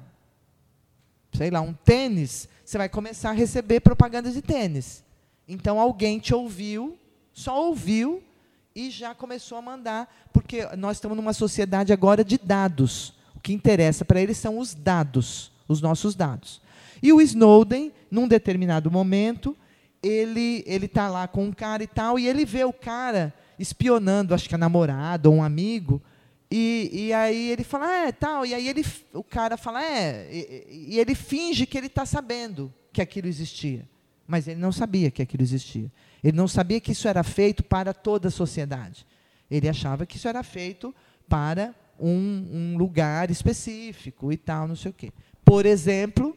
[1.33, 5.03] sei lá, um tênis, você vai começar a receber propaganda de tênis.
[5.47, 6.97] Então alguém te ouviu,
[7.33, 8.23] só ouviu
[8.75, 13.13] e já começou a mandar, porque nós estamos numa sociedade agora de dados.
[13.35, 16.61] O que interessa para eles são os dados, os nossos dados.
[17.01, 19.57] E o Snowden, num determinado momento,
[20.01, 24.33] ele ele está lá com um cara e tal, e ele vê o cara espionando,
[24.33, 26.01] acho que a namorada ou um amigo,
[26.51, 30.95] e, e aí ele fala, é, tal, e aí ele, o cara fala, é, e,
[30.95, 33.87] e ele finge que ele está sabendo que aquilo existia,
[34.27, 35.89] mas ele não sabia que aquilo existia.
[36.21, 39.07] Ele não sabia que isso era feito para toda a sociedade.
[39.49, 40.93] Ele achava que isso era feito
[41.27, 45.11] para um, um lugar específico e tal, não sei o quê.
[45.45, 46.35] Por exemplo,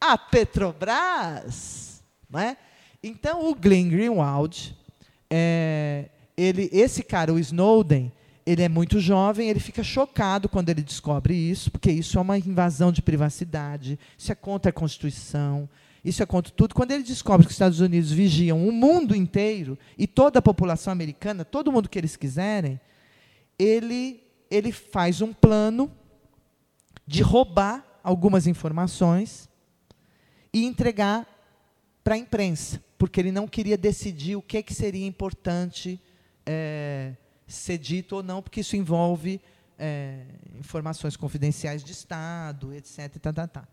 [0.00, 2.02] a Petrobras.
[2.28, 2.56] Não é?
[3.02, 4.76] Então, o Glenn Greenwald,
[5.30, 8.12] é, ele, esse cara, o Snowden,
[8.44, 12.36] ele é muito jovem, ele fica chocado quando ele descobre isso, porque isso é uma
[12.36, 15.68] invasão de privacidade, isso é contra a Constituição,
[16.04, 16.74] isso é contra tudo.
[16.74, 20.92] Quando ele descobre que os Estados Unidos vigiam o mundo inteiro e toda a população
[20.92, 22.80] americana, todo mundo que eles quiserem,
[23.58, 24.20] ele,
[24.50, 25.90] ele faz um plano
[27.06, 29.48] de roubar algumas informações
[30.52, 31.26] e entregar
[32.02, 36.00] para a imprensa, porque ele não queria decidir o que, que seria importante
[36.44, 37.12] é,
[37.46, 39.40] ser dito ou não, porque isso envolve
[39.78, 40.24] é,
[40.58, 43.18] informações confidenciais de Estado, etc.
[43.18, 43.68] Tá, tá, tá.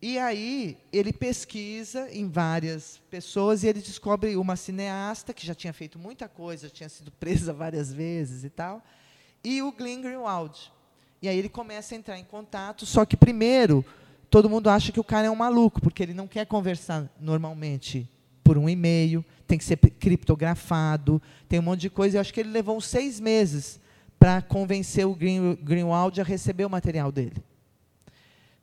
[0.00, 5.72] E aí ele pesquisa em várias pessoas e ele descobre uma cineasta que já tinha
[5.72, 8.84] feito muita coisa, tinha sido presa várias vezes e tal,
[9.44, 10.72] e o Glenn Greenwald.
[11.22, 13.84] E aí ele começa a entrar em contato, só que primeiro
[14.28, 18.08] todo mundo acha que o cara é um maluco, porque ele não quer conversar normalmente
[18.52, 22.18] por um e-mail, tem que ser criptografado, tem um monte de coisa.
[22.18, 23.80] Eu acho que ele levou uns seis meses
[24.18, 27.42] para convencer o Green, Greenwald a receber o material dele.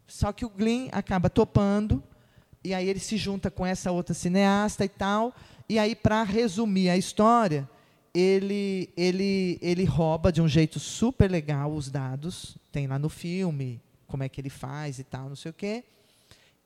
[0.06, 2.04] Só que o Glenn acaba topando,
[2.64, 5.34] e aí ele se junta com essa outra cineasta e tal,
[5.68, 7.68] e aí, para resumir a história,
[8.14, 13.82] ele, ele, ele rouba de um jeito super legal os dados, tem lá no filme
[14.06, 15.84] como é que ele faz e tal, não sei o quê,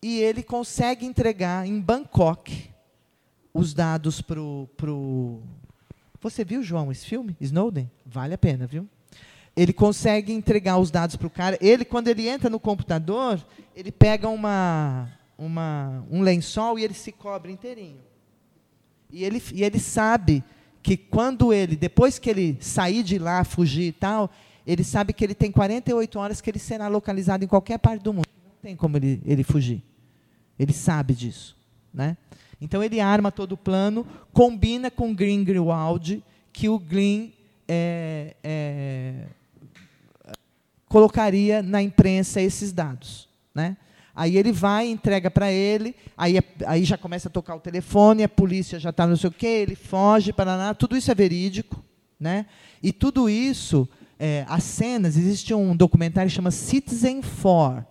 [0.02, 2.73] e ele consegue entregar em Bangkok
[3.54, 4.68] os dados para o.
[4.76, 5.42] Pro...
[6.22, 7.36] Você viu, João, esse filme?
[7.40, 7.90] Snowden?
[8.06, 8.88] Vale a pena, viu?
[9.56, 11.58] Ele consegue entregar os dados para o cara.
[11.62, 17.12] Ele, quando ele entra no computador, ele pega uma, uma, um lençol e ele se
[17.12, 18.00] cobre inteirinho.
[19.12, 20.44] E ele, e ele sabe
[20.82, 24.32] que quando ele, depois que ele sair de lá, fugir e tal,
[24.66, 28.12] ele sabe que ele tem 48 horas que ele será localizado em qualquer parte do
[28.12, 28.28] mundo.
[28.44, 29.84] Não tem como ele, ele fugir.
[30.58, 31.56] Ele sabe disso.
[31.94, 32.18] Né?
[32.64, 36.24] Então ele arma todo o plano, combina com Green Greenwald,
[36.54, 37.34] que o Green
[37.68, 39.26] é, é,
[40.88, 43.28] colocaria na imprensa esses dados.
[43.54, 43.76] Né?
[44.16, 48.30] Aí ele vai, entrega para ele, aí, aí já começa a tocar o telefone, a
[48.30, 51.84] polícia já está não sei o quê, ele foge, para lá, tudo isso é verídico.
[52.18, 52.46] Né?
[52.82, 57.86] E tudo isso é, as cenas, existe um documentário que chama Citizen 4,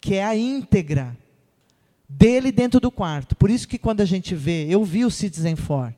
[0.00, 1.14] que é a íntegra
[2.08, 3.36] dele dentro do quarto.
[3.36, 5.94] Por isso que quando a gente vê, eu vi o Citizen 4,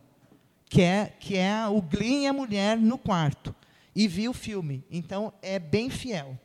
[0.69, 3.55] que é, que é o Glenn e a mulher no quarto,
[3.95, 4.85] e vi o filme.
[4.91, 6.39] Então, é bem fiel.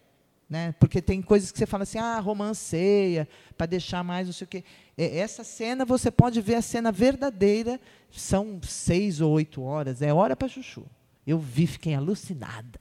[0.48, 0.76] Né?
[0.80, 3.28] Porque tem coisas que você fala assim, ah, romanceia,
[3.58, 4.64] para deixar mais não sei o quê.
[4.96, 7.80] É, essa cena, você pode ver a cena verdadeira,
[8.12, 10.86] são seis ou oito horas, é hora para chuchu.
[11.26, 12.80] Eu vi, fiquei alucinada.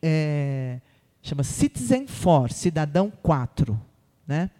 [0.00, 0.80] É,
[1.20, 3.80] chama Citizen 4, Cidadão 4.
[4.26, 4.50] Né?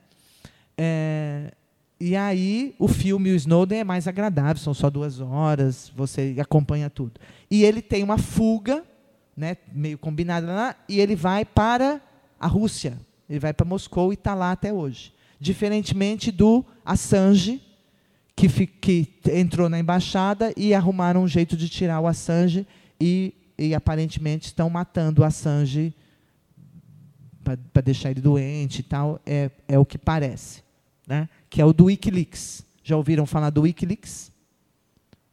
[0.77, 1.53] É,
[2.07, 6.91] e aí, o filme o Snowden é mais agradável, são só duas horas, você acompanha
[6.91, 7.21] tudo.
[7.51, 8.85] E ele tem uma fuga,
[9.37, 12.01] né, meio combinada lá, e ele vai para
[12.39, 12.99] a Rússia.
[13.27, 15.15] Ele vai para Moscou e está lá até hoje.
[15.41, 17.63] Diferentemente do Assange,
[18.37, 22.67] que, que, entrou na embaixada e arrumaram um jeito de tirar o Assange
[23.01, 25.95] e, e aparentemente estão matando o Assange
[27.43, 29.21] para deixar ele doente e tal.
[29.25, 30.64] É, é o que parece
[31.07, 32.65] né, que é o do Wikileaks.
[32.83, 34.33] Já ouviram falar do Wikileaks?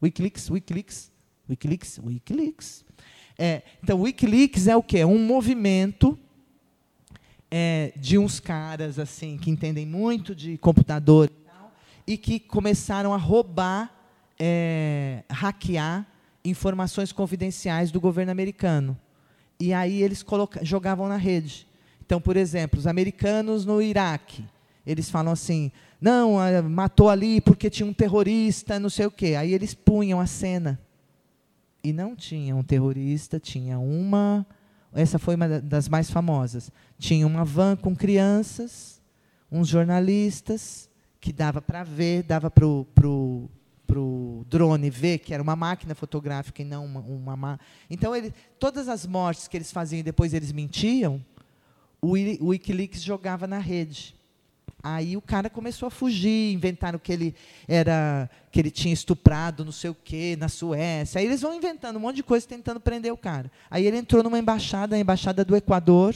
[0.02, 1.12] Wikileaks, Wikileaks,
[1.50, 2.86] Wikileaks, Wikileaks.
[3.38, 5.04] É, então, o Wikileaks é o quê?
[5.06, 6.18] Um movimento
[7.50, 11.74] é, de uns caras assim que entendem muito de computador e, tal,
[12.08, 13.94] e que começaram a roubar,
[14.40, 16.08] é, hackear
[16.44, 18.98] informações confidenciais do governo americano.
[19.60, 20.26] E aí eles
[20.64, 21.68] jogavam na rede.
[22.04, 24.44] Então, por exemplo, os americanos no Iraque
[24.86, 26.38] eles falam assim: não,
[26.70, 29.36] matou ali porque tinha um terrorista, não sei o quê.
[29.38, 30.80] Aí eles punham a cena.
[31.84, 34.46] E não tinha um terrorista, tinha uma.
[34.94, 36.72] Essa foi uma das mais famosas.
[36.98, 39.02] Tinha uma van com crianças,
[39.52, 40.90] uns jornalistas,
[41.20, 43.50] que dava para ver, dava para o pro,
[43.88, 47.02] pro drone ver que era uma máquina fotográfica e não uma.
[47.02, 47.60] uma
[47.90, 51.24] então, ele, todas as mortes que eles faziam e depois eles mentiam,
[52.02, 52.14] o
[52.48, 54.16] Wikileaks jogava na rede.
[54.84, 57.36] Aí o cara começou a fugir, inventaram que ele
[57.68, 61.20] era que ele tinha estuprado, não sei o quê, na Suécia.
[61.20, 63.52] Aí eles vão inventando um monte de coisa tentando prender o cara.
[63.70, 66.16] Aí ele entrou numa embaixada, a embaixada do Equador.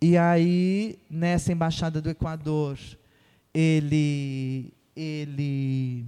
[0.00, 2.78] E aí nessa embaixada do Equador,
[3.54, 6.04] ele ele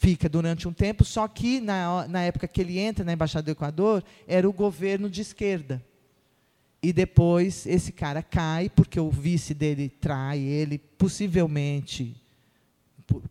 [0.00, 3.50] fica durante um tempo, só que na, na época que ele entra na embaixada do
[3.50, 5.84] Equador, era o governo de esquerda.
[6.82, 12.16] E depois esse cara cai, porque o vice dele trai ele, possivelmente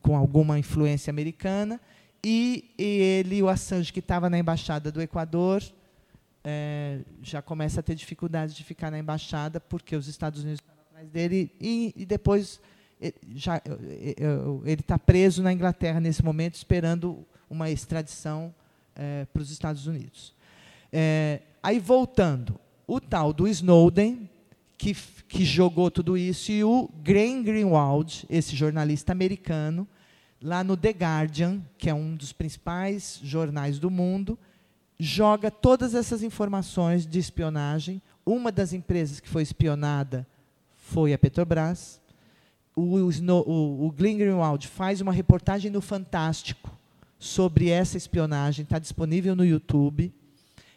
[0.01, 1.79] com alguma influência americana.
[2.23, 5.63] E, e ele, o Assange, que estava na embaixada do Equador,
[6.43, 10.75] é, já começa a ter dificuldade de ficar na embaixada, porque os Estados Unidos estão
[10.89, 11.51] atrás dele.
[11.59, 12.59] E, e depois
[13.33, 13.61] já
[14.65, 18.53] ele está preso na Inglaterra nesse momento, esperando uma extradição
[18.95, 20.35] é, para os Estados Unidos.
[20.91, 22.59] É, aí voltando,
[22.89, 24.27] o tal do Snowden,
[24.75, 24.95] que,
[25.27, 29.87] que jogou tudo isso, e o Graham Greenwald, esse jornalista americano,
[30.41, 34.39] lá no The Guardian, que é um dos principais jornais do mundo,
[34.99, 38.01] joga todas essas informações de espionagem.
[38.25, 40.25] Uma das empresas que foi espionada
[40.75, 42.01] foi a Petrobras.
[42.75, 46.75] O, o, o Glenn Greenwald faz uma reportagem no Fantástico
[47.19, 50.11] sobre essa espionagem, está disponível no YouTube.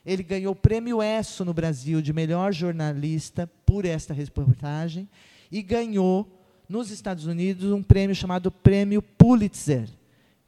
[0.04, 5.08] Ele ganhou o prêmio ESSO no Brasil de melhor jornalista por esta reportagem
[5.50, 6.28] e ganhou
[6.68, 9.88] nos Estados Unidos um prêmio chamado Prêmio Pulitzer,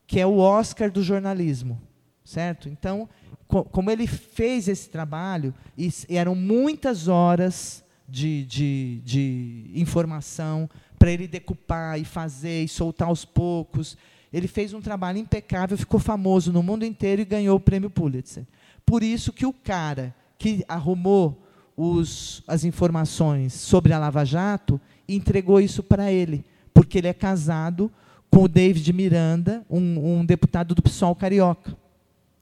[0.07, 1.81] que é o Oscar do jornalismo,
[2.25, 2.69] certo?
[2.69, 3.09] Então,
[3.47, 10.69] co como ele fez esse trabalho, e eram muitas horas de, de, de informação
[10.99, 13.97] para ele decupar e fazer e soltar aos poucos.
[14.33, 18.45] Ele fez um trabalho impecável, ficou famoso no mundo inteiro e ganhou o prêmio Pulitzer.
[18.87, 21.43] Por isso que o cara que arrumou
[21.77, 27.91] os, as informações sobre a Lava Jato entregou isso para ele, porque ele é casado
[28.31, 31.77] com o David Miranda, um, um deputado do PSOL carioca.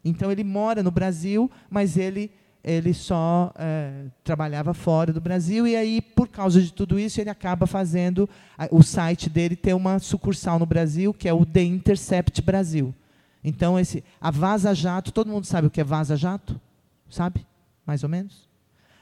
[0.04, 2.30] Então ele mora no Brasil, mas ele
[2.64, 7.28] ele só é, trabalhava fora do Brasil e aí por causa de tudo isso ele
[7.28, 8.28] acaba fazendo
[8.70, 12.94] o site dele ter uma sucursal no Brasil que é o The Intercept Brasil.
[13.44, 16.60] Então, esse, a Vaza Jato, todo mundo sabe o que é Vaza Jato?
[17.10, 17.46] Sabe?
[17.84, 18.48] Mais ou menos?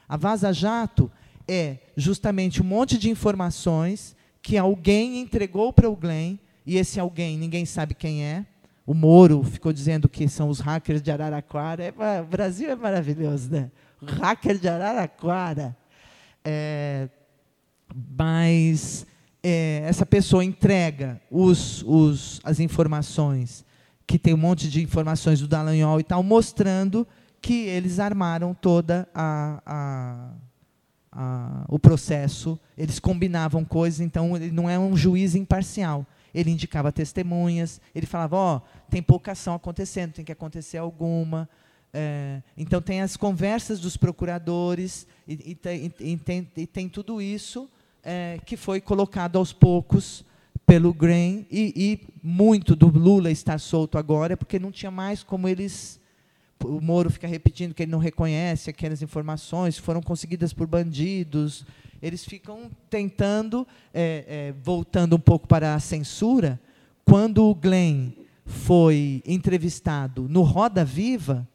[0.09, 1.11] A Vaza Jato
[1.47, 7.37] é justamente um monte de informações que alguém entregou para o Glenn, e esse alguém
[7.37, 8.45] ninguém sabe quem é.
[8.85, 11.83] O Moro ficou dizendo que são os hackers de Araraquara.
[11.83, 13.71] É, o Brasil é maravilhoso, né?
[14.01, 15.77] O hacker de Araraquara.
[16.43, 17.07] É,
[18.17, 19.05] mas
[19.43, 23.63] é, essa pessoa entrega os, os, as informações
[24.05, 27.07] que tem um monte de informações do Dallagnol e tal, mostrando
[27.41, 30.33] que eles armaram toda a, a,
[31.11, 36.05] a, o processo, eles combinavam coisas, então ele não é um juiz imparcial.
[36.33, 41.49] Ele indicava testemunhas, ele falava, ó, oh, tem pouca ação acontecendo, tem que acontecer alguma.
[41.93, 45.93] É, então tem as conversas dos procuradores e, e, tem,
[46.55, 47.69] e tem, tudo isso
[48.01, 50.23] é, que foi colocado aos poucos
[50.71, 55.49] pelo Graham e, e, muito do Lula estar solto agora porque não tinha mais como
[55.49, 55.99] eles
[56.63, 61.65] o Moro fica repetindo que ele não reconhece aquelas informações foram conseguidas por bandidos
[62.01, 66.57] eles ficam tentando é, é, voltando um pouco para a censura
[67.03, 68.11] quando o Glenn
[68.45, 71.45] foi entrevistado no Roda Viva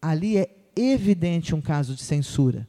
[0.00, 2.68] ali é evidente um caso de censura.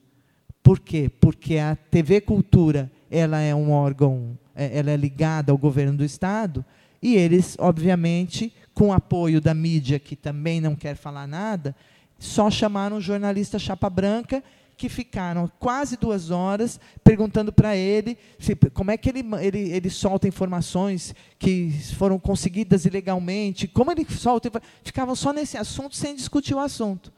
[0.63, 1.11] Por quê?
[1.19, 6.63] Porque a TV Cultura ela é um órgão, ela é ligada ao governo do Estado,
[7.01, 11.75] e eles, obviamente, com apoio da mídia, que também não quer falar nada,
[12.17, 14.43] só chamaram um jornalista chapa branca,
[14.77, 19.89] que ficaram quase duas horas perguntando para ele se, como é que ele, ele, ele
[19.89, 24.51] solta informações que foram conseguidas ilegalmente, como ele solta.
[24.83, 27.13] Ficavam só nesse assunto sem discutir o assunto.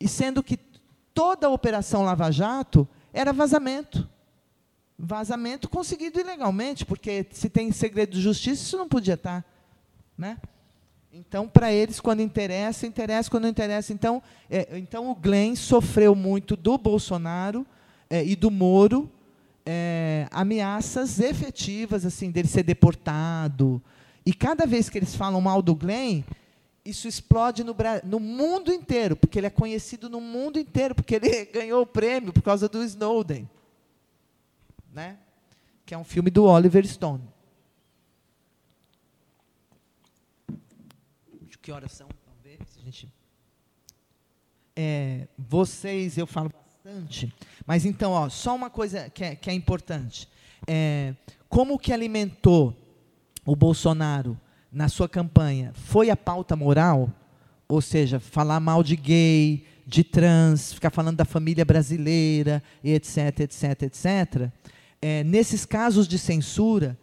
[0.00, 0.58] E sendo que
[1.14, 4.08] toda a operação Lava Jato era vazamento.
[4.98, 9.44] Vazamento conseguido ilegalmente, porque se tem segredo de justiça, isso não podia estar.
[10.16, 10.36] Né?
[11.12, 13.92] Então, para eles, quando interessa, interessa, quando não interessa.
[13.92, 17.66] Então, é, então o Glenn sofreu muito do Bolsonaro
[18.10, 19.10] é, e do Moro
[19.70, 23.82] é, ameaças efetivas, assim, dele ser deportado.
[24.24, 26.22] E cada vez que eles falam mal do Glenn,
[26.84, 31.44] isso explode no, no, mundo inteiro, porque ele é conhecido no mundo inteiro, porque ele
[31.52, 33.48] ganhou o prêmio por causa do Snowden,
[34.98, 35.16] né?
[35.86, 37.22] que é um filme do Oliver Stone.
[41.62, 42.08] Que horas são?
[42.26, 43.12] Vamos ver se a gente.
[44.74, 47.32] É, vocês, eu falo bastante,
[47.66, 50.28] mas então, ó, só uma coisa que é, que é importante.
[50.66, 51.14] É,
[51.48, 52.76] como que alimentou
[53.46, 54.38] o Bolsonaro
[54.72, 57.12] na sua campanha foi a pauta moral,
[57.68, 63.82] ou seja, falar mal de gay, de trans, ficar falando da família brasileira, etc, etc,
[63.82, 64.52] etc.
[65.00, 66.98] É, nesses casos de censura,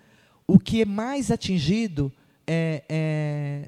[0.47, 2.11] o que é mais atingido
[2.47, 3.67] é, é,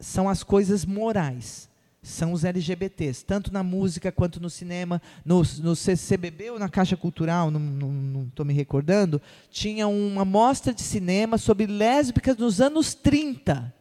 [0.00, 1.70] são as coisas morais
[2.02, 6.96] são os LGBTs, tanto na música quanto no cinema, no, no CCBB ou na Caixa
[6.96, 13.72] Cultural, não estou me recordando, tinha uma mostra de cinema sobre lésbicas nos anos 30.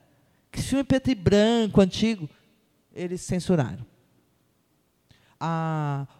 [0.51, 2.29] Que filme preto e branco, antigo,
[2.93, 3.83] eles censuraram.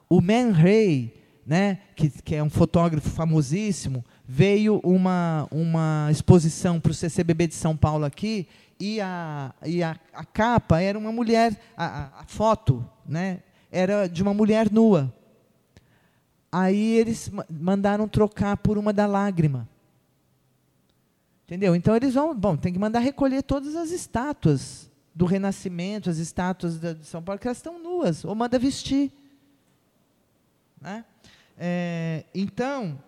[0.10, 1.14] O Man Ray,
[1.46, 7.56] né, que, que é um fotógrafo famosíssimo, veio uma, uma exposição para o CCBB de
[7.56, 8.48] São Paulo aqui,
[8.80, 13.42] e a, e a, a capa era uma mulher, a, a, foto né,
[13.72, 15.14] era de uma mulher nua.
[16.52, 19.70] Aí eles mandaram trocar por uma da lágrima.
[21.46, 21.76] Entendeu?
[21.76, 26.80] Então eles vão, bom, tem que mandar recolher todas as estátuas do Renascimento, as estátuas
[26.80, 29.12] de São Paulo, que elas estão nuas, ou manda vestir.
[30.80, 31.06] Né?
[31.58, 33.00] É, então,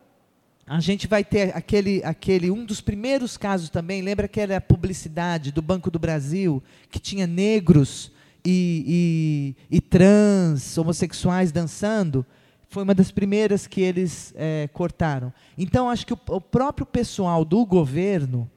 [0.66, 4.62] a gente vai ter aquele, aquele um dos primeiros casos também, lembra que era a
[4.62, 8.12] publicidade do Banco do Brasil, que tinha negros
[8.46, 12.26] e, e, e trans, homossexuais dançando?
[12.70, 15.34] Foi uma das primeiras que eles é, cortaram.
[15.58, 18.50] Então, acho que o, o, próprio pessoal do governo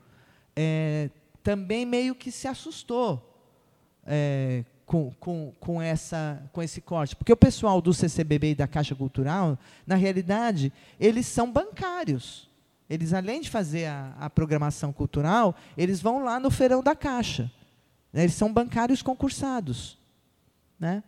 [0.54, 1.10] é,
[1.42, 3.22] também meio que se assustou
[4.06, 7.16] é, com, com, com, essa, com esse corte.
[7.16, 12.48] Porque o pessoal do CCBB e da Caixa Cultural, na realidade, eles são bancários.
[12.88, 17.50] Eles, além de fazer a, a programação cultural, eles vão lá no feirão da Caixa.
[18.12, 18.22] Né?
[18.22, 19.98] Eles são bancários concursados.
[20.78, 21.02] Né?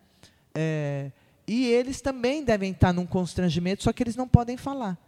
[0.52, 1.12] É,
[1.46, 4.98] e eles também devem estar num constrangimento, só que eles não podem falar.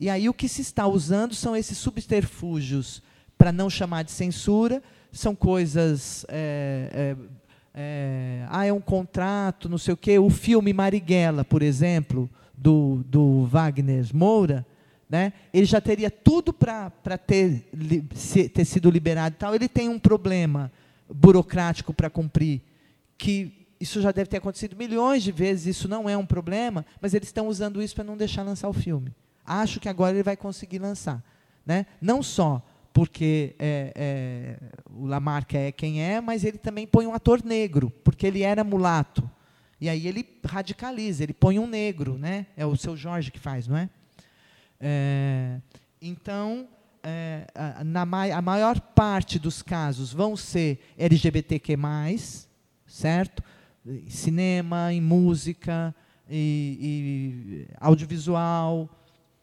[0.00, 3.00] E aí o que se está usando são esses subterfúgios
[3.36, 4.82] para não chamar de censura,
[5.12, 7.16] são coisas é, é,
[7.74, 10.18] é, ah, é um contrato, não sei o quê.
[10.18, 14.66] O filme Marighella, por exemplo, do, do Wagner Moura,
[15.08, 17.68] né, ele já teria tudo para ter,
[18.52, 19.54] ter sido liberado e tal.
[19.54, 20.70] Ele tem um problema
[21.08, 22.60] burocrático para cumprir,
[23.16, 27.14] que isso já deve ter acontecido milhões de vezes, isso não é um problema, mas
[27.14, 29.14] eles estão usando isso para não deixar lançar o filme.
[29.46, 31.22] Acho que agora ele vai conseguir lançar.
[31.64, 31.86] Né?
[32.00, 32.62] Não só
[32.98, 34.58] porque é, é,
[34.90, 38.64] o Lamarck é quem é, mas ele também põe um ator negro, porque ele era
[38.64, 39.30] mulato.
[39.80, 42.46] E aí ele radicaliza, ele põe um negro, né?
[42.56, 43.88] É o seu Jorge que faz, não é?
[44.80, 45.60] é
[46.02, 46.66] então,
[47.00, 51.76] é, a, na, a maior parte dos casos vão ser LGBTQ+,
[52.84, 53.44] certo?
[53.86, 55.94] em cinema, em música,
[56.28, 58.90] e, e audiovisual,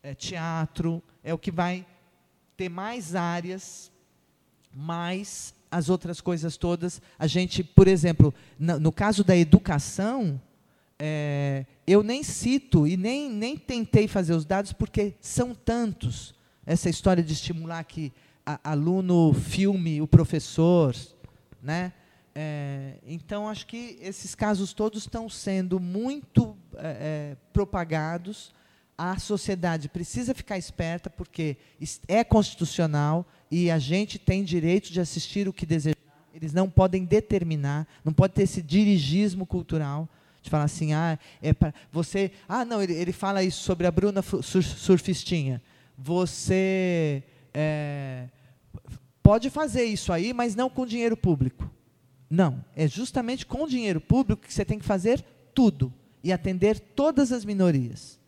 [0.03, 1.85] é, teatro, é o que vai
[2.55, 3.91] ter mais áreas,
[4.73, 7.01] mais as outras coisas todas.
[7.19, 10.41] A gente, por exemplo, no, no caso da educação,
[10.97, 16.33] é, eu nem cito e nem, nem tentei fazer os dados porque são tantos.
[16.65, 18.11] Essa história de estimular que
[18.45, 20.95] a, aluno filme o professor,
[21.61, 21.93] né?
[22.37, 28.53] É, então acho que esses casos todos estão sendo muito é, é propagados.
[28.97, 31.57] A sociedade precisa ficar esperta porque
[32.07, 35.95] é constitucional e a gente tem direito de assistir o que desejar.
[36.33, 40.07] Eles não podem determinar, não pode ter esse dirigismo cultural
[40.41, 43.91] de falar assim, ah, é para você, ah, não, ele, ele fala isso sobre a
[43.91, 45.61] Bruna surfistinha.
[45.97, 47.23] Você
[47.53, 48.27] é,
[49.23, 51.69] pode fazer isso aí, mas não com dinheiro público.
[52.29, 55.23] Não, é justamente com dinheiro público que você tem que fazer
[55.53, 55.91] tudo
[56.23, 58.19] e atender todas as minorias,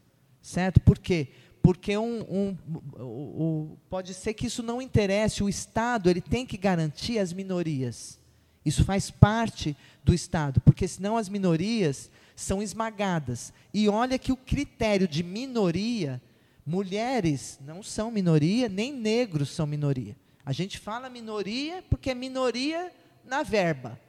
[0.48, 0.80] certo?
[0.80, 1.28] Por quê?
[1.62, 2.58] Porque um, um,
[2.98, 8.18] um, pode ser que isso não interesse o Estado, ele tem que garantir as minorias.
[8.64, 13.52] Isso faz parte do Estado, porque senão as minorias são esmagadas.
[13.74, 16.22] E olha que o critério de minoria,
[16.66, 20.16] mulheres não são minoria, nem negros são minoria.
[20.46, 22.90] A gente fala minoria porque é minoria
[23.26, 24.00] na verba,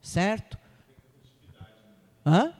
[0.00, 0.56] certo?
[2.24, 2.54] Hã?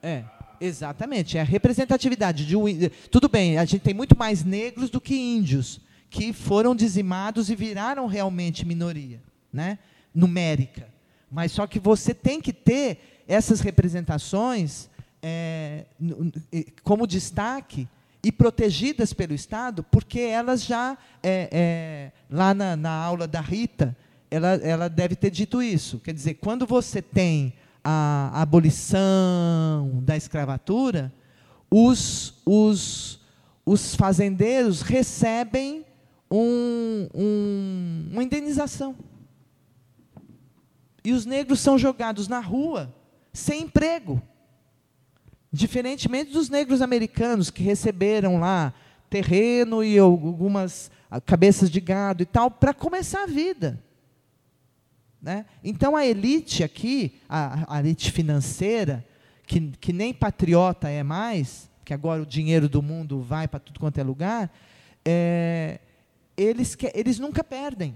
[0.00, 0.24] É,
[0.66, 1.38] exatamente.
[1.38, 2.46] É a representatividade.
[2.46, 7.50] De, tudo bem, a gente tem muito mais negros do que índios, que foram dizimados
[7.50, 9.20] e viraram realmente minoria.
[9.52, 9.78] Né?
[10.14, 10.88] numérica.
[11.30, 14.88] Mas só que você tem que ter essas representações
[15.22, 15.84] é,
[16.82, 17.88] como destaque
[18.22, 23.96] e protegidas pelo Estado, porque elas já, é, é, lá na, na, aula da Rita,
[24.30, 25.98] ela, ela deve ter dito isso.
[25.98, 27.52] Quer dizer, quando você tem
[27.84, 31.12] a, abolição da escravatura,
[31.70, 33.20] os, os,
[33.64, 35.84] os fazendeiros recebem
[36.30, 38.96] um, um, uma indenização.
[41.04, 42.94] E os negros são jogados na rua
[43.32, 44.22] sem emprego.
[45.52, 48.72] Diferentemente dos negros americanos que receberam lá
[49.10, 50.90] terreno e algumas
[51.26, 53.82] cabeças de gado e tal para começar a vida.
[55.22, 55.46] Né?
[55.62, 59.06] Então a elite aqui, a, a elite financeira,
[59.46, 63.78] que, que, nem patriota é mais, que agora o dinheiro do mundo vai para tudo
[63.78, 64.52] quanto é lugar,
[65.04, 65.78] é,
[66.36, 67.94] eles, eles nunca perdem.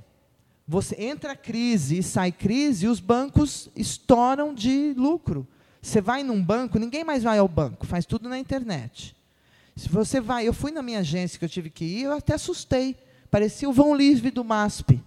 [0.69, 5.47] Você entra crise e sai crise, e os bancos estouram de lucro.
[5.83, 9.17] Você vai num banco, ninguém mais vai ao banco, faz tudo na internet.
[9.77, 12.35] Se você vai, eu fui na minha agência que eu tive que ir, eu até
[12.35, 12.97] assustei.
[13.31, 15.03] Parecia o vão livre do MASP.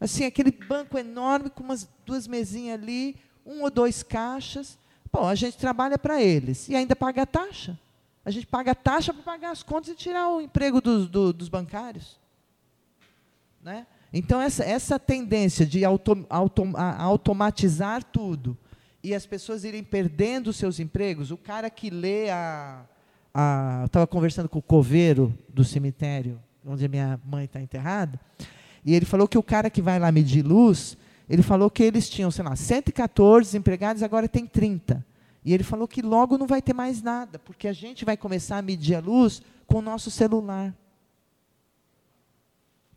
[0.00, 4.78] Assim, aquele banco enorme com umas duas mesinhas ali, um ou dois caixas.
[5.12, 7.78] Bom, a gente trabalha para eles e ainda paga a taxa.
[8.24, 11.32] A gente paga a taxa para pagar as contas e tirar o emprego dos, do,
[11.32, 12.18] dos bancários.
[13.62, 13.86] Né?
[14.12, 18.56] Então, essa, essa tendência de auto, auto, automatizar tudo
[19.02, 22.84] e as pessoas irem perdendo seus empregos, o cara que lê a.
[23.32, 28.20] a estava conversando com o coveiro do cemitério, onde a minha mãe está enterrada,
[28.84, 30.96] e ele falou que o cara que vai lá medir luz,
[31.28, 35.04] ele falou que eles tinham, sei lá, 114 empregados, agora tem 30.
[35.44, 38.58] E ele falou que logo não vai ter mais nada, porque a gente vai começar
[38.58, 40.74] a medir a luz com o nosso celular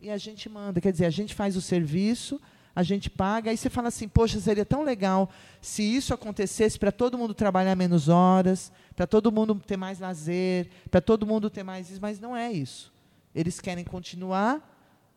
[0.01, 0.81] e a gente manda.
[0.81, 2.41] Quer dizer, a gente faz o serviço,
[2.75, 5.29] a gente paga, aí você fala assim, poxa, seria tão legal
[5.61, 10.67] se isso acontecesse para todo mundo trabalhar menos horas, para todo mundo ter mais lazer,
[10.89, 12.91] para todo mundo ter mais isso, mas não é isso.
[13.35, 14.70] Eles querem continuar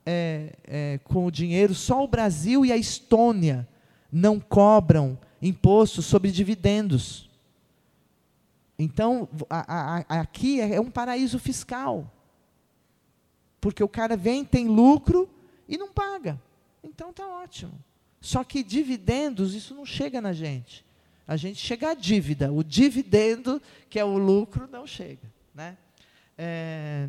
[0.06, 3.68] é, é, com o dinheiro, só o Brasil e a Estônia
[4.10, 7.28] não cobram imposto sobre dividendos.
[8.78, 12.10] Então, a, a, aqui é, é um paraíso fiscal.
[13.60, 15.28] Porque o cara vem, tem lucro
[15.68, 16.40] e não paga.
[16.82, 17.72] Então está ótimo.
[18.20, 20.84] Só que dividendos, isso não chega na gente.
[21.26, 22.52] A gente chega à dívida.
[22.52, 25.32] O dividendo, que é o lucro, não chega.
[25.54, 25.76] Né?
[26.36, 27.08] É,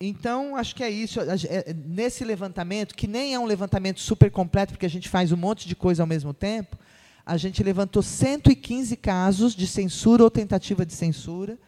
[0.00, 1.20] então, acho que é isso.
[1.20, 5.36] É, nesse levantamento, que nem é um levantamento super completo, porque a gente faz um
[5.36, 6.78] monte de coisa ao mesmo tempo,
[7.26, 11.58] a gente levantou 115 casos de censura ou tentativa de censura.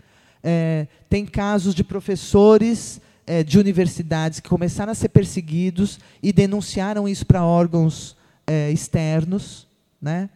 [0.42, 7.06] É, tem casos de professores é, de universidades que começaram a ser perseguidos e denunciaram
[7.06, 9.68] isso para órgãos é, externos.
[10.00, 10.30] Né?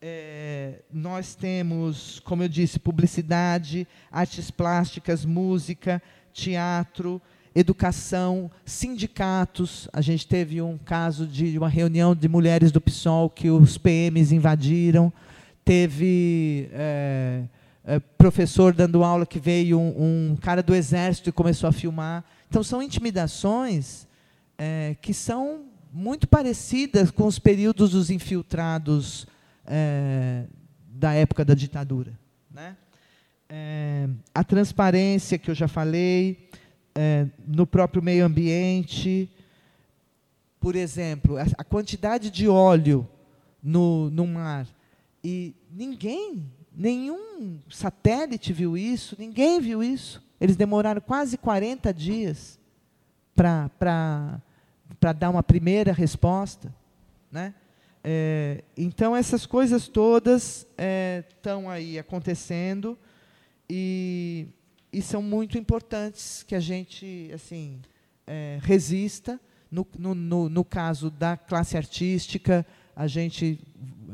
[0.00, 6.02] É, nós temos, como eu disse, publicidade, artes plásticas, música,
[6.32, 7.22] teatro,
[7.54, 9.88] educação, sindicatos.
[9.92, 14.32] A gente teve um caso de uma reunião de mulheres do PSOL que os PMs
[14.32, 15.12] invadiram.
[15.64, 17.44] Teve é,
[17.84, 22.24] é, professor dando aula que veio um, um, cara do exército e começou a filmar.
[22.48, 24.06] Então são intimidações
[24.58, 29.26] é, que são muito parecidas com os períodos dos infiltrados
[29.66, 30.44] é,
[30.88, 32.18] da época da ditadura.
[32.50, 32.76] Né?
[33.48, 36.43] É, a transparência que eu já falei,
[36.94, 39.30] é, no próprio meio ambiente.
[40.60, 43.06] Por exemplo, a, a quantidade de óleo
[43.62, 44.66] no, no mar.
[45.22, 50.22] E ninguém, nenhum satélite viu isso, ninguém viu isso.
[50.40, 52.58] Eles demoraram quase 40 dias
[53.34, 54.40] para
[55.18, 56.74] dar uma primeira resposta.
[57.30, 57.54] Né?
[58.02, 60.66] É, então, essas coisas todas
[61.30, 62.98] estão é, aí acontecendo
[63.68, 64.46] e
[64.94, 67.80] e são muito importantes que a gente assim
[68.26, 69.40] é, resista.
[69.70, 72.64] No, no, no, caso da classe artística,
[72.94, 73.58] a gente,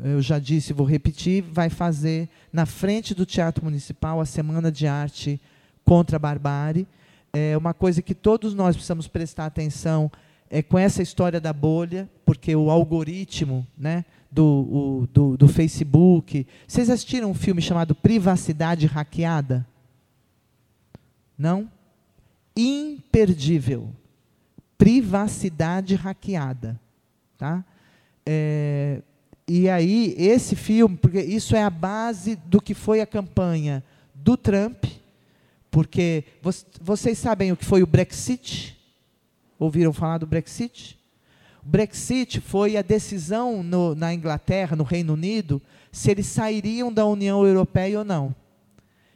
[0.02, 4.86] eu já disse, vou repetir, vai fazer na frente do Teatro Municipal a Semana de
[4.86, 5.38] Arte
[5.84, 6.88] contra a Barbárie.
[7.30, 10.10] É uma coisa que todos nós precisamos prestar atenção
[10.48, 16.46] é com essa história da bolha, porque o algoritmo né, do, o, do, do Facebook.
[16.66, 19.66] Vocês assistiram um filme chamado Privacidade Hackeada?
[21.40, 21.72] Não?
[22.54, 23.90] Imperdível.
[24.76, 26.78] Privacidade hackeada.
[27.38, 27.64] Tá?
[28.26, 29.00] É,
[29.48, 33.82] e aí, esse filme, porque isso é a base do que foi a campanha
[34.14, 34.84] do Trump,
[35.70, 36.24] porque
[36.78, 38.78] vocês sabem o que foi o Brexit?
[39.58, 40.98] Ouviram falar do Brexit?
[41.64, 47.06] O Brexit foi a decisão no, na Inglaterra, no Reino Unido, se eles sairiam da
[47.06, 48.36] União Europeia ou não.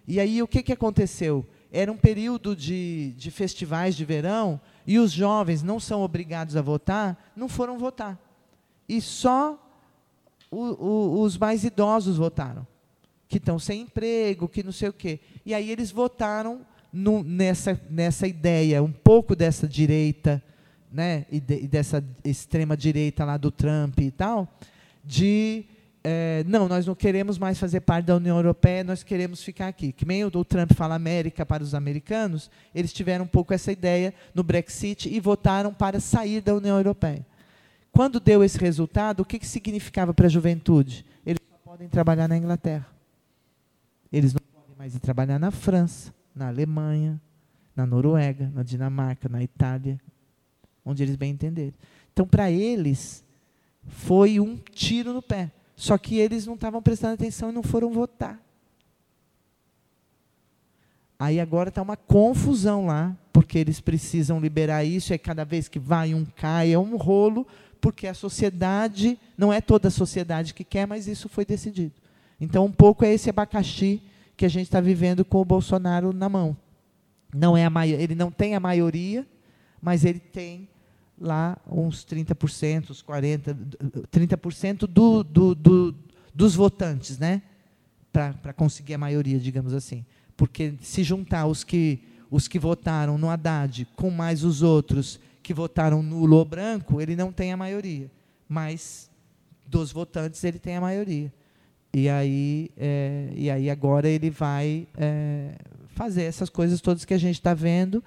[0.08, 1.44] E aí o que, que aconteceu?
[1.74, 6.62] Era um período de, de festivais de verão e os jovens não são obrigados a
[6.62, 8.16] votar, não foram votar.
[8.88, 9.58] E só
[10.52, 12.64] o, o, os mais idosos votaram,
[13.26, 15.18] que estão sem emprego, que não sei o quê.
[15.44, 16.60] E aí eles votaram
[16.92, 20.40] no, nessa, nessa ideia, um pouco dessa direita,
[20.92, 24.48] né, e, de, e dessa extrema direita lá do Trump e tal,
[25.04, 25.64] de
[26.06, 29.90] é, não, nós não queremos mais fazer parte da União Europeia, nós queremos ficar aqui.
[29.90, 34.12] Que nem o, Trump fala América para os americanos, eles tiveram um pouco essa ideia
[34.34, 37.24] no Brexit e votaram para sair da União Europeia.
[37.90, 41.06] Quando deu esse resultado, o que, que significava para a juventude?
[41.24, 42.86] Eles só podem trabalhar na Inglaterra.
[44.12, 47.18] Eles não podem mais ir trabalhar na França, na Alemanha,
[47.74, 49.98] na Noruega, na Dinamarca, na Itália,
[50.84, 51.74] onde eles bem entenderem.
[52.12, 53.24] Então, para eles,
[53.86, 55.50] foi um tiro no pé.
[55.76, 58.40] Só que eles não estavam prestando atenção e não foram votar.
[61.18, 65.78] Aí agora está uma confusão lá, porque eles precisam liberar isso, e cada vez que
[65.78, 67.46] vai um cai, é um rolo,
[67.80, 71.92] porque a sociedade, não é toda a sociedade que quer, mas isso foi decidido.
[72.40, 74.02] Então, um pouco é esse abacaxi
[74.36, 76.56] que a gente está vivendo com o Bolsonaro na mão.
[77.32, 79.26] Não é a ele não tem a maioria,
[79.80, 80.68] mas ele tem
[81.20, 83.56] lá uns 30%, uns 40%,
[84.10, 85.94] 30% do, do, do,
[86.34, 87.42] dos votantes, né?
[88.14, 90.04] para conseguir a maioria, digamos assim.
[90.36, 92.00] Porque se juntar os que,
[92.30, 97.16] os que votaram no Haddad com mais os outros que votaram nulo ou branco, ele
[97.16, 98.08] não tem a maioria.
[98.48, 99.10] Mas
[99.66, 101.32] dos votantes ele tem a maioria.
[101.92, 105.56] E aí, é, e aí agora ele vai é,
[105.88, 108.02] fazer essas coisas todas que a gente está vendo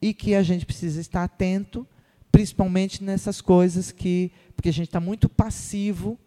[0.00, 1.86] e que a gente precisa estar atento
[2.30, 4.30] principalmente nessas coisas que.
[4.54, 6.18] Porque a gente está muito passivo,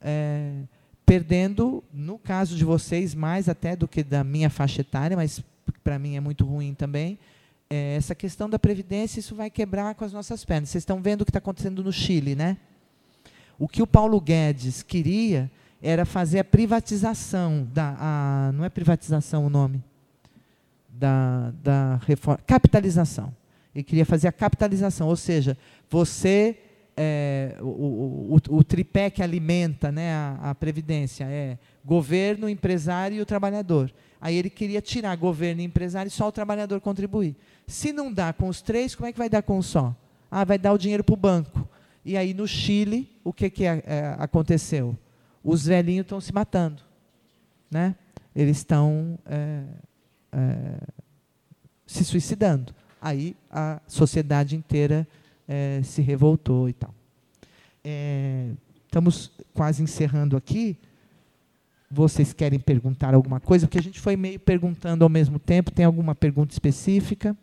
[0.00, 0.62] é,
[1.06, 5.42] perdendo, no caso de vocês, mais até do que da minha faixa etária, mas
[5.84, 7.18] para mim é muito ruim também.
[7.70, 10.70] É, essa questão da Previdência, isso vai quebrar com as nossas pernas.
[10.70, 12.56] Vocês estão vendo o que está acontecendo no Chile, né?
[13.58, 15.50] O que o Paulo Guedes queria
[15.80, 17.96] era fazer a privatização da.
[17.98, 19.82] A, não é privatização o nome?
[20.88, 22.40] Da, da reforma.
[22.44, 23.32] Capitalização
[23.78, 25.56] ele queria fazer a capitalização, ou seja,
[25.88, 26.58] você
[26.96, 33.20] é, o, o, o, tripé que alimenta né, a, a, Previdência é governo, empresário e
[33.20, 33.94] o trabalhador.
[34.20, 37.36] Aí ele queria tirar governo e empresário e só o trabalhador contribuir.
[37.68, 39.94] Se não dá com os três, como é que vai dar com um só?
[40.28, 41.68] Ah, vai dar o dinheiro para o banco.
[42.04, 44.98] E aí no Chile, o que, que é, é, aconteceu?
[45.44, 46.82] Os velhinhos estão se matando.
[47.70, 47.94] Né?
[48.34, 49.62] Eles estão é,
[50.32, 50.80] é,
[51.86, 55.06] se suicidando aí a sociedade inteira
[55.46, 56.94] é, se revoltou e tal.
[57.84, 58.50] É,
[58.84, 60.76] estamos quase encerrando aqui.
[61.90, 63.66] Vocês querem perguntar alguma coisa?
[63.66, 65.70] Porque a gente foi meio perguntando ao mesmo tempo.
[65.70, 67.36] Tem alguma pergunta específica?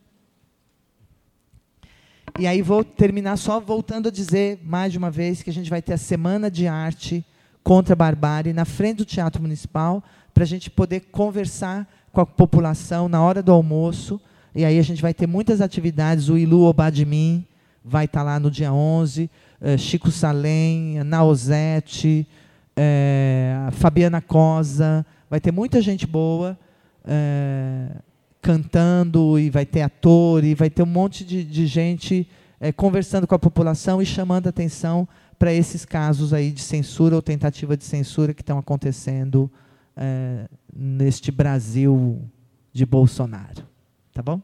[2.38, 5.69] E aí vou terminar só voltando a dizer mais de uma vez que a gente
[5.69, 7.26] vai ter a Semana de Arte
[7.64, 10.03] contra a Barbárie na frente do Teatro Municipal,
[10.34, 14.22] para a gente poder conversar com a população na hora do almoço.
[14.56, 16.30] E aí a gente vai ter muitas atividades.
[16.30, 17.45] O Ilu Obadmin
[17.84, 19.30] vai estar lá no dia 11,
[19.60, 22.26] eh, Chico Salem, Naozete,
[22.73, 25.06] eh, Fabiana Cosa.
[25.30, 26.57] Vai ter muita gente boa
[27.06, 27.98] eh,
[28.41, 32.27] cantando, e vai ter ator, e vai ter um monte de, de gente
[32.77, 35.07] conversando com a população e chamando atenção
[35.38, 39.52] para esses casos aí de censura ou tentativa de censura que estão acontecendo
[40.73, 42.22] neste Brasil
[42.72, 43.74] de Bolsonaro.
[44.15, 44.41] Tá bom?